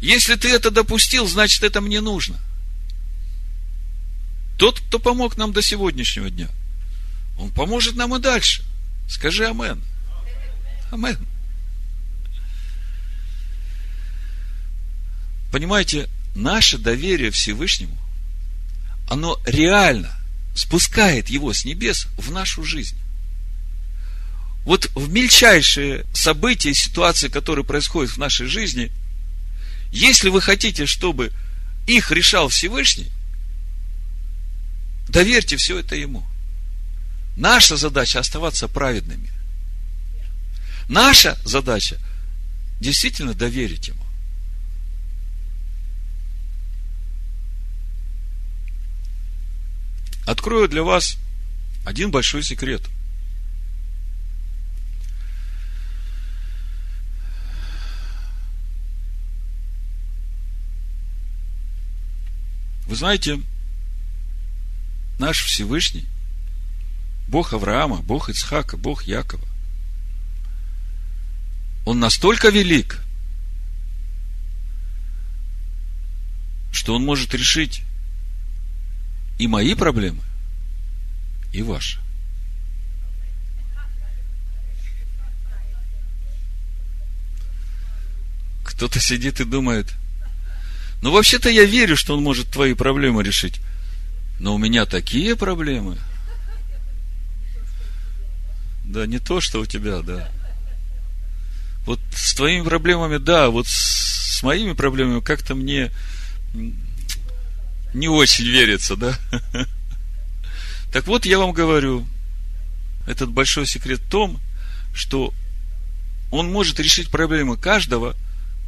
Если 0.03 0.35
Ты 0.35 0.51
это 0.51 0.71
допустил, 0.71 1.27
значит, 1.27 1.63
это 1.63 1.81
мне 1.81 2.03
нужно. 2.03 2.39
Тот, 4.59 4.79
кто 4.79 4.99
помог 4.99 5.39
нам 5.39 5.55
до 5.55 5.63
сегодняшнего 5.63 6.29
дня, 6.29 6.51
он 7.39 7.53
поможет 7.53 7.97
нам 7.97 8.15
и 8.17 8.21
дальше. 8.21 8.63
Скажи 9.09 9.47
Амен. 9.47 9.83
Амен. 10.91 11.27
Понимаете, 15.51 16.11
наше 16.37 16.79
доверие 16.79 17.31
Всевышнему, 17.31 17.97
оно 19.09 19.41
реально 19.47 20.17
спускает 20.55 21.29
его 21.29 21.53
с 21.53 21.65
небес 21.65 22.07
в 22.17 22.31
нашу 22.31 22.65
жизнь. 22.65 22.97
Вот 24.65 24.91
в 24.95 25.09
мельчайшие 25.09 26.05
события, 26.13 26.75
ситуации, 26.75 27.29
которые 27.29 27.65
происходят 27.65 28.13
в 28.13 28.19
нашей 28.19 28.47
жизни, 28.47 28.91
если 29.93 30.29
вы 30.29 30.41
хотите, 30.41 30.87
чтобы 30.87 31.33
их 31.87 32.11
решал 32.11 32.49
Всевышний, 32.49 33.11
доверьте 35.09 35.57
все 35.57 35.79
это 35.79 35.95
ему. 35.95 36.27
Наша 37.37 37.77
задача 37.77 38.19
оставаться 38.19 38.67
праведными. 38.67 39.31
Наша 40.89 41.39
задача 41.45 41.99
действительно 42.81 43.35
доверить 43.35 43.89
ему. 43.89 44.06
Открою 50.27 50.69
для 50.69 50.83
вас 50.83 51.19
один 51.85 52.11
большой 52.11 52.43
секрет. 52.43 52.83
Вы 62.89 62.97
знаете, 62.97 63.41
наш 65.21 65.45
Всевышний, 65.45 66.07
Бог 67.29 67.53
Авраама, 67.53 67.99
Бог 67.99 68.29
Ицхака, 68.29 68.77
Бог 68.77 69.05
Якова, 69.05 69.45
Он 71.85 72.01
настолько 72.01 72.49
велик, 72.49 73.01
что 76.73 76.97
Он 76.97 77.05
может 77.05 77.33
решить 77.33 77.83
и 79.39 79.47
мои 79.47 79.75
проблемы, 79.75 80.23
и 81.53 81.63
ваши. 81.63 82.01
Кто-то 88.65 89.01
сидит 89.01 89.41
и 89.41 89.45
думает, 89.45 89.95
ну 91.03 91.11
вообще-то 91.13 91.49
я 91.49 91.65
верю, 91.65 91.97
что 91.97 92.15
он 92.17 92.23
может 92.23 92.49
твои 92.49 92.75
проблемы 92.75 93.23
решить. 93.23 93.61
Но 94.39 94.55
у 94.55 94.59
меня 94.59 94.85
такие 94.85 95.37
проблемы. 95.37 95.97
Да, 98.85 99.07
не 99.07 99.19
то, 99.19 99.41
что 99.41 99.61
у 99.61 99.67
тебя, 99.67 100.03
да. 100.03 100.29
Вот 101.87 102.01
с 102.13 102.35
твоими 102.35 102.65
проблемами, 102.65 103.19
да, 103.19 103.49
вот 103.49 103.67
с 103.69 104.43
моими 104.43 104.73
проблемами 104.73 105.21
как-то 105.21 105.55
мне 105.55 105.91
не 107.97 108.09
очень 108.09 108.45
верится, 108.45 108.97
да? 108.97 109.19
Так 110.93 111.07
вот, 111.09 111.27
я 111.27 111.39
вам 111.39 111.53
говорю, 111.53 112.07
этот 113.07 113.31
большой 113.31 113.67
секрет 113.67 114.01
в 114.01 114.09
том, 114.09 114.41
что 114.95 115.35
он 116.31 116.51
может 116.51 116.81
решить 116.81 117.11
проблемы 117.11 117.57
каждого, 117.57 118.15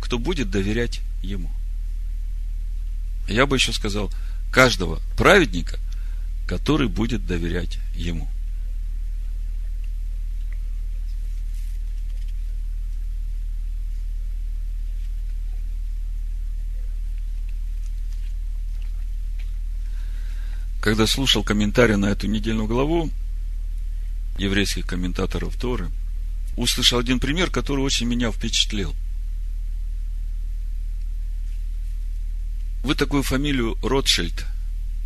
кто 0.02 0.18
будет 0.18 0.50
доверять 0.50 1.00
ему. 1.22 1.50
Я 3.28 3.46
бы 3.46 3.56
еще 3.56 3.72
сказал, 3.72 4.12
каждого 4.50 5.00
праведника, 5.16 5.78
который 6.46 6.88
будет 6.88 7.26
доверять 7.26 7.78
ему. 7.94 8.28
Когда 20.88 21.06
слушал 21.06 21.44
комментарии 21.44 21.96
на 21.96 22.06
эту 22.06 22.28
недельную 22.28 22.66
главу 22.66 23.10
еврейских 24.38 24.86
комментаторов 24.86 25.54
Торы, 25.56 25.90
услышал 26.56 26.98
один 26.98 27.20
пример, 27.20 27.50
который 27.50 27.84
очень 27.84 28.06
меня 28.06 28.32
впечатлил. 28.32 28.96
Вы 32.82 32.94
такую 32.94 33.22
фамилию 33.22 33.76
Ротшильд 33.82 34.46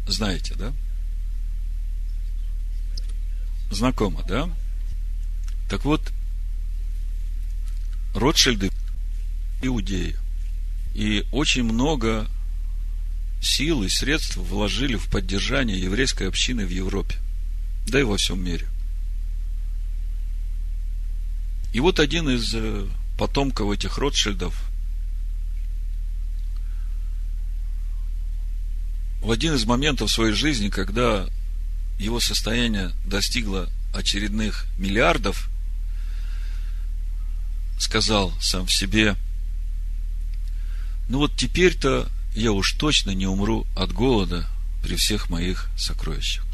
знаете, 0.06 0.54
да? 0.54 0.72
Знакомо, 3.72 4.22
да? 4.22 4.48
Так 5.68 5.84
вот, 5.84 6.12
Ротшильды 8.14 8.70
иудеи. 9.62 10.16
И 10.94 11.26
очень 11.32 11.64
много 11.64 12.28
сил 13.42 13.82
и 13.82 13.88
средств 13.88 14.36
вложили 14.36 14.94
в 14.94 15.08
поддержание 15.08 15.78
еврейской 15.78 16.28
общины 16.28 16.64
в 16.64 16.70
Европе, 16.70 17.16
да 17.86 18.00
и 18.00 18.04
во 18.04 18.16
всем 18.16 18.42
мире. 18.42 18.66
И 21.72 21.80
вот 21.80 21.98
один 21.98 22.30
из 22.30 22.54
э, 22.54 22.86
потомков 23.18 23.72
этих 23.72 23.98
Ротшильдов 23.98 24.54
в 29.20 29.30
один 29.30 29.54
из 29.54 29.64
моментов 29.64 30.10
своей 30.10 30.32
жизни, 30.32 30.68
когда 30.68 31.26
его 31.98 32.20
состояние 32.20 32.92
достигло 33.04 33.68
очередных 33.92 34.66
миллиардов, 34.78 35.48
сказал 37.78 38.32
сам 38.40 38.66
в 38.66 38.72
себе, 38.72 39.16
ну 41.08 41.18
вот 41.18 41.36
теперь-то 41.36 42.08
я 42.34 42.52
уж 42.52 42.72
точно 42.72 43.10
не 43.10 43.26
умру 43.26 43.66
от 43.74 43.92
голода 43.92 44.48
при 44.82 44.96
всех 44.96 45.28
моих 45.28 45.68
сокровищах. 45.76 46.44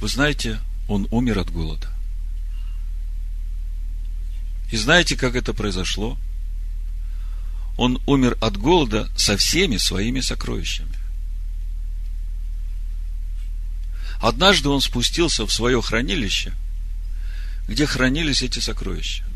Вы 0.00 0.08
знаете, 0.08 0.60
он 0.86 1.06
умер 1.10 1.38
от 1.38 1.50
голода. 1.50 1.88
И 4.70 4.76
знаете, 4.76 5.16
как 5.16 5.34
это 5.34 5.52
произошло? 5.52 6.18
Он 7.76 8.00
умер 8.06 8.36
от 8.40 8.56
голода 8.56 9.08
со 9.16 9.36
всеми 9.36 9.76
своими 9.76 10.20
сокровищами. 10.20 10.96
Однажды 14.20 14.68
он 14.68 14.80
спустился 14.80 15.46
в 15.46 15.52
свое 15.52 15.80
хранилище, 15.80 16.52
где 17.68 17.86
хранились 17.86 18.42
эти 18.42 18.58
сокровища 18.58 19.27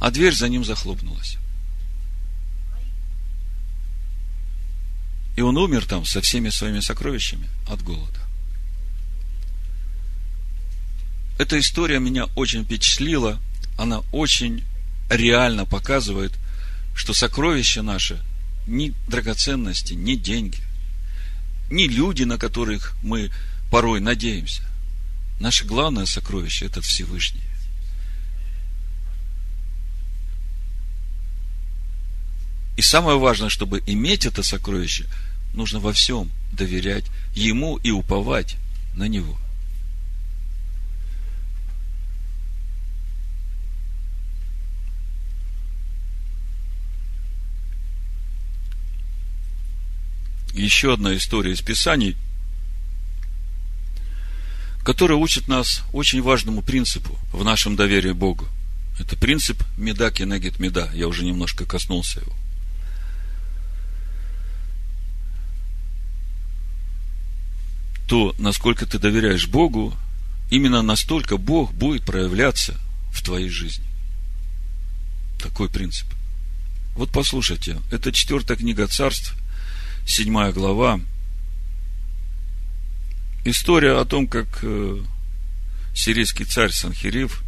а 0.00 0.10
дверь 0.10 0.34
за 0.34 0.48
ним 0.48 0.64
захлопнулась. 0.64 1.36
И 5.36 5.42
он 5.42 5.56
умер 5.56 5.86
там 5.86 6.04
со 6.04 6.20
всеми 6.20 6.48
своими 6.48 6.80
сокровищами 6.80 7.48
от 7.68 7.82
голода. 7.82 8.18
Эта 11.38 11.58
история 11.58 12.00
меня 12.00 12.26
очень 12.34 12.64
впечатлила. 12.64 13.38
Она 13.78 14.00
очень 14.12 14.64
реально 15.08 15.64
показывает, 15.64 16.32
что 16.94 17.14
сокровища 17.14 17.82
наши 17.82 18.20
ни 18.66 18.94
драгоценности, 19.08 19.94
ни 19.94 20.14
деньги, 20.14 20.58
ни 21.70 21.84
люди, 21.84 22.24
на 22.24 22.36
которых 22.36 22.94
мы 23.02 23.30
порой 23.70 24.00
надеемся. 24.00 24.62
Наше 25.40 25.64
главное 25.64 26.06
сокровище– 26.06 26.64
это 26.66 26.80
Всевышний. 26.80 27.49
И 32.80 32.82
самое 32.82 33.18
важное, 33.18 33.50
чтобы 33.50 33.82
иметь 33.84 34.24
это 34.24 34.42
сокровище, 34.42 35.04
нужно 35.52 35.80
во 35.80 35.92
всем 35.92 36.30
доверять 36.50 37.04
Ему 37.34 37.76
и 37.76 37.90
уповать 37.90 38.56
на 38.94 39.06
Него. 39.06 39.38
Еще 50.54 50.94
одна 50.94 51.14
история 51.18 51.52
из 51.52 51.60
Писаний, 51.60 52.16
которая 54.82 55.18
учит 55.18 55.48
нас 55.48 55.82
очень 55.92 56.22
важному 56.22 56.62
принципу 56.62 57.18
в 57.30 57.44
нашем 57.44 57.76
доверии 57.76 58.12
Богу. 58.12 58.48
Это 58.98 59.16
принцип 59.16 59.62
меда 59.76 60.10
кенегет 60.10 60.58
меда. 60.58 60.88
Я 60.94 61.08
уже 61.08 61.26
немножко 61.26 61.66
коснулся 61.66 62.20
его. 62.20 62.32
То, 68.10 68.34
насколько 68.38 68.86
ты 68.86 68.98
доверяешь 68.98 69.46
Богу, 69.46 69.96
именно 70.50 70.82
настолько 70.82 71.36
Бог 71.36 71.72
будет 71.72 72.04
проявляться 72.04 72.74
в 73.12 73.22
твоей 73.22 73.48
жизни. 73.48 73.84
Такой 75.38 75.70
принцип. 75.70 76.08
Вот 76.96 77.12
послушайте, 77.12 77.78
это 77.92 78.10
четвертая 78.10 78.56
книга 78.56 78.88
царств, 78.88 79.36
седьмая 80.08 80.50
глава. 80.50 80.98
История 83.44 83.92
о 83.92 84.04
том, 84.04 84.26
как 84.26 84.58
э, 84.62 85.04
сирийский 85.94 86.46
царь 86.46 86.72
Санхирив 86.72 87.44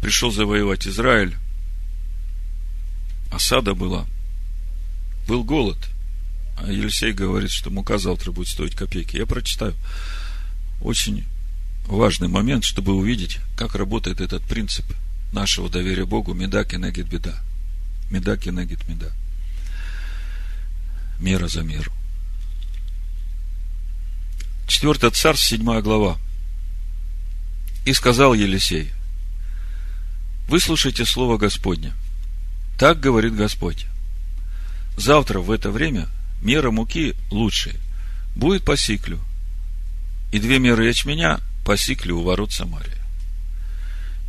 пришел 0.00 0.32
завоевать 0.32 0.86
Израиль, 0.86 1.36
осада 3.30 3.74
была, 3.74 4.06
был 5.28 5.44
голод. 5.44 5.91
Елисей 6.66 7.12
говорит, 7.12 7.50
что 7.50 7.70
мука 7.70 7.98
завтра 7.98 8.30
будет 8.32 8.48
стоить 8.48 8.74
копейки. 8.74 9.16
Я 9.16 9.26
прочитаю. 9.26 9.74
Очень 10.80 11.24
важный 11.86 12.28
момент, 12.28 12.64
чтобы 12.64 12.94
увидеть, 12.94 13.38
как 13.56 13.74
работает 13.74 14.20
этот 14.20 14.42
принцип 14.44 14.84
нашего 15.32 15.68
доверия 15.68 16.04
Богу. 16.04 16.34
Меда 16.34 16.64
кенегит 16.64 17.08
беда. 17.08 17.34
Меда 18.10 18.36
кенегит 18.36 18.86
меда. 18.88 19.08
Мера 21.18 21.48
за 21.48 21.62
меру. 21.62 21.92
Четвертое 24.66 25.10
царство, 25.10 25.48
седьмая 25.48 25.82
глава. 25.82 26.18
И 27.84 27.92
сказал 27.92 28.34
Елисей, 28.34 28.92
выслушайте 30.48 31.04
слово 31.04 31.36
Господне. 31.36 31.92
Так 32.78 33.00
говорит 33.00 33.34
Господь. 33.34 33.86
Завтра 34.96 35.40
в 35.40 35.50
это 35.50 35.70
время 35.70 36.08
мера 36.42 36.70
муки 36.70 37.14
лучшей 37.30 37.74
будет 38.34 38.64
по 38.64 38.76
сиклю, 38.76 39.18
и 40.32 40.38
две 40.38 40.58
меры 40.58 40.86
ячменя 40.86 41.40
по 41.64 41.76
сиклю 41.76 42.18
у 42.18 42.24
ворот 42.24 42.52
Самарии. 42.52 42.90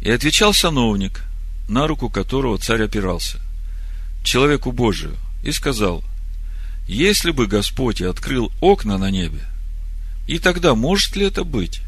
И 0.02 0.12
отвечал 0.12 0.54
сановник, 0.54 1.24
на 1.68 1.88
руку 1.88 2.10
которого 2.10 2.58
царь 2.58 2.84
опирался, 2.84 3.40
человеку 4.24 4.72
Божию, 4.72 5.16
и 5.44 5.52
сказал, 5.52 6.04
если 6.88 7.32
бы 7.32 7.48
Господь 7.48 8.02
открыл 8.02 8.52
окна 8.62 8.98
на 8.98 9.10
небе, 9.10 9.42
и 10.28 10.40
тогда 10.40 10.76
может 10.76 11.16
ли 11.16 11.26
это 11.26 11.44
быть? 11.44 11.82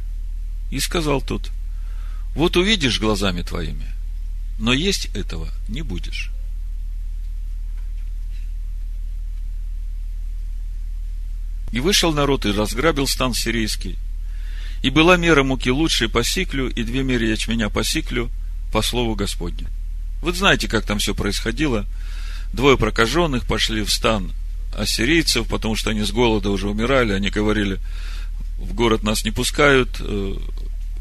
И 0.71 0.80
сказал 0.80 1.21
тот, 1.21 1.51
вот 2.36 2.57
увидишь 2.57 2.99
глазами 2.99 3.41
твоими, 3.41 3.88
но 4.59 4.73
есть 4.73 5.05
этого 5.13 5.49
не 5.67 5.82
будешь. 5.82 6.32
И 11.76 11.82
вышел 11.82 12.13
народ 12.13 12.45
и 12.45 12.51
разграбил 12.51 13.05
стан 13.05 13.34
сирийский. 13.34 13.97
И 14.82 14.89
была 14.89 15.17
мера 15.17 15.43
муки 15.43 15.69
лучшей 15.69 16.07
по 16.07 16.23
сиклю, 16.23 16.69
и 16.69 16.84
две 16.84 17.03
меры 17.03 17.26
ячменя 17.26 17.69
по 17.69 17.84
сиклю, 17.84 18.30
по 18.71 18.82
слову 18.82 19.15
Господню. 19.15 19.67
Вы 20.21 20.32
знаете, 20.32 20.69
как 20.69 20.86
там 20.86 20.99
все 20.99 21.13
происходило. 21.13 21.86
Двое 22.53 22.78
прокаженных 22.78 23.45
пошли 23.45 23.84
в 23.84 23.91
стан 23.91 24.32
ассирийцев, 24.73 25.49
потому 25.49 25.76
что 25.76 25.89
они 25.89 26.03
с 26.03 26.11
голода 26.11 26.49
уже 26.49 26.69
умирали. 26.69 27.11
Они 27.11 27.30
говорили, 27.30 27.80
в 28.57 28.73
город 28.73 29.03
нас 29.03 29.26
не 29.26 29.32
пускают, 29.32 29.97
э, 29.99 30.38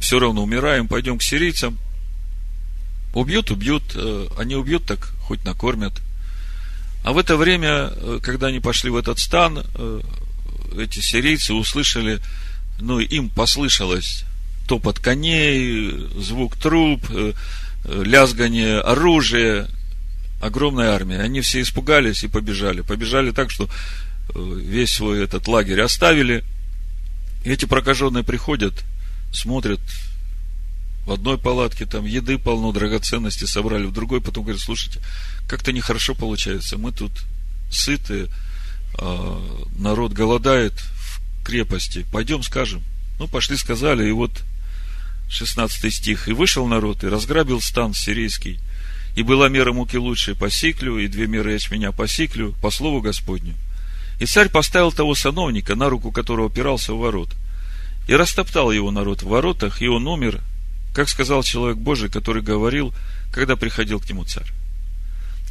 все 0.01 0.18
равно 0.18 0.43
умираем, 0.43 0.89
пойдем 0.89 1.18
к 1.18 1.22
сирийцам. 1.22 1.79
Убьют, 3.14 3.53
убьют, 3.53 3.85
э, 3.95 4.27
они 4.37 4.57
убьют, 4.57 4.87
так 4.87 5.12
хоть 5.20 5.45
накормят. 5.45 5.93
А 7.05 7.12
в 7.12 7.18
это 7.18 7.37
время, 7.37 7.93
э, 7.93 8.18
когда 8.20 8.49
они 8.49 8.59
пошли 8.59 8.91
в 8.91 8.97
этот 8.97 9.20
стан, 9.20 9.64
эти 10.79 11.01
сирийцы 11.01 11.55
услышали, 11.55 12.20
ну, 12.81 12.99
им 13.01 13.29
послышалось 13.29 14.25
топот 14.68 14.99
коней, 14.99 16.09
звук 16.16 16.57
труб, 16.57 17.01
лязгание 17.85 18.81
оружия, 18.81 19.68
огромная 20.41 20.93
армия. 20.93 21.20
Они 21.20 21.41
все 21.41 21.61
испугались 21.61 22.25
и 22.25 22.29
побежали. 22.29 22.81
Побежали 22.81 23.31
так, 23.31 23.51
что 23.51 23.68
весь 24.35 24.93
свой 24.93 25.22
этот 25.22 25.49
лагерь 25.49 25.81
оставили– 25.81 26.45
и 27.45 27.51
эти 27.51 27.66
прокаженные 27.66 28.25
приходят, 28.25 28.85
смотрят, 29.33 29.81
в 31.07 31.12
одной 31.12 31.37
палатке 31.37 31.85
там 31.85 32.07
еды 32.07 32.39
полно, 32.39 32.72
драгоценности 32.72 33.45
собрали, 33.45 33.85
в 33.85 33.93
другой 33.93 34.22
потом 34.22 34.45
говорят, 34.45 34.62
слушайте, 34.62 35.01
как-то 35.47 35.70
нехорошо 35.70 36.14
получается, 36.14 36.79
мы 36.79 36.91
тут 36.93 37.12
сытые, 37.70 38.29
народ 39.77 40.13
голодает 40.13 40.73
в 40.73 41.45
крепости, 41.45 42.07
пойдем 42.13 42.43
скажем. 42.43 42.83
Ну, 43.19 43.29
пошли, 43.29 43.57
сказали, 43.57 44.09
и 44.09 44.13
вот 44.13 44.43
16 45.29 45.93
стих. 45.93 46.29
И 46.29 46.33
вышел 46.33 46.67
народ, 46.67 47.05
и 47.05 47.09
разграбил 47.09 47.61
стан 47.61 47.95
сирийский, 47.95 48.59
и 49.15 49.23
была 49.23 49.49
мера 49.49 49.73
муки 49.73 49.97
лучшей 49.97 50.35
по 50.35 50.51
сиклю, 50.51 50.99
и 50.99 51.07
две 51.07 51.27
меры 51.27 51.53
ячменя 51.53 51.93
по 51.93 52.09
сиклю, 52.09 52.53
по 52.61 52.71
слову 52.71 53.01
Господню. 53.01 53.55
И 54.21 54.27
царь 54.27 54.49
поставил 54.49 54.93
того 54.93 55.15
сановника, 55.15 55.75
на 55.75 55.89
руку 55.89 56.13
которого 56.13 56.49
опирался 56.49 56.95
в 56.95 56.99
ворот. 56.99 57.31
И 58.07 58.15
растоптал 58.15 58.71
его 58.71 58.91
народ 58.91 59.23
в 59.23 59.29
воротах, 59.29 59.83
и 59.83 59.89
он 59.89 60.07
умер, 60.07 60.41
как 60.95 61.09
сказал 61.09 61.43
человек 61.43 61.79
Божий, 61.79 62.09
который 62.09 62.43
говорил, 62.43 62.95
когда 63.33 63.57
приходил 63.57 64.01
к 64.01 64.09
нему 64.09 64.25
царь. 64.25 64.53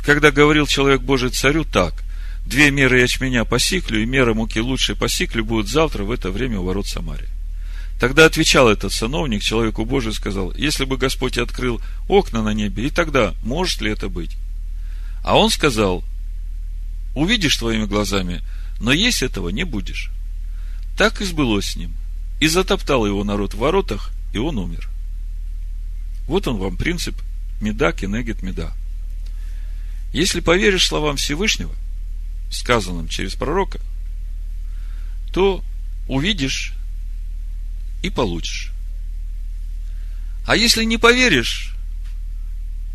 Когда 0.06 0.32
говорил 0.32 0.68
человек 0.68 1.02
Божий 1.02 1.30
царю 1.30 1.66
так, 1.66 2.04
две 2.46 2.72
меры 2.72 3.00
ячменя 3.00 3.46
по 3.46 3.60
сиклю 3.60 4.02
и 4.02 4.06
мера 4.06 4.34
муки 4.34 4.60
лучшей 4.60 4.96
по 4.96 5.08
сиклю 5.10 5.46
будут 5.46 5.70
завтра 5.70 6.04
в 6.04 6.12
это 6.12 6.32
время 6.32 6.60
у 6.60 6.64
ворот 6.64 6.88
Самарии. 6.88 7.30
Тогда 8.00 8.26
отвечал 8.26 8.70
этот 8.70 8.92
сановник 8.92 9.42
человеку 9.42 9.86
Божию 9.86 10.12
и 10.12 10.16
сказал, 10.16 10.54
если 10.56 10.86
бы 10.86 10.98
Господь 10.98 11.38
открыл 11.38 11.82
окна 12.08 12.44
на 12.44 12.54
небе, 12.54 12.88
и 12.88 12.90
тогда 12.90 13.34
может 13.44 13.82
ли 13.82 13.92
это 13.92 14.10
быть? 14.10 14.36
А 15.24 15.38
он 15.38 15.50
сказал, 15.50 16.04
увидишь 17.16 17.58
твоими 17.58 17.86
глазами, 17.86 18.42
но 18.80 18.92
есть 18.92 19.24
этого 19.24 19.50
не 19.50 19.64
будешь. 19.64 20.10
Так 20.98 21.22
и 21.22 21.26
сбылось 21.26 21.68
с 21.68 21.76
ним. 21.76 21.96
И 22.42 22.48
затоптал 22.48 23.06
его 23.06 23.24
народ 23.24 23.54
в 23.54 23.60
воротах, 23.60 24.12
и 24.34 24.38
он 24.38 24.58
умер. 24.58 24.90
Вот 26.28 26.48
он 26.48 26.58
вам 26.58 26.76
принцип 26.76 27.16
меда 27.62 27.92
кенегет 27.94 28.42
меда. 28.42 28.74
Если 30.12 30.42
поверишь 30.42 30.88
словам 30.88 31.16
Всевышнего, 31.16 31.74
сказанным 32.54 33.08
через 33.08 33.36
пророка, 33.36 33.80
то 35.32 35.64
увидишь 36.08 36.74
и 38.04 38.10
получишь. 38.10 38.72
А 40.46 40.56
если 40.56 40.84
не 40.84 40.98
поверишь, 40.98 41.74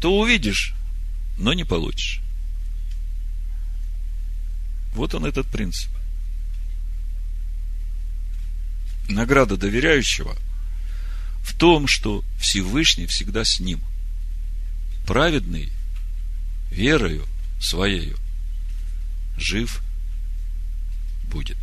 то 0.01 0.19
увидишь, 0.19 0.74
но 1.39 1.53
не 1.53 1.65
получишь. 1.65 2.20
Вот 4.93 5.15
он 5.15 5.24
этот 5.24 5.47
принцип. 5.49 5.91
Награда 9.09 9.57
доверяющего 9.57 10.37
в 11.43 11.55
том, 11.57 11.87
что 11.87 12.23
Всевышний 12.39 13.07
всегда 13.07 13.45
с 13.45 13.59
ним. 13.59 13.81
Праведный 15.07 15.70
верою 16.70 17.27
своею 17.59 18.19
жив 19.39 19.82
будет. 21.24 21.56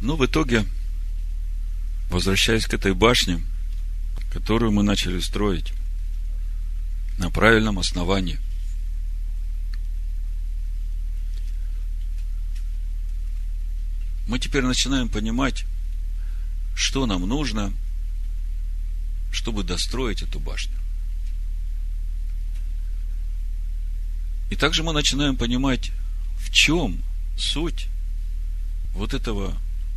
Ну, 0.00 0.16
в 0.16 0.24
итоге, 0.24 0.64
возвращаясь 2.08 2.66
к 2.66 2.74
этой 2.74 2.94
башне, 2.94 3.40
которую 4.32 4.70
мы 4.70 4.82
начали 4.82 5.18
строить 5.18 5.72
на 7.18 7.30
правильном 7.30 7.78
основании. 7.78 8.38
Мы 14.28 14.38
теперь 14.38 14.62
начинаем 14.62 15.08
понимать, 15.08 15.64
что 16.76 17.06
нам 17.06 17.26
нужно, 17.26 17.72
чтобы 19.32 19.64
достроить 19.64 20.22
эту 20.22 20.40
башню. 20.40 20.76
И 24.50 24.56
также 24.56 24.82
мы 24.82 24.92
начинаем 24.92 25.36
понимать, 25.36 25.90
в 26.38 26.50
чем 26.50 27.02
суть 27.36 27.88
вот 28.94 29.14
этого 29.14 29.54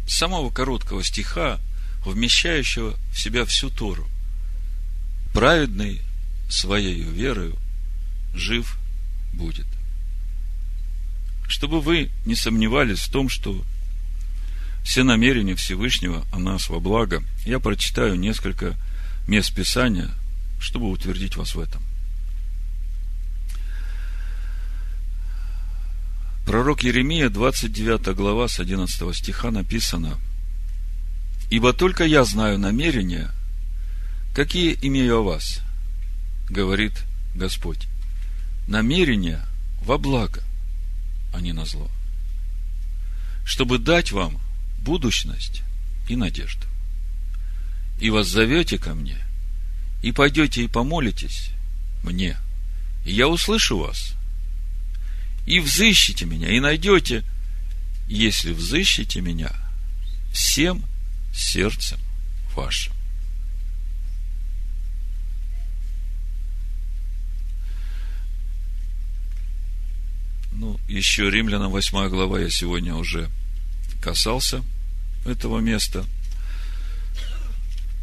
самого 0.07 0.49
короткого 0.49 1.03
стиха, 1.03 1.59
вмещающего 2.05 2.97
в 3.13 3.19
себя 3.19 3.45
всю 3.45 3.69
Тору– 3.69 4.07
праведный 5.33 6.01
своей 6.49 7.01
верою 7.01 7.57
жив 8.33 8.77
будет. 9.33 9.65
Чтобы 11.47 11.81
вы 11.81 12.09
не 12.25 12.35
сомневались 12.35 12.99
в 12.99 13.11
том, 13.11 13.29
что 13.29 13.61
все 14.83 15.03
намерения 15.03 15.55
Всевышнего 15.55 16.25
о 16.31 16.39
нас 16.39 16.69
во 16.69 16.79
благо, 16.79 17.23
я 17.45 17.59
прочитаю 17.59 18.15
несколько 18.15 18.75
мест 19.31 19.53
Писания, 19.53 20.09
чтобы 20.59 20.89
утвердить 20.89 21.37
вас 21.37 21.55
в 21.55 21.59
этом. 21.59 21.81
Пророк 26.45 26.83
Еремия, 26.83 27.29
29 27.29 28.15
глава, 28.15 28.47
с 28.47 28.59
11 28.59 29.15
стиха 29.15 29.51
написано, 29.51 30.19
«Ибо 31.49 31.73
только 31.73 32.03
я 32.03 32.25
знаю 32.25 32.59
намерения, 32.59 33.31
Какие 34.33 34.77
имею 34.81 35.19
о 35.19 35.23
вас, 35.23 35.59
говорит 36.49 36.93
Господь, 37.35 37.87
намерения 38.65 39.45
во 39.83 39.97
благо, 39.97 40.41
а 41.33 41.41
не 41.41 41.51
на 41.51 41.65
зло, 41.65 41.89
чтобы 43.43 43.77
дать 43.77 44.13
вам 44.13 44.39
будущность 44.79 45.63
и 46.07 46.15
надежду. 46.15 46.70
И 48.01 48.09
вас 48.09 48.27
зовете 48.27 48.79
ко 48.79 48.95
мне, 48.95 49.15
и 50.01 50.11
пойдете 50.11 50.63
и 50.63 50.67
помолитесь 50.67 51.51
мне, 52.01 52.35
и 53.05 53.13
я 53.13 53.27
услышу 53.27 53.77
вас, 53.77 54.15
и 55.45 55.59
взыщите 55.59 56.25
меня, 56.25 56.49
и 56.49 56.59
найдете, 56.59 57.23
если 58.07 58.53
взыщите 58.53 59.21
меня 59.21 59.51
всем 60.33 60.83
сердцем 61.31 61.99
вашим. 62.55 62.91
Ну, 70.53 70.79
еще 70.87 71.29
Римлянам 71.29 71.69
8 71.69 72.09
глава 72.09 72.39
я 72.39 72.49
сегодня 72.49 72.95
уже 72.95 73.29
касался 74.01 74.63
этого 75.23 75.59
места. 75.59 76.03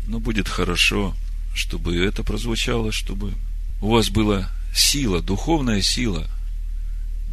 Но 0.08 0.18
будет 0.18 0.48
хорошо, 0.48 1.14
чтобы 1.54 2.04
это 2.04 2.24
прозвучало, 2.24 2.90
чтобы 2.90 3.34
у 3.80 3.90
вас 3.90 4.08
была 4.08 4.50
сила, 4.74 5.22
духовная 5.22 5.80
сила 5.82 6.26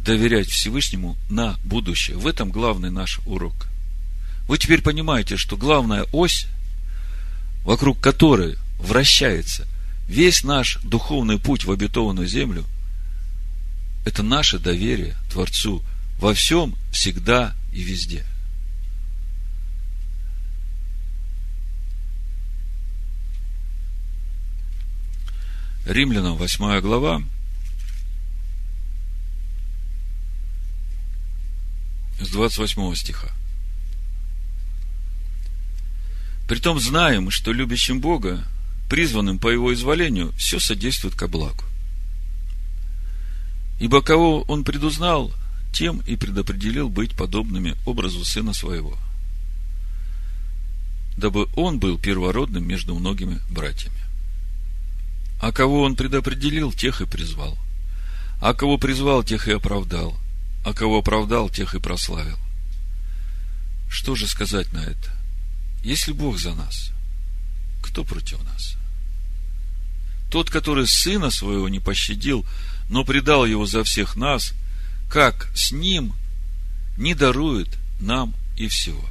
доверять 0.04 0.48
Всевышнему 0.48 1.16
на 1.28 1.56
будущее. 1.64 2.16
В 2.16 2.28
этом 2.28 2.50
главный 2.50 2.92
наш 2.92 3.18
урок. 3.26 3.66
Вы 4.46 4.58
теперь 4.58 4.82
понимаете, 4.82 5.36
что 5.36 5.56
главная 5.56 6.04
ось, 6.12 6.46
вокруг 7.64 7.98
которой 7.98 8.54
вращается 8.78 9.66
весь 10.06 10.44
наш 10.44 10.78
духовный 10.84 11.40
путь 11.40 11.64
в 11.64 11.72
обетованную 11.72 12.28
землю– 12.28 12.64
это 14.06 14.22
наше 14.22 14.60
доверие 14.60 15.16
Творцу 15.32 15.82
во 16.20 16.32
всем, 16.32 16.76
всегда 16.92 17.54
и 17.72 17.82
везде. 17.82 18.24
Римлянам 25.86 26.36
8 26.36 26.80
глава, 26.80 27.22
с 32.18 32.28
28 32.28 32.94
стиха. 32.96 33.28
Притом 36.48 36.80
знаем, 36.80 37.30
что 37.30 37.52
любящим 37.52 38.00
Бога, 38.00 38.44
призванным 38.90 39.38
по 39.38 39.48
Его 39.48 39.72
изволению, 39.72 40.32
все 40.32 40.58
содействует 40.58 41.14
ко 41.14 41.28
благу. 41.28 41.62
Ибо 43.78 44.02
кого 44.02 44.42
он 44.42 44.64
предузнал, 44.64 45.32
тем 45.72 45.98
и 46.00 46.16
предопределил 46.16 46.88
быть 46.88 47.14
подобными 47.14 47.76
образу 47.84 48.24
сына 48.24 48.54
своего, 48.54 48.98
дабы 51.16 51.46
он 51.54 51.78
был 51.78 51.96
первородным 51.96 52.66
между 52.66 52.96
многими 52.96 53.38
братьями. 53.48 54.05
А 55.40 55.52
кого 55.52 55.82
он 55.82 55.96
предопределил, 55.96 56.72
тех 56.72 57.00
и 57.00 57.06
призвал. 57.06 57.58
А 58.40 58.54
кого 58.54 58.78
призвал, 58.78 59.22
тех 59.22 59.48
и 59.48 59.52
оправдал. 59.52 60.16
А 60.64 60.72
кого 60.72 60.98
оправдал, 60.98 61.48
тех 61.48 61.74
и 61.74 61.80
прославил. 61.80 62.38
Что 63.88 64.14
же 64.14 64.26
сказать 64.26 64.72
на 64.72 64.80
это? 64.80 65.10
Если 65.84 66.12
Бог 66.12 66.38
за 66.38 66.54
нас, 66.54 66.90
кто 67.82 68.04
против 68.04 68.42
нас? 68.44 68.76
Тот, 70.30 70.50
который 70.50 70.86
сына 70.86 71.30
своего 71.30 71.68
не 71.68 71.78
пощадил, 71.78 72.44
но 72.88 73.04
предал 73.04 73.46
его 73.46 73.66
за 73.66 73.84
всех 73.84 74.16
нас, 74.16 74.52
как 75.08 75.48
с 75.54 75.70
ним 75.70 76.14
не 76.96 77.14
дарует 77.14 77.68
нам 78.00 78.34
и 78.56 78.68
всего. 78.68 79.08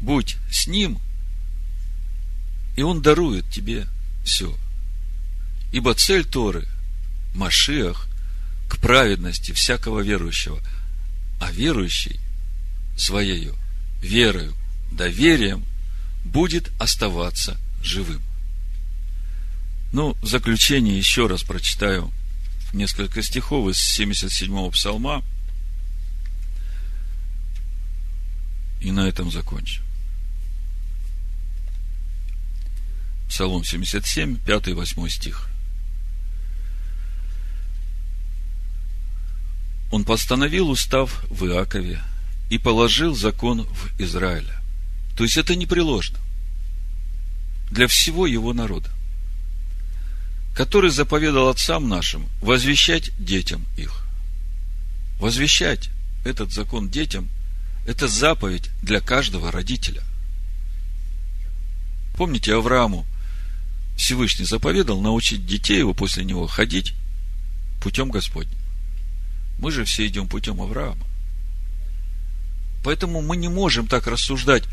Будь 0.00 0.36
с 0.50 0.66
ним, 0.66 1.00
и 2.76 2.82
он 2.82 3.02
дарует 3.02 3.48
тебе 3.50 3.86
все. 4.24 4.54
Ибо 5.72 5.94
цель 5.94 6.24
Торы– 6.24 6.66
Машиах 7.34 8.06
к 8.68 8.78
праведности 8.78 9.52
всякого 9.52 10.00
верующего, 10.00 10.60
а 11.40 11.50
верующий 11.50 12.20
своею 12.96 13.54
верою, 14.00 14.54
доверием 14.92 15.64
будет 16.24 16.70
оставаться 16.78 17.58
живым. 17.82 18.22
Ну, 19.92 20.16
в 20.22 20.26
заключение 20.26 20.96
еще 20.96 21.26
раз 21.26 21.42
прочитаю 21.42 22.10
несколько 22.72 23.22
стихов 23.22 23.68
из 23.68 23.76
77-го 24.00 24.70
псалма. 24.70 25.22
И 28.80 28.90
на 28.90 29.08
этом 29.08 29.30
закончим. 29.30 29.82
Псалом 33.34 33.64
77, 33.64 34.36
5 34.36 34.68
и 34.68 34.72
8 34.74 35.08
стих. 35.08 35.48
Он 39.90 40.04
постановил 40.04 40.70
устав 40.70 41.24
в 41.28 41.44
Иакове 41.46 42.00
и 42.48 42.58
положил 42.58 43.16
закон 43.16 43.64
в 43.64 44.00
Израиле. 44.00 44.54
То 45.16 45.24
есть 45.24 45.36
это 45.36 45.56
непреложно 45.56 46.16
для 47.72 47.88
всего 47.88 48.28
его 48.28 48.52
народа 48.52 48.88
который 50.54 50.90
заповедал 50.90 51.48
отцам 51.48 51.88
нашим 51.88 52.28
возвещать 52.40 53.10
детям 53.18 53.66
их. 53.76 54.06
Возвещать 55.18 55.90
этот 56.24 56.52
закон 56.52 56.88
детям– 56.88 57.28
это 57.84 58.06
заповедь 58.06 58.70
для 58.80 59.00
каждого 59.00 59.50
родителя. 59.50 60.04
Помните, 62.16 62.54
Аврааму 62.54 63.04
Всевышний 63.96 64.44
заповедал 64.44 65.00
научить 65.00 65.46
детей 65.46 65.78
его 65.78 65.94
после 65.94 66.24
него 66.24 66.46
ходить 66.46 66.94
путем 67.82 68.10
Господним. 68.10 68.58
Мы 69.58 69.70
же 69.70 69.84
все 69.84 70.06
идем 70.06 70.28
путем 70.28 70.60
Авраама. 70.60 71.06
Поэтому 72.82 73.22
мы 73.22 73.36
не 73.36 73.48
можем 73.48 73.86
так 73.86 74.06
рассуждать. 74.06 74.64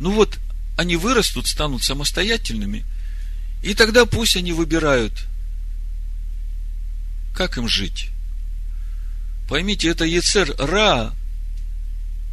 Ну 0.00 0.12
вот, 0.12 0.38
они 0.76 0.96
вырастут, 0.96 1.46
станут 1.46 1.82
самостоятельными– 1.82 2.84
и 3.62 3.74
тогда 3.74 4.06
пусть 4.06 4.36
они 4.36 4.52
выбирают, 4.52 5.26
как 7.34 7.58
им 7.58 7.68
жить. 7.68 8.10
Поймите, 9.48 9.88
это 9.88 10.04
Ецер 10.04 10.54
Ра, 10.58 11.12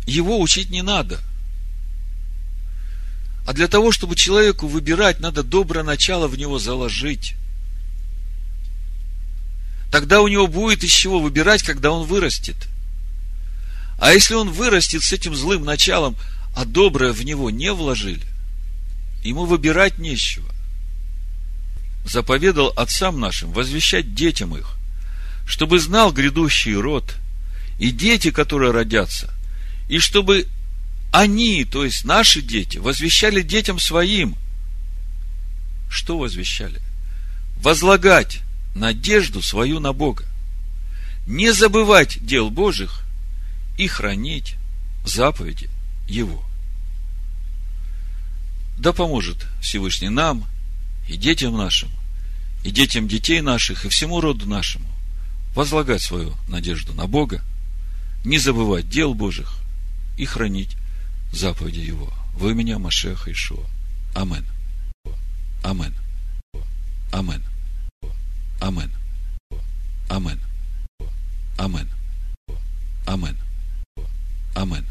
его 0.06 0.40
учить 0.40 0.70
не 0.70 0.82
надо. 0.82 1.20
А 3.46 3.54
для 3.54 3.68
того, 3.68 3.92
чтобы 3.92 4.16
человеку 4.16 4.68
выбирать, 4.68 5.20
надо 5.20 5.44
доброе 5.44 5.84
начало 5.84 6.28
в 6.28 6.38
него 6.38 6.58
заложить. 6.58 7.36
Тогда 9.92 10.22
у 10.22 10.28
него 10.28 10.48
будет 10.48 10.84
из 10.84 10.92
чего 10.92 11.20
выбирать, 11.20 11.64
когда 11.64 11.92
он 11.92 12.08
вырастет. 12.08 12.56
А 14.00 14.14
если 14.14 14.34
он 14.34 14.52
вырастет 14.52 15.04
с 15.04 15.14
этим 15.14 15.36
злым 15.36 15.64
началом, 15.64 16.18
а 16.56 16.66
доброе 16.66 17.14
в 17.14 17.24
него 17.24 17.50
не 17.50 17.72
вложили, 17.72 18.26
ему 19.24 19.46
выбирать 19.46 20.00
нечего 20.00 20.50
заповедал 22.06 22.72
отцам 22.76 23.20
нашим 23.20 23.52
возвещать 23.52 24.14
детям 24.14 24.56
их, 24.56 24.76
чтобы 25.48 25.80
знал 25.80 26.12
грядущий 26.12 26.76
род 26.76 27.16
и 27.80 27.92
дети, 27.92 28.32
которые 28.32 28.72
родятся, 28.72 29.34
и 29.90 30.00
чтобы 30.00 30.48
они, 31.20 31.66
то 31.66 31.86
есть 31.86 32.06
наши 32.06 32.42
дети, 32.42 32.78
возвещали 32.78 33.42
детям 33.42 33.80
своим. 33.80 34.36
Что 35.90 36.18
возвещали? 36.18 36.82
Возлагать 37.58 38.40
надежду 38.76 39.42
свою 39.42 39.80
на 39.80 39.94
Бога. 39.94 40.26
Не 41.28 41.52
забывать 41.52 42.24
дел 42.26 42.50
Божьих 42.50 43.02
и 43.78 43.88
хранить 43.88 44.56
заповеди 45.06 45.70
Его. 46.08 46.44
Да 48.78 48.92
поможет 48.94 49.46
Всевышний 49.62 50.10
нам– 50.10 50.46
и 51.08 51.18
детям 51.18 51.56
нашим, 51.56 51.90
и 52.64 52.72
детям 52.72 53.08
детей 53.08 53.42
наших, 53.42 53.86
и 53.86 53.90
всему 53.90 54.22
роду 54.22 54.48
нашему 54.48 54.88
возлагать 55.54 56.02
свою 56.02 56.34
надежду 56.48 56.94
на 56.94 57.08
Бога, 57.08 57.42
не 58.24 58.40
забывать 58.40 58.90
дел 58.90 59.14
Божьих 59.14 59.56
и 60.18 60.26
хранить 60.26 60.76
заповеди 61.36 61.80
Его. 61.80 62.12
Вы 62.34 62.54
меня, 62.54 62.80
Машеха 62.80 63.32
Ишуа. 63.32 63.66
Амен. 64.14 64.46
Амен. 65.64 65.94
Амен. 67.12 67.44
Амен. 68.60 68.92
Амен. 70.10 70.40
Амен. 71.58 71.90
Амен. 73.06 73.38
Амен. 74.56 74.84